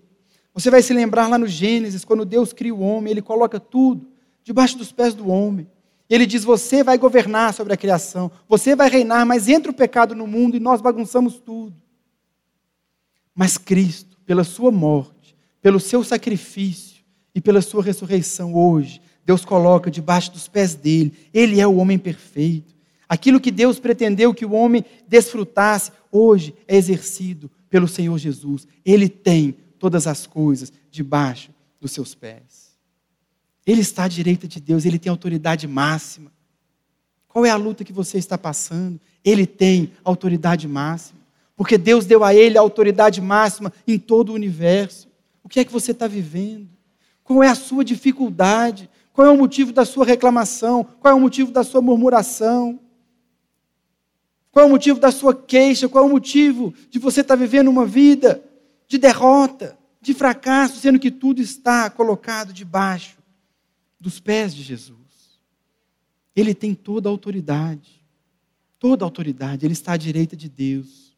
Você 0.56 0.72
vai 0.72 0.82
se 0.82 0.94
lembrar 0.94 1.28
lá 1.28 1.38
no 1.38 1.46
Gênesis, 1.46 2.04
quando 2.04 2.26
Deus 2.26 2.52
cria 2.52 2.74
o 2.74 2.80
homem, 2.80 3.12
ele 3.12 3.22
coloca 3.22 3.60
tudo 3.60 4.08
debaixo 4.44 4.78
dos 4.78 4.92
pés 4.92 5.14
do 5.14 5.30
homem. 5.30 5.68
Ele 6.10 6.26
diz: 6.26 6.44
Você 6.44 6.84
vai 6.84 6.98
governar 6.98 7.54
sobre 7.54 7.74
a 7.74 7.78
criação, 7.78 8.32
você 8.50 8.76
vai 8.76 8.90
reinar, 8.90 9.26
mas 9.26 9.48
entra 9.48 9.72
o 9.72 9.76
pecado 9.76 10.16
no 10.16 10.26
mundo 10.26 10.58
e 10.58 10.60
nós 10.60 10.82
bagunçamos 10.82 11.40
tudo. 11.40 11.76
Mas 13.36 13.58
Cristo, 13.58 14.18
pela 14.26 14.44
sua 14.44 14.72
morte, 14.72 15.36
pelo 15.62 15.80
seu 15.80 16.04
sacrifício, 16.04 16.96
e 17.36 17.42
pela 17.42 17.62
sua 17.62 17.84
ressurreição 17.84 18.56
hoje, 18.56 19.02
Deus 19.26 19.44
coloca 19.44 19.92
debaixo 19.92 20.32
dos 20.32 20.48
pés 20.48 20.74
dele. 20.74 21.12
Ele 21.34 21.60
é 21.60 21.68
o 21.68 21.76
homem 21.76 22.00
perfeito. 22.00 22.74
Aquilo 23.10 23.42
que 23.42 23.52
Deus 23.52 23.78
pretendeu 23.78 24.34
que 24.34 24.46
o 24.46 24.54
homem 24.54 24.86
desfrutasse, 25.06 25.92
hoje 26.10 26.56
é 26.66 26.78
exercido 26.78 27.52
pelo 27.70 27.90
Senhor 27.90 28.18
Jesus. 28.18 28.66
Ele 28.86 29.10
tem 29.10 29.58
todas 29.86 30.08
as 30.08 30.26
coisas 30.26 30.74
debaixo 30.90 31.52
dos 31.80 31.92
seus 31.92 32.16
pés. 32.16 32.76
Ele 33.68 33.82
está 33.82 34.06
à 34.06 34.08
direita 34.08 34.48
de 34.48 34.60
Deus, 34.60 34.84
ele 34.84 34.98
tem 34.98 35.12
autoridade 35.12 35.68
máxima. 35.68 36.32
Qual 37.28 37.46
é 37.46 37.52
a 37.52 37.56
luta 37.56 37.84
que 37.84 37.94
você 37.94 38.18
está 38.18 38.36
passando? 38.36 39.00
Ele 39.24 39.46
tem 39.46 39.92
autoridade 40.04 40.68
máxima. 40.68 41.20
Porque 41.56 41.78
Deus 41.78 42.08
deu 42.08 42.24
a 42.24 42.34
ele 42.34 42.58
a 42.58 42.62
autoridade 42.62 43.22
máxima 43.22 43.72
em 43.88 44.00
todo 44.00 44.32
o 44.32 44.34
universo. 44.34 45.08
O 45.44 45.48
que 45.48 45.60
é 45.60 45.64
que 45.64 45.72
você 45.72 45.92
está 45.92 46.08
vivendo? 46.08 46.68
Qual 47.24 47.44
é 47.44 47.48
a 47.48 47.54
sua 47.54 47.86
dificuldade? 47.86 48.90
Qual 49.14 49.28
é 49.28 49.30
o 49.30 49.38
motivo 49.38 49.72
da 49.72 49.86
sua 49.86 50.04
reclamação? 50.04 50.84
Qual 51.00 51.12
é 51.12 51.16
o 51.16 51.22
motivo 51.22 51.52
da 51.52 51.64
sua 51.64 51.80
murmuração? 51.80 52.80
Qual 54.52 54.66
é 54.66 54.68
o 54.68 54.72
motivo 54.72 55.00
da 55.00 55.12
sua 55.12 55.36
queixa? 55.36 55.88
Qual 55.88 56.04
é 56.04 56.08
o 56.08 56.12
motivo 56.12 56.74
de 56.90 56.98
você 56.98 57.22
estar 57.22 57.36
vivendo 57.36 57.68
uma 57.68 57.86
vida 57.86 58.44
de 58.88 58.98
derrota, 58.98 59.78
de 60.02 60.14
fracasso, 60.14 60.80
sendo 60.80 61.00
que 61.00 61.12
tudo 61.12 61.42
está 61.42 61.90
colocado 61.90 62.54
debaixo 62.54 63.18
dos 64.00 64.20
pés 64.20 64.54
de 64.54 64.64
Jesus? 64.64 64.98
Ele 66.36 66.54
tem 66.54 66.76
toda 66.76 67.10
a 67.10 67.12
autoridade, 67.12 68.04
toda 68.78 69.04
a 69.04 69.08
autoridade, 69.08 69.66
ele 69.66 69.74
está 69.74 69.94
à 69.94 69.98
direita 69.98 70.36
de 70.36 70.50
Deus. 70.50 71.16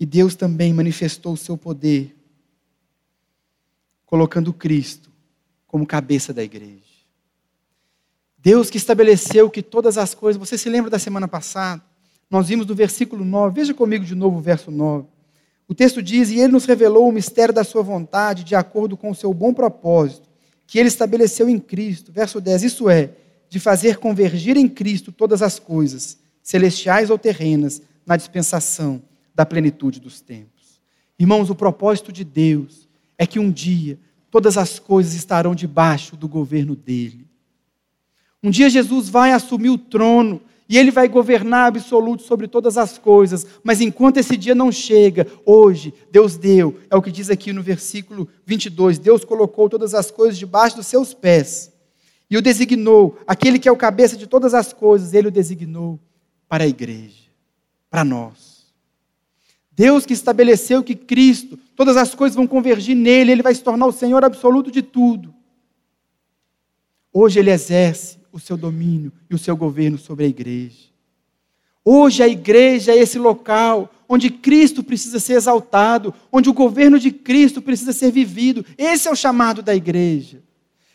E 0.00 0.06
Deus 0.06 0.34
também 0.34 0.72
manifestou 0.72 1.32
o 1.32 1.36
seu 1.36 1.56
poder 1.56 2.16
colocando 4.06 4.52
Cristo 4.52 5.10
como 5.66 5.86
cabeça 5.86 6.32
da 6.32 6.42
igreja. 6.42 6.88
Deus 8.38 8.70
que 8.70 8.78
estabeleceu 8.78 9.50
que 9.50 9.62
todas 9.62 9.98
as 9.98 10.14
coisas, 10.14 10.38
você 10.38 10.56
se 10.56 10.70
lembra 10.70 10.90
da 10.90 10.98
semana 10.98 11.28
passada? 11.28 11.82
Nós 12.30 12.48
vimos 12.48 12.66
no 12.66 12.74
versículo 12.74 13.24
9, 13.24 13.54
veja 13.54 13.74
comigo 13.74 14.04
de 14.04 14.14
novo 14.14 14.38
o 14.38 14.40
verso 14.40 14.70
9. 14.70 15.06
O 15.68 15.74
texto 15.74 16.02
diz: 16.02 16.30
E 16.30 16.40
ele 16.40 16.52
nos 16.52 16.64
revelou 16.64 17.08
o 17.08 17.12
mistério 17.12 17.54
da 17.54 17.62
sua 17.62 17.82
vontade, 17.82 18.42
de 18.42 18.54
acordo 18.54 18.96
com 18.96 19.10
o 19.10 19.14
seu 19.14 19.32
bom 19.34 19.52
propósito, 19.52 20.28
que 20.66 20.78
ele 20.78 20.88
estabeleceu 20.88 21.48
em 21.48 21.58
Cristo. 21.58 22.10
Verso 22.10 22.40
10: 22.40 22.62
Isso 22.62 22.88
é, 22.88 23.10
de 23.50 23.60
fazer 23.60 23.98
convergir 23.98 24.56
em 24.56 24.66
Cristo 24.66 25.12
todas 25.12 25.42
as 25.42 25.58
coisas, 25.58 26.18
celestiais 26.42 27.10
ou 27.10 27.18
terrenas, 27.18 27.82
na 28.06 28.16
dispensação 28.16 29.02
da 29.34 29.44
plenitude 29.44 30.00
dos 30.00 30.22
tempos. 30.22 30.80
Irmãos, 31.18 31.50
o 31.50 31.54
propósito 31.54 32.10
de 32.10 32.24
Deus 32.24 32.88
é 33.18 33.26
que 33.26 33.38
um 33.38 33.50
dia 33.50 33.98
todas 34.30 34.56
as 34.56 34.78
coisas 34.78 35.14
estarão 35.14 35.54
debaixo 35.54 36.16
do 36.16 36.26
governo 36.26 36.74
dele. 36.74 37.26
Um 38.42 38.50
dia 38.50 38.70
Jesus 38.70 39.08
vai 39.08 39.32
assumir 39.32 39.70
o 39.70 39.78
trono 39.78 40.40
e 40.68 40.76
ele 40.76 40.90
vai 40.90 41.08
governar 41.08 41.68
absoluto 41.68 42.22
sobre 42.22 42.46
todas 42.46 42.76
as 42.76 42.98
coisas, 42.98 43.46
mas 43.64 43.80
enquanto 43.80 44.18
esse 44.18 44.36
dia 44.36 44.54
não 44.54 44.70
chega, 44.70 45.26
hoje, 45.46 45.94
Deus 46.10 46.36
deu, 46.36 46.78
é 46.90 46.96
o 46.96 47.00
que 47.00 47.10
diz 47.10 47.30
aqui 47.30 47.52
no 47.52 47.62
versículo 47.62 48.28
22, 48.44 48.98
Deus 48.98 49.24
colocou 49.24 49.68
todas 49.68 49.94
as 49.94 50.10
coisas 50.10 50.36
debaixo 50.36 50.76
dos 50.76 50.86
seus 50.86 51.14
pés 51.14 51.72
e 52.30 52.36
o 52.36 52.42
designou, 52.42 53.18
aquele 53.26 53.58
que 53.58 53.68
é 53.68 53.72
o 53.72 53.76
cabeça 53.76 54.16
de 54.16 54.26
todas 54.26 54.52
as 54.52 54.72
coisas, 54.72 55.14
ele 55.14 55.28
o 55.28 55.32
designou 55.32 55.98
para 56.46 56.64
a 56.64 56.68
igreja, 56.68 57.30
para 57.88 58.04
nós. 58.04 58.66
Deus 59.72 60.04
que 60.04 60.12
estabeleceu 60.12 60.82
que 60.82 60.94
Cristo, 60.94 61.58
todas 61.74 61.96
as 61.96 62.14
coisas 62.14 62.36
vão 62.36 62.46
convergir 62.46 62.94
nele, 62.94 63.32
ele 63.32 63.42
vai 63.42 63.54
se 63.54 63.62
tornar 63.62 63.86
o 63.86 63.92
Senhor 63.92 64.22
absoluto 64.24 64.70
de 64.70 64.82
tudo. 64.82 65.34
Hoje 67.12 67.38
ele 67.38 67.50
exerce 67.50 68.17
o 68.38 68.40
seu 68.40 68.56
domínio 68.56 69.12
e 69.28 69.34
o 69.34 69.38
seu 69.38 69.56
governo 69.56 69.98
sobre 69.98 70.24
a 70.24 70.28
igreja. 70.28 70.88
Hoje 71.84 72.22
a 72.22 72.28
igreja 72.28 72.92
é 72.92 72.98
esse 72.98 73.18
local 73.18 73.92
onde 74.08 74.30
Cristo 74.30 74.82
precisa 74.82 75.18
ser 75.18 75.34
exaltado, 75.34 76.14
onde 76.32 76.48
o 76.48 76.54
governo 76.54 76.98
de 76.98 77.10
Cristo 77.10 77.60
precisa 77.60 77.92
ser 77.92 78.10
vivido. 78.10 78.64
Esse 78.76 79.08
é 79.08 79.10
o 79.10 79.16
chamado 79.16 79.62
da 79.62 79.74
igreja. 79.74 80.42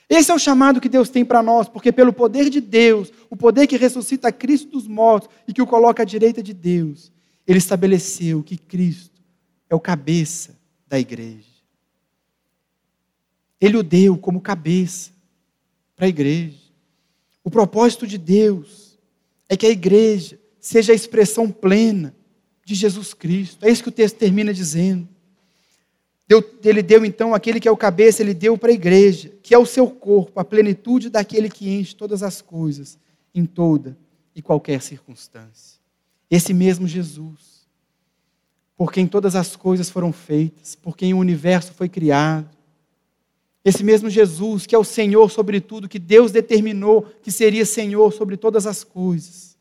Esse 0.10 0.32
é 0.32 0.34
o 0.34 0.40
chamado 0.40 0.82
que 0.82 0.90
Deus 0.90 1.10
tem 1.10 1.24
para 1.24 1.42
nós, 1.42 1.68
porque 1.68 1.92
pelo 1.92 2.14
poder 2.14 2.50
de 2.50 2.60
Deus, 2.60 3.12
o 3.30 3.36
poder 3.36 3.68
que 3.68 3.78
ressuscita 3.78 4.32
Cristo 4.32 4.70
dos 4.72 4.88
mortos 4.88 5.30
e 5.48 5.54
que 5.54 5.62
o 5.62 5.68
coloca 5.68 6.04
à 6.04 6.06
direita 6.06 6.42
de 6.42 6.54
Deus, 6.54 7.12
ele 7.48 7.58
estabeleceu 7.58 8.44
que 8.44 8.58
Cristo 8.58 9.22
é 9.70 9.76
o 9.76 9.80
cabeça 9.80 10.56
da 10.88 11.00
igreja. 11.00 11.54
Ele 13.60 13.78
o 13.78 13.84
deu 13.84 14.18
como 14.18 14.42
cabeça 14.42 15.12
para 15.96 16.06
a 16.06 16.10
igreja. 16.10 16.63
O 17.44 17.52
propósito 17.52 18.08
de 18.08 18.18
Deus 18.18 18.98
é 19.50 19.58
que 19.58 19.66
a 19.66 19.70
igreja 19.70 20.40
seja 20.60 20.94
a 20.94 20.96
expressão 20.96 21.52
plena 21.52 22.16
de 22.66 22.74
Jesus 22.74 23.14
Cristo. 23.14 23.66
É 23.66 23.70
isso 23.70 23.84
que 23.84 23.90
o 23.90 23.92
texto 23.92 24.16
termina 24.16 24.54
dizendo. 24.54 25.08
ele 26.64 26.82
deu 26.82 27.04
então 27.04 27.34
aquele 27.34 27.60
que 27.60 27.68
é 27.68 27.72
o 27.72 27.78
cabeça, 27.78 28.22
ele 28.22 28.34
deu 28.34 28.58
para 28.58 28.72
a 28.72 28.74
igreja, 28.74 29.34
que 29.44 29.54
é 29.54 29.58
o 29.58 29.66
seu 29.66 29.90
corpo, 29.90 30.40
a 30.40 30.46
plenitude 30.46 31.10
daquele 31.10 31.50
que 31.50 31.70
enche 31.70 31.96
todas 31.96 32.24
as 32.24 32.42
coisas, 32.42 32.98
em 33.36 33.46
toda 33.46 33.98
e 34.34 34.42
qualquer 34.42 34.82
circunstância. 34.82 35.80
Esse 36.32 36.54
mesmo 36.54 36.88
Jesus, 36.88 37.68
por 38.76 38.92
quem 38.92 39.06
todas 39.06 39.36
as 39.36 39.56
coisas 39.56 39.90
foram 39.90 40.12
feitas, 40.12 40.76
por 40.76 40.98
quem 40.98 41.14
o 41.14 41.20
universo 41.20 41.74
foi 41.74 41.90
criado, 41.90 42.50
esse 43.66 43.84
mesmo 43.84 44.10
Jesus, 44.10 44.66
que 44.66 44.76
é 44.76 44.78
o 44.78 44.84
Senhor 44.84 45.32
sobre 45.32 45.62
tudo, 45.62 45.88
que 45.88 46.00
Deus 46.00 46.32
determinou 46.32 47.04
que 47.22 47.32
seria 47.32 47.66
Senhor 47.66 48.12
sobre 48.12 48.36
todas 48.36 48.68
as 48.68 48.84
coisas, 48.84 49.58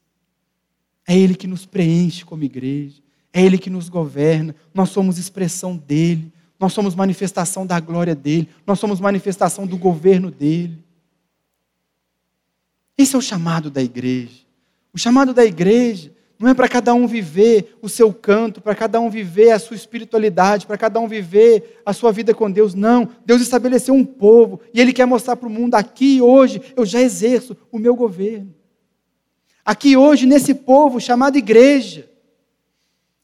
é 1.06 1.16
Ele 1.16 1.34
que 1.34 1.46
nos 1.46 1.64
preenche 1.64 2.24
como 2.24 2.42
igreja, 2.42 3.00
é 3.32 3.42
Ele 3.42 3.58
que 3.58 3.70
nos 3.70 3.88
governa, 3.88 4.54
nós 4.74 4.90
somos 4.90 5.18
expressão 5.18 5.76
dEle, 5.76 6.32
nós 6.58 6.72
somos 6.72 6.94
manifestação 6.94 7.66
da 7.66 7.78
glória 7.78 8.14
dEle, 8.14 8.48
nós 8.66 8.78
somos 8.78 9.00
manifestação 9.00 9.66
do 9.66 9.76
governo 9.76 10.30
dEle. 10.30 10.78
Esse 12.96 13.14
é 13.14 13.18
o 13.18 13.22
chamado 13.22 13.70
da 13.70 13.82
igreja. 13.82 14.42
O 14.92 14.98
chamado 14.98 15.32
da 15.32 15.44
igreja 15.44 16.12
não 16.38 16.48
é 16.48 16.54
para 16.54 16.68
cada 16.68 16.92
um 16.92 17.06
viver 17.06 17.76
o 17.80 17.88
seu 17.88 18.12
canto, 18.12 18.60
para 18.60 18.74
cada 18.74 19.00
um 19.00 19.08
viver 19.08 19.50
a 19.50 19.58
sua 19.58 19.76
espiritualidade, 19.76 20.66
para 20.66 20.76
cada 20.76 20.98
um 20.98 21.06
viver 21.06 21.80
a 21.86 21.92
sua 21.92 22.10
vida 22.10 22.34
com 22.34 22.50
Deus. 22.50 22.74
Não. 22.74 23.08
Deus 23.24 23.40
estabeleceu 23.40 23.94
um 23.94 24.04
povo 24.04 24.60
e 24.74 24.80
Ele 24.80 24.92
quer 24.92 25.06
mostrar 25.06 25.36
para 25.36 25.48
o 25.48 25.52
mundo 25.52 25.74
aqui 25.74 26.20
hoje 26.20 26.60
eu 26.76 26.84
já 26.84 27.00
exerço 27.00 27.56
o 27.70 27.78
meu 27.78 27.94
governo 27.94 28.52
aqui 29.64 29.96
hoje 29.96 30.26
nesse 30.26 30.54
povo 30.54 31.00
chamado 31.00 31.36
igreja, 31.36 32.08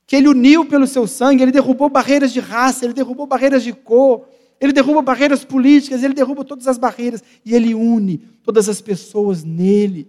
que 0.06 0.16
ele 0.16 0.28
uniu 0.28 0.64
pelo 0.64 0.86
seu 0.86 1.06
sangue, 1.06 1.42
ele 1.42 1.52
derrubou 1.52 1.90
barreiras 1.90 2.32
de 2.32 2.40
raça, 2.40 2.84
ele 2.84 2.94
derrubou 2.94 3.26
barreiras 3.26 3.62
de 3.62 3.72
cor, 3.72 4.26
ele 4.60 4.72
derruba 4.72 5.02
barreiras 5.02 5.44
políticas, 5.44 6.02
ele 6.02 6.14
derruba 6.14 6.44
todas 6.44 6.66
as 6.66 6.78
barreiras 6.78 7.22
e 7.44 7.54
ele 7.54 7.74
une 7.74 8.18
todas 8.42 8.68
as 8.68 8.80
pessoas 8.80 9.44
nele. 9.44 10.08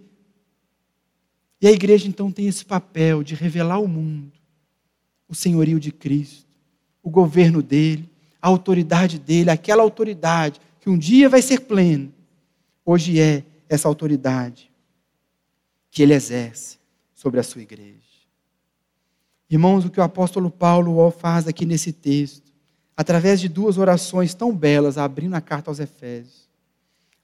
E 1.60 1.68
a 1.68 1.70
igreja 1.70 2.08
então 2.08 2.32
tem 2.32 2.46
esse 2.46 2.64
papel 2.64 3.22
de 3.22 3.34
revelar 3.34 3.74
ao 3.74 3.86
mundo 3.86 4.32
o 5.28 5.34
senhorio 5.34 5.78
de 5.78 5.92
Cristo, 5.92 6.48
o 7.02 7.10
governo 7.10 7.62
dele, 7.62 8.08
a 8.40 8.48
autoridade 8.48 9.18
dele, 9.18 9.50
aquela 9.50 9.82
autoridade 9.82 10.60
que 10.80 10.88
um 10.88 10.96
dia 10.96 11.28
vai 11.28 11.42
ser 11.42 11.60
plena, 11.60 12.10
hoje 12.84 13.20
é 13.20 13.44
essa 13.68 13.86
autoridade 13.86 14.70
que 15.90 16.02
ele 16.02 16.14
exerce 16.14 16.78
sobre 17.14 17.38
a 17.38 17.42
sua 17.42 17.62
igreja. 17.62 18.00
Irmãos, 19.48 19.84
o 19.84 19.90
que 19.90 20.00
o 20.00 20.02
apóstolo 20.02 20.50
Paulo 20.50 21.10
faz 21.10 21.46
aqui 21.46 21.66
nesse 21.66 21.92
texto, 21.92 22.50
através 22.96 23.40
de 23.40 23.48
duas 23.48 23.78
orações 23.78 24.32
tão 24.32 24.54
belas, 24.56 24.96
abrindo 24.96 25.34
a 25.34 25.40
carta 25.40 25.70
aos 25.70 25.80
Efésios, 25.80 26.48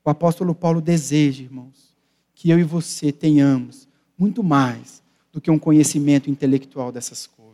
o 0.05 0.11
apóstolo 0.11 0.55
Paulo 0.55 0.81
deseja, 0.81 1.43
irmãos, 1.43 1.97
que 2.35 2.51
eu 2.51 2.59
e 2.59 2.63
você 2.63 3.11
tenhamos 3.11 3.89
muito 4.19 4.43
mais 4.43 5.03
do 5.33 5.41
que 5.41 5.51
um 5.51 5.59
conhecimento 5.59 6.31
intelectual 6.31 6.91
dessas 6.91 7.27
coisas. 7.27 7.47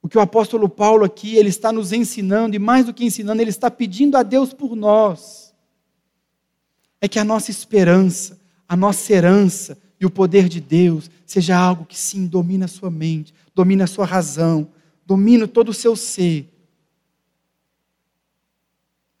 O 0.00 0.08
que 0.08 0.18
o 0.18 0.20
apóstolo 0.20 0.68
Paulo 0.68 1.04
aqui, 1.04 1.36
ele 1.36 1.48
está 1.48 1.70
nos 1.70 1.92
ensinando, 1.92 2.56
e 2.56 2.58
mais 2.58 2.86
do 2.86 2.92
que 2.94 3.04
ensinando, 3.04 3.40
ele 3.40 3.50
está 3.50 3.70
pedindo 3.70 4.16
a 4.16 4.22
Deus 4.22 4.52
por 4.52 4.74
nós. 4.74 5.54
É 7.00 7.06
que 7.06 7.18
a 7.18 7.24
nossa 7.24 7.50
esperança, 7.50 8.40
a 8.68 8.76
nossa 8.76 9.12
herança 9.12 9.78
e 10.00 10.06
o 10.06 10.10
poder 10.10 10.48
de 10.48 10.60
Deus 10.60 11.08
seja 11.24 11.56
algo 11.56 11.84
que 11.84 11.96
sim 11.96 12.26
domina 12.26 12.64
a 12.64 12.68
sua 12.68 12.90
mente, 12.90 13.32
domina 13.54 13.84
a 13.84 13.86
sua 13.86 14.04
razão, 14.04 14.68
domina 15.06 15.46
todo 15.46 15.68
o 15.68 15.74
seu 15.74 15.94
ser. 15.94 16.48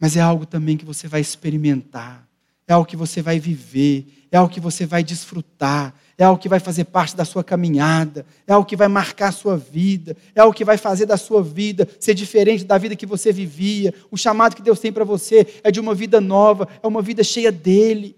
Mas 0.00 0.16
é 0.16 0.20
algo 0.20 0.44
também 0.44 0.76
que 0.76 0.84
você 0.84 1.06
vai 1.06 1.20
experimentar, 1.20 2.28
é 2.66 2.72
algo 2.72 2.86
que 2.86 2.96
você 2.96 3.20
vai 3.20 3.38
viver, 3.38 4.06
é 4.30 4.36
algo 4.36 4.52
que 4.52 4.60
você 4.60 4.86
vai 4.86 5.02
desfrutar, 5.02 5.94
é 6.16 6.24
algo 6.24 6.40
que 6.40 6.48
vai 6.48 6.60
fazer 6.60 6.84
parte 6.84 7.16
da 7.16 7.24
sua 7.24 7.42
caminhada, 7.42 8.24
é 8.46 8.52
algo 8.52 8.66
que 8.66 8.76
vai 8.76 8.88
marcar 8.88 9.28
a 9.28 9.32
sua 9.32 9.56
vida, 9.56 10.16
é 10.34 10.40
algo 10.40 10.54
que 10.54 10.64
vai 10.64 10.76
fazer 10.76 11.06
da 11.06 11.16
sua 11.16 11.42
vida 11.42 11.88
ser 11.98 12.14
diferente 12.14 12.64
da 12.64 12.78
vida 12.78 12.96
que 12.96 13.06
você 13.06 13.32
vivia. 13.32 13.92
O 14.10 14.16
chamado 14.16 14.54
que 14.54 14.62
Deus 14.62 14.78
tem 14.78 14.92
para 14.92 15.04
você 15.04 15.46
é 15.64 15.70
de 15.70 15.80
uma 15.80 15.94
vida 15.94 16.20
nova, 16.20 16.68
é 16.82 16.86
uma 16.86 17.02
vida 17.02 17.24
cheia 17.24 17.50
dele 17.50 18.16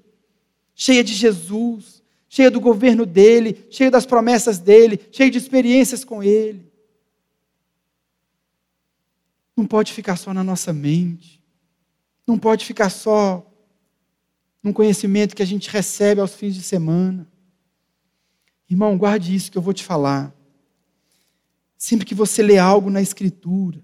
cheia 0.74 1.04
de 1.04 1.14
Jesus, 1.14 2.02
cheia 2.28 2.50
do 2.50 2.60
governo 2.60 3.06
dele, 3.06 3.66
cheia 3.70 3.90
das 3.90 4.04
promessas 4.04 4.58
dele, 4.58 5.00
cheia 5.12 5.30
de 5.30 5.38
experiências 5.38 6.04
com 6.04 6.22
ele. 6.22 6.70
Não 9.56 9.66
pode 9.66 9.92
ficar 9.92 10.16
só 10.16 10.34
na 10.34 10.42
nossa 10.42 10.72
mente, 10.72 11.40
não 12.26 12.36
pode 12.36 12.64
ficar 12.64 12.90
só 12.90 13.46
num 14.64 14.72
conhecimento 14.72 15.36
que 15.36 15.42
a 15.42 15.46
gente 15.46 15.70
recebe 15.70 16.20
aos 16.20 16.34
fins 16.34 16.54
de 16.54 16.62
semana. 16.62 17.28
Irmão, 18.68 18.98
guarde 18.98 19.32
isso 19.32 19.52
que 19.52 19.58
eu 19.58 19.62
vou 19.62 19.74
te 19.74 19.84
falar. 19.84 20.34
Sempre 21.78 22.06
que 22.06 22.14
você 22.14 22.42
lê 22.42 22.58
algo 22.58 22.90
na 22.90 23.02
Escritura, 23.02 23.80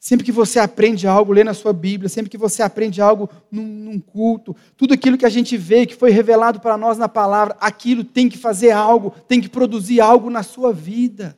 Sempre 0.00 0.24
que 0.24 0.30
você 0.30 0.60
aprende 0.60 1.08
algo, 1.08 1.32
lê 1.32 1.42
na 1.42 1.52
sua 1.52 1.72
Bíblia, 1.72 2.08
sempre 2.08 2.30
que 2.30 2.38
você 2.38 2.62
aprende 2.62 3.02
algo 3.02 3.28
num, 3.50 3.66
num, 3.66 3.98
culto, 3.98 4.54
tudo 4.76 4.94
aquilo 4.94 5.18
que 5.18 5.26
a 5.26 5.30
gente 5.30 5.56
vê, 5.56 5.84
que 5.86 5.96
foi 5.96 6.10
revelado 6.10 6.60
para 6.60 6.76
nós 6.76 6.96
na 6.96 7.08
palavra, 7.08 7.56
aquilo 7.60 8.04
tem 8.04 8.28
que 8.28 8.38
fazer 8.38 8.70
algo, 8.70 9.10
tem 9.26 9.40
que 9.40 9.48
produzir 9.48 10.00
algo 10.00 10.30
na 10.30 10.44
sua 10.44 10.72
vida. 10.72 11.36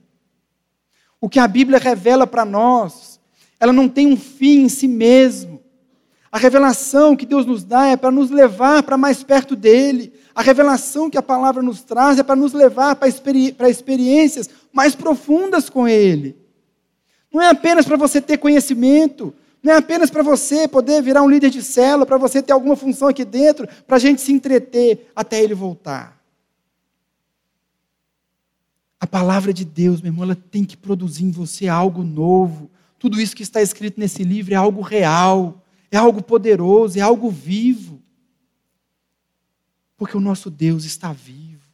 O 1.18 1.28
que 1.28 1.38
a 1.38 1.48
Bíblia 1.48 1.78
revela 1.78 2.26
para 2.26 2.44
nós, 2.44 3.18
ela 3.58 3.72
não 3.72 3.88
tem 3.88 4.06
um 4.06 4.16
fim 4.16 4.64
em 4.64 4.68
si 4.68 4.86
mesmo. 4.86 5.62
A 6.32 6.38
revelação 6.38 7.16
que 7.16 7.26
Deus 7.26 7.44
nos 7.44 7.64
dá 7.64 7.88
é 7.88 7.96
para 7.96 8.10
nos 8.10 8.30
levar 8.30 8.84
para 8.84 8.96
mais 8.96 9.22
perto 9.22 9.56
dele. 9.56 10.12
A 10.32 10.42
revelação 10.42 11.10
que 11.10 11.18
a 11.18 11.22
palavra 11.22 11.60
nos 11.60 11.82
traz 11.82 12.18
é 12.18 12.22
para 12.22 12.36
nos 12.36 12.52
levar 12.52 12.94
para, 12.94 13.08
experi 13.08 13.56
experiências 13.68 14.48
mais 14.72 14.94
profundas 14.94 15.68
com 15.68 15.88
ele. 15.88 16.36
Não 17.32 17.42
é 17.42 17.48
apenas 17.48 17.84
para 17.84 17.96
você 17.96 18.20
ter 18.20 18.38
conhecimento, 18.38 19.34
não 19.62 19.72
é 19.72 19.76
apenas 19.76 20.08
para 20.08 20.22
você 20.22 20.68
poder 20.68 21.02
virar 21.02 21.22
um 21.22 21.28
líder 21.28 21.50
de 21.50 21.62
célula, 21.62 22.06
para 22.06 22.16
você 22.16 22.40
ter 22.40 22.52
alguma 22.52 22.76
função 22.76 23.08
aqui 23.08 23.24
dentro, 23.24 23.68
para 23.86 23.96
a 23.96 24.00
gente 24.00 24.20
se 24.20 24.32
entreter 24.32 25.10
até 25.14 25.42
ele 25.42 25.54
voltar. 25.54 26.20
A 29.00 29.06
palavra 29.06 29.52
de 29.52 29.64
Deus, 29.64 30.00
meu 30.00 30.12
irmão, 30.12 30.24
ela 30.24 30.36
tem 30.36 30.64
que 30.64 30.76
produzir 30.76 31.24
em 31.24 31.30
você 31.30 31.66
algo 31.66 32.04
novo. 32.04 32.70
Tudo 32.98 33.20
isso 33.20 33.34
que 33.34 33.42
está 33.42 33.60
escrito 33.60 33.98
nesse 33.98 34.22
livro 34.22 34.54
é 34.54 34.56
algo 34.56 34.82
real, 34.82 35.59
é 35.90 35.96
algo 35.96 36.22
poderoso, 36.22 36.98
é 36.98 37.02
algo 37.02 37.30
vivo. 37.30 38.00
Porque 39.96 40.16
o 40.16 40.20
nosso 40.20 40.50
Deus 40.50 40.84
está 40.84 41.12
vivo. 41.12 41.68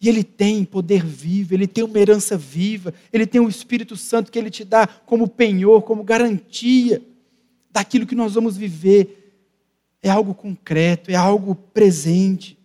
E 0.00 0.08
ele 0.08 0.24
tem 0.24 0.64
poder 0.64 1.04
vivo, 1.04 1.54
ele 1.54 1.66
tem 1.66 1.84
uma 1.84 1.98
herança 1.98 2.36
viva, 2.36 2.92
ele 3.12 3.24
tem 3.24 3.40
o 3.40 3.48
Espírito 3.48 3.96
Santo 3.96 4.32
que 4.32 4.38
ele 4.38 4.50
te 4.50 4.64
dá 4.64 4.84
como 4.86 5.28
penhor, 5.28 5.82
como 5.82 6.02
garantia 6.02 7.00
daquilo 7.70 8.06
que 8.06 8.16
nós 8.16 8.34
vamos 8.34 8.56
viver. 8.56 9.18
É 10.02 10.10
algo 10.10 10.34
concreto, 10.34 11.10
é 11.10 11.14
algo 11.14 11.54
presente. 11.54 12.58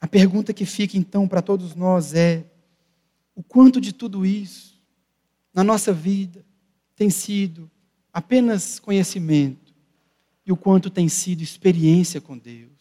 A 0.00 0.06
pergunta 0.06 0.52
que 0.52 0.64
fica 0.64 0.96
então 0.96 1.26
para 1.26 1.42
todos 1.42 1.74
nós 1.74 2.14
é: 2.14 2.44
o 3.34 3.42
quanto 3.42 3.80
de 3.80 3.92
tudo 3.92 4.24
isso 4.24 4.80
na 5.52 5.64
nossa 5.64 5.92
vida 5.92 6.44
tem 6.94 7.10
sido 7.10 7.68
apenas 8.12 8.78
conhecimento 8.78 9.72
e 10.44 10.52
o 10.52 10.56
quanto 10.56 10.90
tem 10.90 11.08
sido 11.08 11.42
experiência 11.42 12.20
com 12.20 12.36
Deus? 12.36 12.72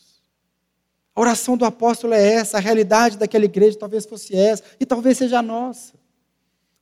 A 1.15 1.21
oração 1.21 1.57
do 1.57 1.65
apóstolo 1.65 2.13
é 2.13 2.33
essa, 2.33 2.57
a 2.57 2.61
realidade 2.61 3.17
daquela 3.17 3.45
igreja 3.45 3.77
talvez 3.77 4.05
fosse 4.05 4.35
essa, 4.35 4.63
e 4.79 4.85
talvez 4.85 5.17
seja 5.17 5.39
a 5.39 5.41
nossa. 5.41 5.93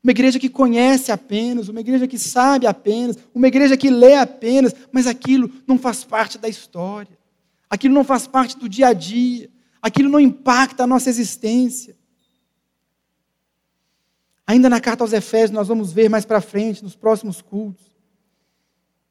Uma 0.04 0.12
igreja 0.12 0.40
que 0.40 0.50
conhece 0.50 1.12
apenas, 1.12 1.68
uma 1.68 1.82
igreja 1.82 2.08
que 2.08 2.18
sabe 2.18 2.66
apenas, 2.66 3.18
uma 3.34 3.48
igreja 3.48 3.76
que 3.76 3.90
lê 3.90 4.16
apenas, 4.16 4.74
mas 4.92 5.08
aquilo 5.08 5.52
não 5.68 5.78
faz 5.78 6.04
parte 6.04 6.38
da 6.38 6.48
história. 6.48 7.18
Aquilo 7.70 7.94
não 7.94 8.04
faz 8.04 8.26
parte 8.26 8.58
do 8.58 8.70
dia 8.70 8.88
a 8.88 8.94
dia. 8.94 9.50
Aquilo 9.82 10.10
não 10.10 10.20
impacta 10.20 10.84
a 10.84 10.88
nossa 10.88 11.10
existência. 11.10 11.98
Ainda 14.48 14.70
na 14.70 14.80
carta 14.80 15.04
aos 15.04 15.14
Efésios, 15.14 15.52
nós 15.52 15.68
vamos 15.68 15.92
ver 15.92 16.10
mais 16.10 16.26
para 16.26 16.42
frente, 16.42 16.84
nos 16.84 16.96
próximos 16.96 17.42
cultos. 17.42 17.89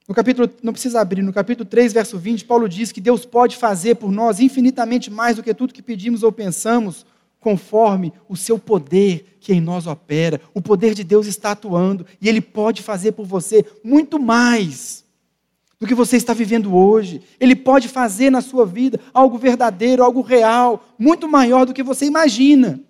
No 0.08 0.14
capítulo, 0.14 0.48
não 0.62 0.72
precisa 0.72 1.02
abrir, 1.02 1.20
no 1.20 1.34
capítulo 1.34 1.68
3, 1.68 1.92
verso 1.92 2.18
20, 2.18 2.46
Paulo 2.46 2.66
diz 2.66 2.90
que 2.90 3.00
Deus 3.00 3.26
pode 3.26 3.58
fazer 3.58 3.96
por 3.96 4.10
nós 4.10 4.40
infinitamente 4.40 5.10
mais 5.10 5.36
do 5.36 5.42
que 5.42 5.52
tudo 5.52 5.74
que 5.74 5.82
pedimos 5.82 6.22
ou 6.22 6.32
pensamos, 6.32 7.04
conforme 7.38 8.12
o 8.26 8.34
seu 8.34 8.58
poder 8.58 9.36
que 9.38 9.52
em 9.52 9.60
nós 9.60 9.86
opera. 9.86 10.40
O 10.54 10.62
poder 10.62 10.94
de 10.94 11.04
Deus 11.04 11.26
está 11.26 11.50
atuando 11.50 12.06
e 12.22 12.28
ele 12.28 12.40
pode 12.40 12.82
fazer 12.82 13.12
por 13.12 13.26
você 13.26 13.62
muito 13.84 14.18
mais 14.18 15.04
do 15.78 15.86
que 15.86 15.94
você 15.94 16.16
está 16.16 16.32
vivendo 16.32 16.74
hoje. 16.74 17.20
Ele 17.38 17.54
pode 17.54 17.86
fazer 17.86 18.30
na 18.30 18.40
sua 18.40 18.64
vida 18.64 18.98
algo 19.12 19.36
verdadeiro, 19.36 20.02
algo 20.02 20.22
real, 20.22 20.84
muito 20.98 21.28
maior 21.28 21.66
do 21.66 21.74
que 21.74 21.82
você 21.82 22.06
imagina. 22.06 22.80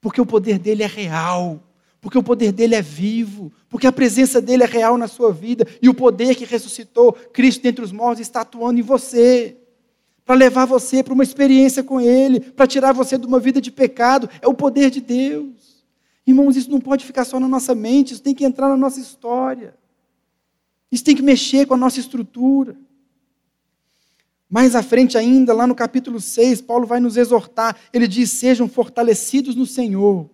Porque 0.00 0.20
o 0.20 0.26
poder 0.26 0.58
dele 0.58 0.82
é 0.82 0.86
real, 0.86 1.60
porque 2.02 2.18
o 2.18 2.22
poder 2.22 2.50
dele 2.50 2.74
é 2.74 2.82
vivo, 2.82 3.52
porque 3.70 3.86
a 3.86 3.92
presença 3.92 4.40
dele 4.42 4.64
é 4.64 4.66
real 4.66 4.98
na 4.98 5.06
sua 5.06 5.32
vida 5.32 5.64
e 5.80 5.88
o 5.88 5.94
poder 5.94 6.34
que 6.34 6.44
ressuscitou 6.44 7.12
Cristo 7.12 7.62
dentre 7.62 7.84
os 7.84 7.92
mortos 7.92 8.20
está 8.20 8.40
atuando 8.40 8.80
em 8.80 8.82
você 8.82 9.56
para 10.24 10.34
levar 10.34 10.64
você 10.64 11.00
para 11.00 11.14
uma 11.14 11.22
experiência 11.22 11.82
com 11.82 12.00
Ele, 12.00 12.40
para 12.40 12.66
tirar 12.66 12.92
você 12.92 13.16
de 13.16 13.24
uma 13.24 13.38
vida 13.38 13.60
de 13.60 13.70
pecado. 13.70 14.28
É 14.40 14.48
o 14.48 14.54
poder 14.54 14.90
de 14.90 15.00
Deus. 15.00 15.84
Irmãos, 16.26 16.56
isso 16.56 16.70
não 16.70 16.80
pode 16.80 17.04
ficar 17.04 17.24
só 17.24 17.38
na 17.38 17.48
nossa 17.48 17.72
mente, 17.72 18.14
isso 18.14 18.22
tem 18.22 18.34
que 18.34 18.44
entrar 18.44 18.68
na 18.68 18.76
nossa 18.76 18.98
história. 18.98 19.74
Isso 20.90 21.04
tem 21.04 21.14
que 21.14 21.22
mexer 21.22 21.66
com 21.66 21.74
a 21.74 21.76
nossa 21.76 22.00
estrutura. 22.00 22.76
Mais 24.50 24.74
à 24.74 24.82
frente 24.82 25.16
ainda, 25.16 25.54
lá 25.54 25.68
no 25.68 25.74
capítulo 25.74 26.20
6, 26.20 26.62
Paulo 26.62 26.84
vai 26.84 26.98
nos 26.98 27.16
exortar. 27.16 27.76
Ele 27.92 28.08
diz: 28.08 28.30
Sejam 28.30 28.68
fortalecidos 28.68 29.54
no 29.54 29.66
Senhor 29.66 30.28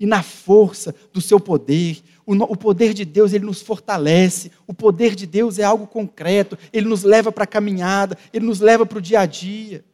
e 0.00 0.06
na 0.06 0.22
força 0.22 0.94
do 1.12 1.20
seu 1.20 1.38
poder. 1.38 2.02
O, 2.24 2.32
o 2.32 2.56
poder 2.56 2.94
de 2.94 3.04
Deus, 3.04 3.34
ele 3.34 3.44
nos 3.44 3.60
fortalece. 3.60 4.50
O 4.66 4.72
poder 4.72 5.14
de 5.14 5.26
Deus 5.26 5.58
é 5.58 5.62
algo 5.62 5.86
concreto. 5.86 6.58
Ele 6.72 6.88
nos 6.88 7.02
leva 7.02 7.30
para 7.30 7.44
a 7.44 7.46
caminhada, 7.46 8.16
ele 8.32 8.46
nos 8.46 8.60
leva 8.60 8.86
para 8.86 8.96
o 8.96 9.02
dia 9.02 9.20
a 9.20 9.26
dia. 9.26 9.84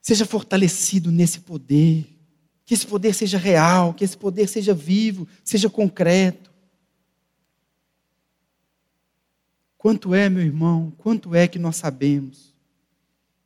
Seja 0.00 0.24
fortalecido 0.24 1.10
nesse 1.10 1.40
poder. 1.40 2.06
Que 2.64 2.72
esse 2.72 2.86
poder 2.86 3.12
seja 3.14 3.36
real, 3.36 3.92
que 3.92 4.04
esse 4.04 4.16
poder 4.16 4.48
seja 4.48 4.72
vivo, 4.72 5.26
seja 5.42 5.68
concreto. 5.68 6.50
Quanto 9.76 10.14
é, 10.14 10.30
meu 10.30 10.42
irmão, 10.42 10.92
quanto 10.96 11.34
é 11.34 11.46
que 11.46 11.58
nós 11.58 11.76
sabemos 11.76 12.54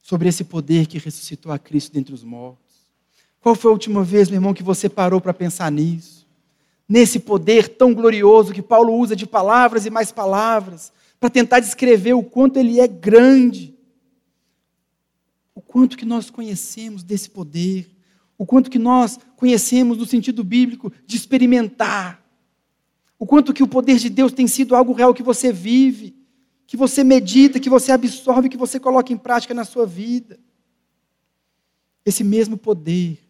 sobre 0.01 0.29
esse 0.29 0.45
poder 0.45 0.87
que 0.87 0.99
ressuscitou 0.99 1.51
a 1.51 1.59
Cristo 1.59 1.93
dentre 1.93 2.15
os 2.15 2.23
mortos? 2.23 2.68
Qual 3.41 3.55
foi 3.55 3.71
a 3.71 3.73
última 3.73 4.03
vez, 4.03 4.29
meu 4.29 4.39
irmão, 4.39 4.55
que 4.55 4.63
você 4.63 4.89
parou 4.89 5.21
para 5.21 5.33
pensar 5.33 5.71
nisso? 5.71 6.27
Nesse 6.89 7.21
poder 7.21 7.69
tão 7.69 7.95
glorioso 7.95 8.53
que 8.53 8.63
Paulo 8.63 8.95
usa 8.95 9.15
de 9.15 9.27
palavras 9.27 9.87
e 9.87 9.91
mais 9.91 10.11
palavras 10.11 10.93
para 11.21 11.31
tentar 11.31 11.61
descrever 11.61 12.15
o 12.15 12.23
quanto 12.23 12.59
ele 12.59 12.81
é 12.81 12.87
grande. 12.87 13.77
O 15.55 15.61
quanto 15.61 15.97
que 15.97 16.05
nós 16.05 16.31
conhecemos 16.31 17.03
desse 17.03 17.29
poder, 17.31 17.89
o 18.37 18.47
quanto 18.47 18.71
que 18.71 18.79
nós 18.79 19.19
conhecemos 19.37 19.99
no 19.99 20.07
sentido 20.07 20.43
bíblico 20.43 20.93
de 21.07 21.17
experimentar. 21.17 22.25
O 23.19 23.27
quanto 23.27 23.53
que 23.53 23.63
o 23.63 23.69
poder 23.69 23.99
de 23.99 24.09
Deus 24.09 24.33
tem 24.33 24.47
sido 24.47 24.75
algo 24.75 24.93
real 24.93 25.13
que 25.13 25.23
você 25.23 25.53
vive, 25.53 26.17
que 26.67 26.77
você 26.77 27.03
medita, 27.03 27.59
que 27.59 27.71
você 27.71 27.91
absorve, 27.93 28.49
que 28.49 28.57
você 28.57 28.79
coloca 28.79 29.13
em 29.13 29.17
prática 29.17 29.53
na 29.53 29.65
sua 29.65 29.85
vida. 29.85 30.39
Esse 32.05 32.23
mesmo 32.23 32.57
poder 32.57 33.28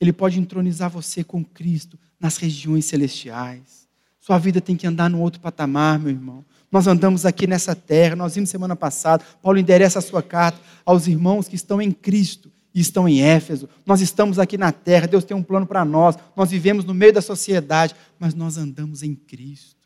ele 0.00 0.12
pode 0.12 0.38
entronizar 0.38 0.90
você 0.90 1.24
com 1.24 1.44
Cristo 1.44 1.98
nas 2.20 2.36
regiões 2.36 2.84
celestiais. 2.84 3.88
Sua 4.20 4.38
vida 4.38 4.60
tem 4.60 4.76
que 4.76 4.86
andar 4.86 5.08
no 5.08 5.20
outro 5.20 5.40
patamar, 5.40 5.98
meu 5.98 6.10
irmão. 6.10 6.44
Nós 6.70 6.86
andamos 6.86 7.24
aqui 7.24 7.46
nessa 7.46 7.74
terra, 7.74 8.14
nós 8.14 8.34
vimos 8.34 8.50
semana 8.50 8.76
passada, 8.76 9.24
Paulo 9.42 9.58
endereça 9.58 9.98
a 9.98 10.02
sua 10.02 10.22
carta 10.22 10.60
aos 10.84 11.06
irmãos 11.06 11.48
que 11.48 11.56
estão 11.56 11.80
em 11.80 11.90
Cristo 11.90 12.52
e 12.74 12.80
estão 12.80 13.08
em 13.08 13.22
Éfeso. 13.22 13.68
Nós 13.86 14.00
estamos 14.00 14.38
aqui 14.38 14.58
na 14.58 14.70
terra, 14.70 15.06
Deus 15.06 15.24
tem 15.24 15.36
um 15.36 15.42
plano 15.42 15.66
para 15.66 15.84
nós, 15.84 16.16
nós 16.36 16.50
vivemos 16.50 16.84
no 16.84 16.92
meio 16.92 17.12
da 17.12 17.22
sociedade, 17.22 17.94
mas 18.18 18.34
nós 18.34 18.58
andamos 18.58 19.02
em 19.02 19.14
Cristo. 19.14 19.76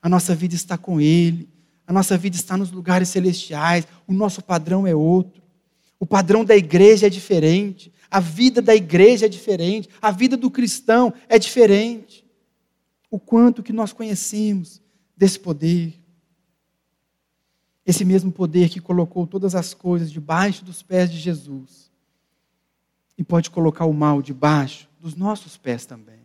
A 0.00 0.08
nossa 0.08 0.34
vida 0.34 0.54
está 0.54 0.78
com 0.78 1.00
Ele, 1.00 1.48
a 1.86 1.92
nossa 1.92 2.16
vida 2.16 2.36
está 2.36 2.56
nos 2.56 2.70
lugares 2.70 3.08
celestiais, 3.08 3.86
o 4.06 4.12
nosso 4.12 4.42
padrão 4.42 4.86
é 4.86 4.94
outro. 4.94 5.42
O 5.98 6.06
padrão 6.06 6.44
da 6.44 6.56
igreja 6.56 7.06
é 7.06 7.10
diferente. 7.10 7.92
A 8.10 8.20
vida 8.20 8.62
da 8.62 8.74
igreja 8.74 9.26
é 9.26 9.28
diferente, 9.28 9.88
a 10.00 10.10
vida 10.10 10.36
do 10.36 10.50
cristão 10.50 11.12
é 11.28 11.38
diferente. 11.38 12.24
O 13.10 13.18
quanto 13.18 13.62
que 13.62 13.72
nós 13.72 13.92
conhecemos 13.92 14.80
desse 15.16 15.38
poder. 15.38 15.94
Esse 17.84 18.04
mesmo 18.04 18.32
poder 18.32 18.68
que 18.68 18.80
colocou 18.80 19.26
todas 19.26 19.54
as 19.54 19.72
coisas 19.72 20.10
debaixo 20.10 20.64
dos 20.64 20.82
pés 20.82 21.10
de 21.10 21.18
Jesus. 21.18 21.90
E 23.16 23.24
pode 23.24 23.48
colocar 23.50 23.86
o 23.86 23.94
mal 23.94 24.20
debaixo 24.20 24.88
dos 25.00 25.14
nossos 25.14 25.56
pés 25.56 25.86
também. 25.86 26.20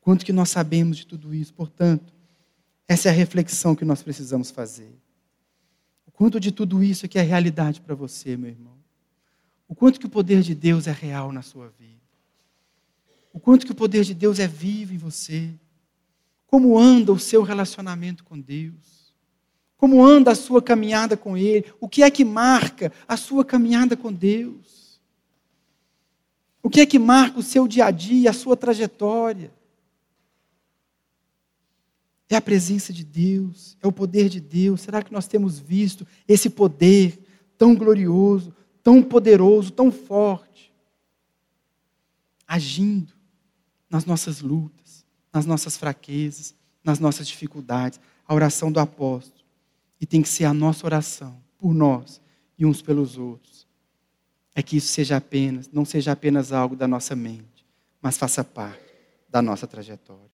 Quanto 0.00 0.24
que 0.24 0.32
nós 0.32 0.50
sabemos 0.50 0.96
de 0.98 1.06
tudo 1.06 1.34
isso? 1.34 1.54
Portanto, 1.54 2.12
essa 2.88 3.08
é 3.08 3.12
a 3.12 3.14
reflexão 3.14 3.76
que 3.76 3.84
nós 3.84 4.02
precisamos 4.02 4.50
fazer. 4.50 4.92
O 6.06 6.10
quanto 6.10 6.40
de 6.40 6.50
tudo 6.50 6.82
isso 6.82 7.06
é 7.06 7.08
que 7.08 7.18
é 7.18 7.22
realidade 7.22 7.80
para 7.80 7.94
você, 7.94 8.36
meu 8.36 8.50
irmão. 8.50 8.79
O 9.70 9.74
quanto 9.76 10.00
que 10.00 10.06
o 10.06 10.10
poder 10.10 10.42
de 10.42 10.52
Deus 10.52 10.88
é 10.88 10.90
real 10.90 11.30
na 11.30 11.42
sua 11.42 11.68
vida. 11.78 12.02
O 13.32 13.38
quanto 13.38 13.64
que 13.64 13.70
o 13.70 13.74
poder 13.74 14.02
de 14.02 14.12
Deus 14.12 14.40
é 14.40 14.48
vivo 14.48 14.92
em 14.92 14.98
você. 14.98 15.48
Como 16.44 16.76
anda 16.76 17.12
o 17.12 17.20
seu 17.20 17.44
relacionamento 17.44 18.24
com 18.24 18.36
Deus. 18.36 19.14
Como 19.76 20.04
anda 20.04 20.32
a 20.32 20.34
sua 20.34 20.60
caminhada 20.60 21.16
com 21.16 21.36
Ele. 21.36 21.72
O 21.78 21.88
que 21.88 22.02
é 22.02 22.10
que 22.10 22.24
marca 22.24 22.92
a 23.06 23.16
sua 23.16 23.44
caminhada 23.44 23.96
com 23.96 24.12
Deus. 24.12 25.00
O 26.60 26.68
que 26.68 26.80
é 26.80 26.84
que 26.84 26.98
marca 26.98 27.38
o 27.38 27.42
seu 27.42 27.68
dia 27.68 27.84
a 27.84 27.92
dia, 27.92 28.30
a 28.30 28.32
sua 28.32 28.56
trajetória. 28.56 29.52
É 32.28 32.34
a 32.34 32.42
presença 32.42 32.92
de 32.92 33.04
Deus, 33.04 33.78
é 33.80 33.86
o 33.86 33.92
poder 33.92 34.28
de 34.28 34.40
Deus. 34.40 34.80
Será 34.80 35.00
que 35.00 35.12
nós 35.12 35.28
temos 35.28 35.60
visto 35.60 36.04
esse 36.26 36.50
poder 36.50 37.24
tão 37.56 37.76
glorioso, 37.76 38.52
tão 38.82 39.02
poderoso, 39.02 39.70
tão 39.70 39.90
forte, 39.90 40.72
agindo 42.46 43.12
nas 43.88 44.04
nossas 44.04 44.40
lutas, 44.40 45.04
nas 45.32 45.46
nossas 45.46 45.76
fraquezas, 45.76 46.54
nas 46.82 46.98
nossas 46.98 47.26
dificuldades. 47.28 48.00
A 48.26 48.34
oração 48.34 48.70
do 48.70 48.78
apóstolo. 48.80 49.44
E 50.00 50.06
tem 50.06 50.22
que 50.22 50.28
ser 50.28 50.44
a 50.44 50.54
nossa 50.54 50.86
oração 50.86 51.40
por 51.58 51.74
nós 51.74 52.20
e 52.56 52.64
uns 52.64 52.80
pelos 52.80 53.18
outros. 53.18 53.66
É 54.54 54.62
que 54.62 54.76
isso 54.76 54.88
seja 54.88 55.16
apenas, 55.16 55.68
não 55.72 55.84
seja 55.84 56.12
apenas 56.12 56.52
algo 56.52 56.74
da 56.74 56.88
nossa 56.88 57.14
mente, 57.14 57.66
mas 58.00 58.18
faça 58.18 58.42
parte 58.42 58.82
da 59.28 59.40
nossa 59.40 59.66
trajetória. 59.66 60.28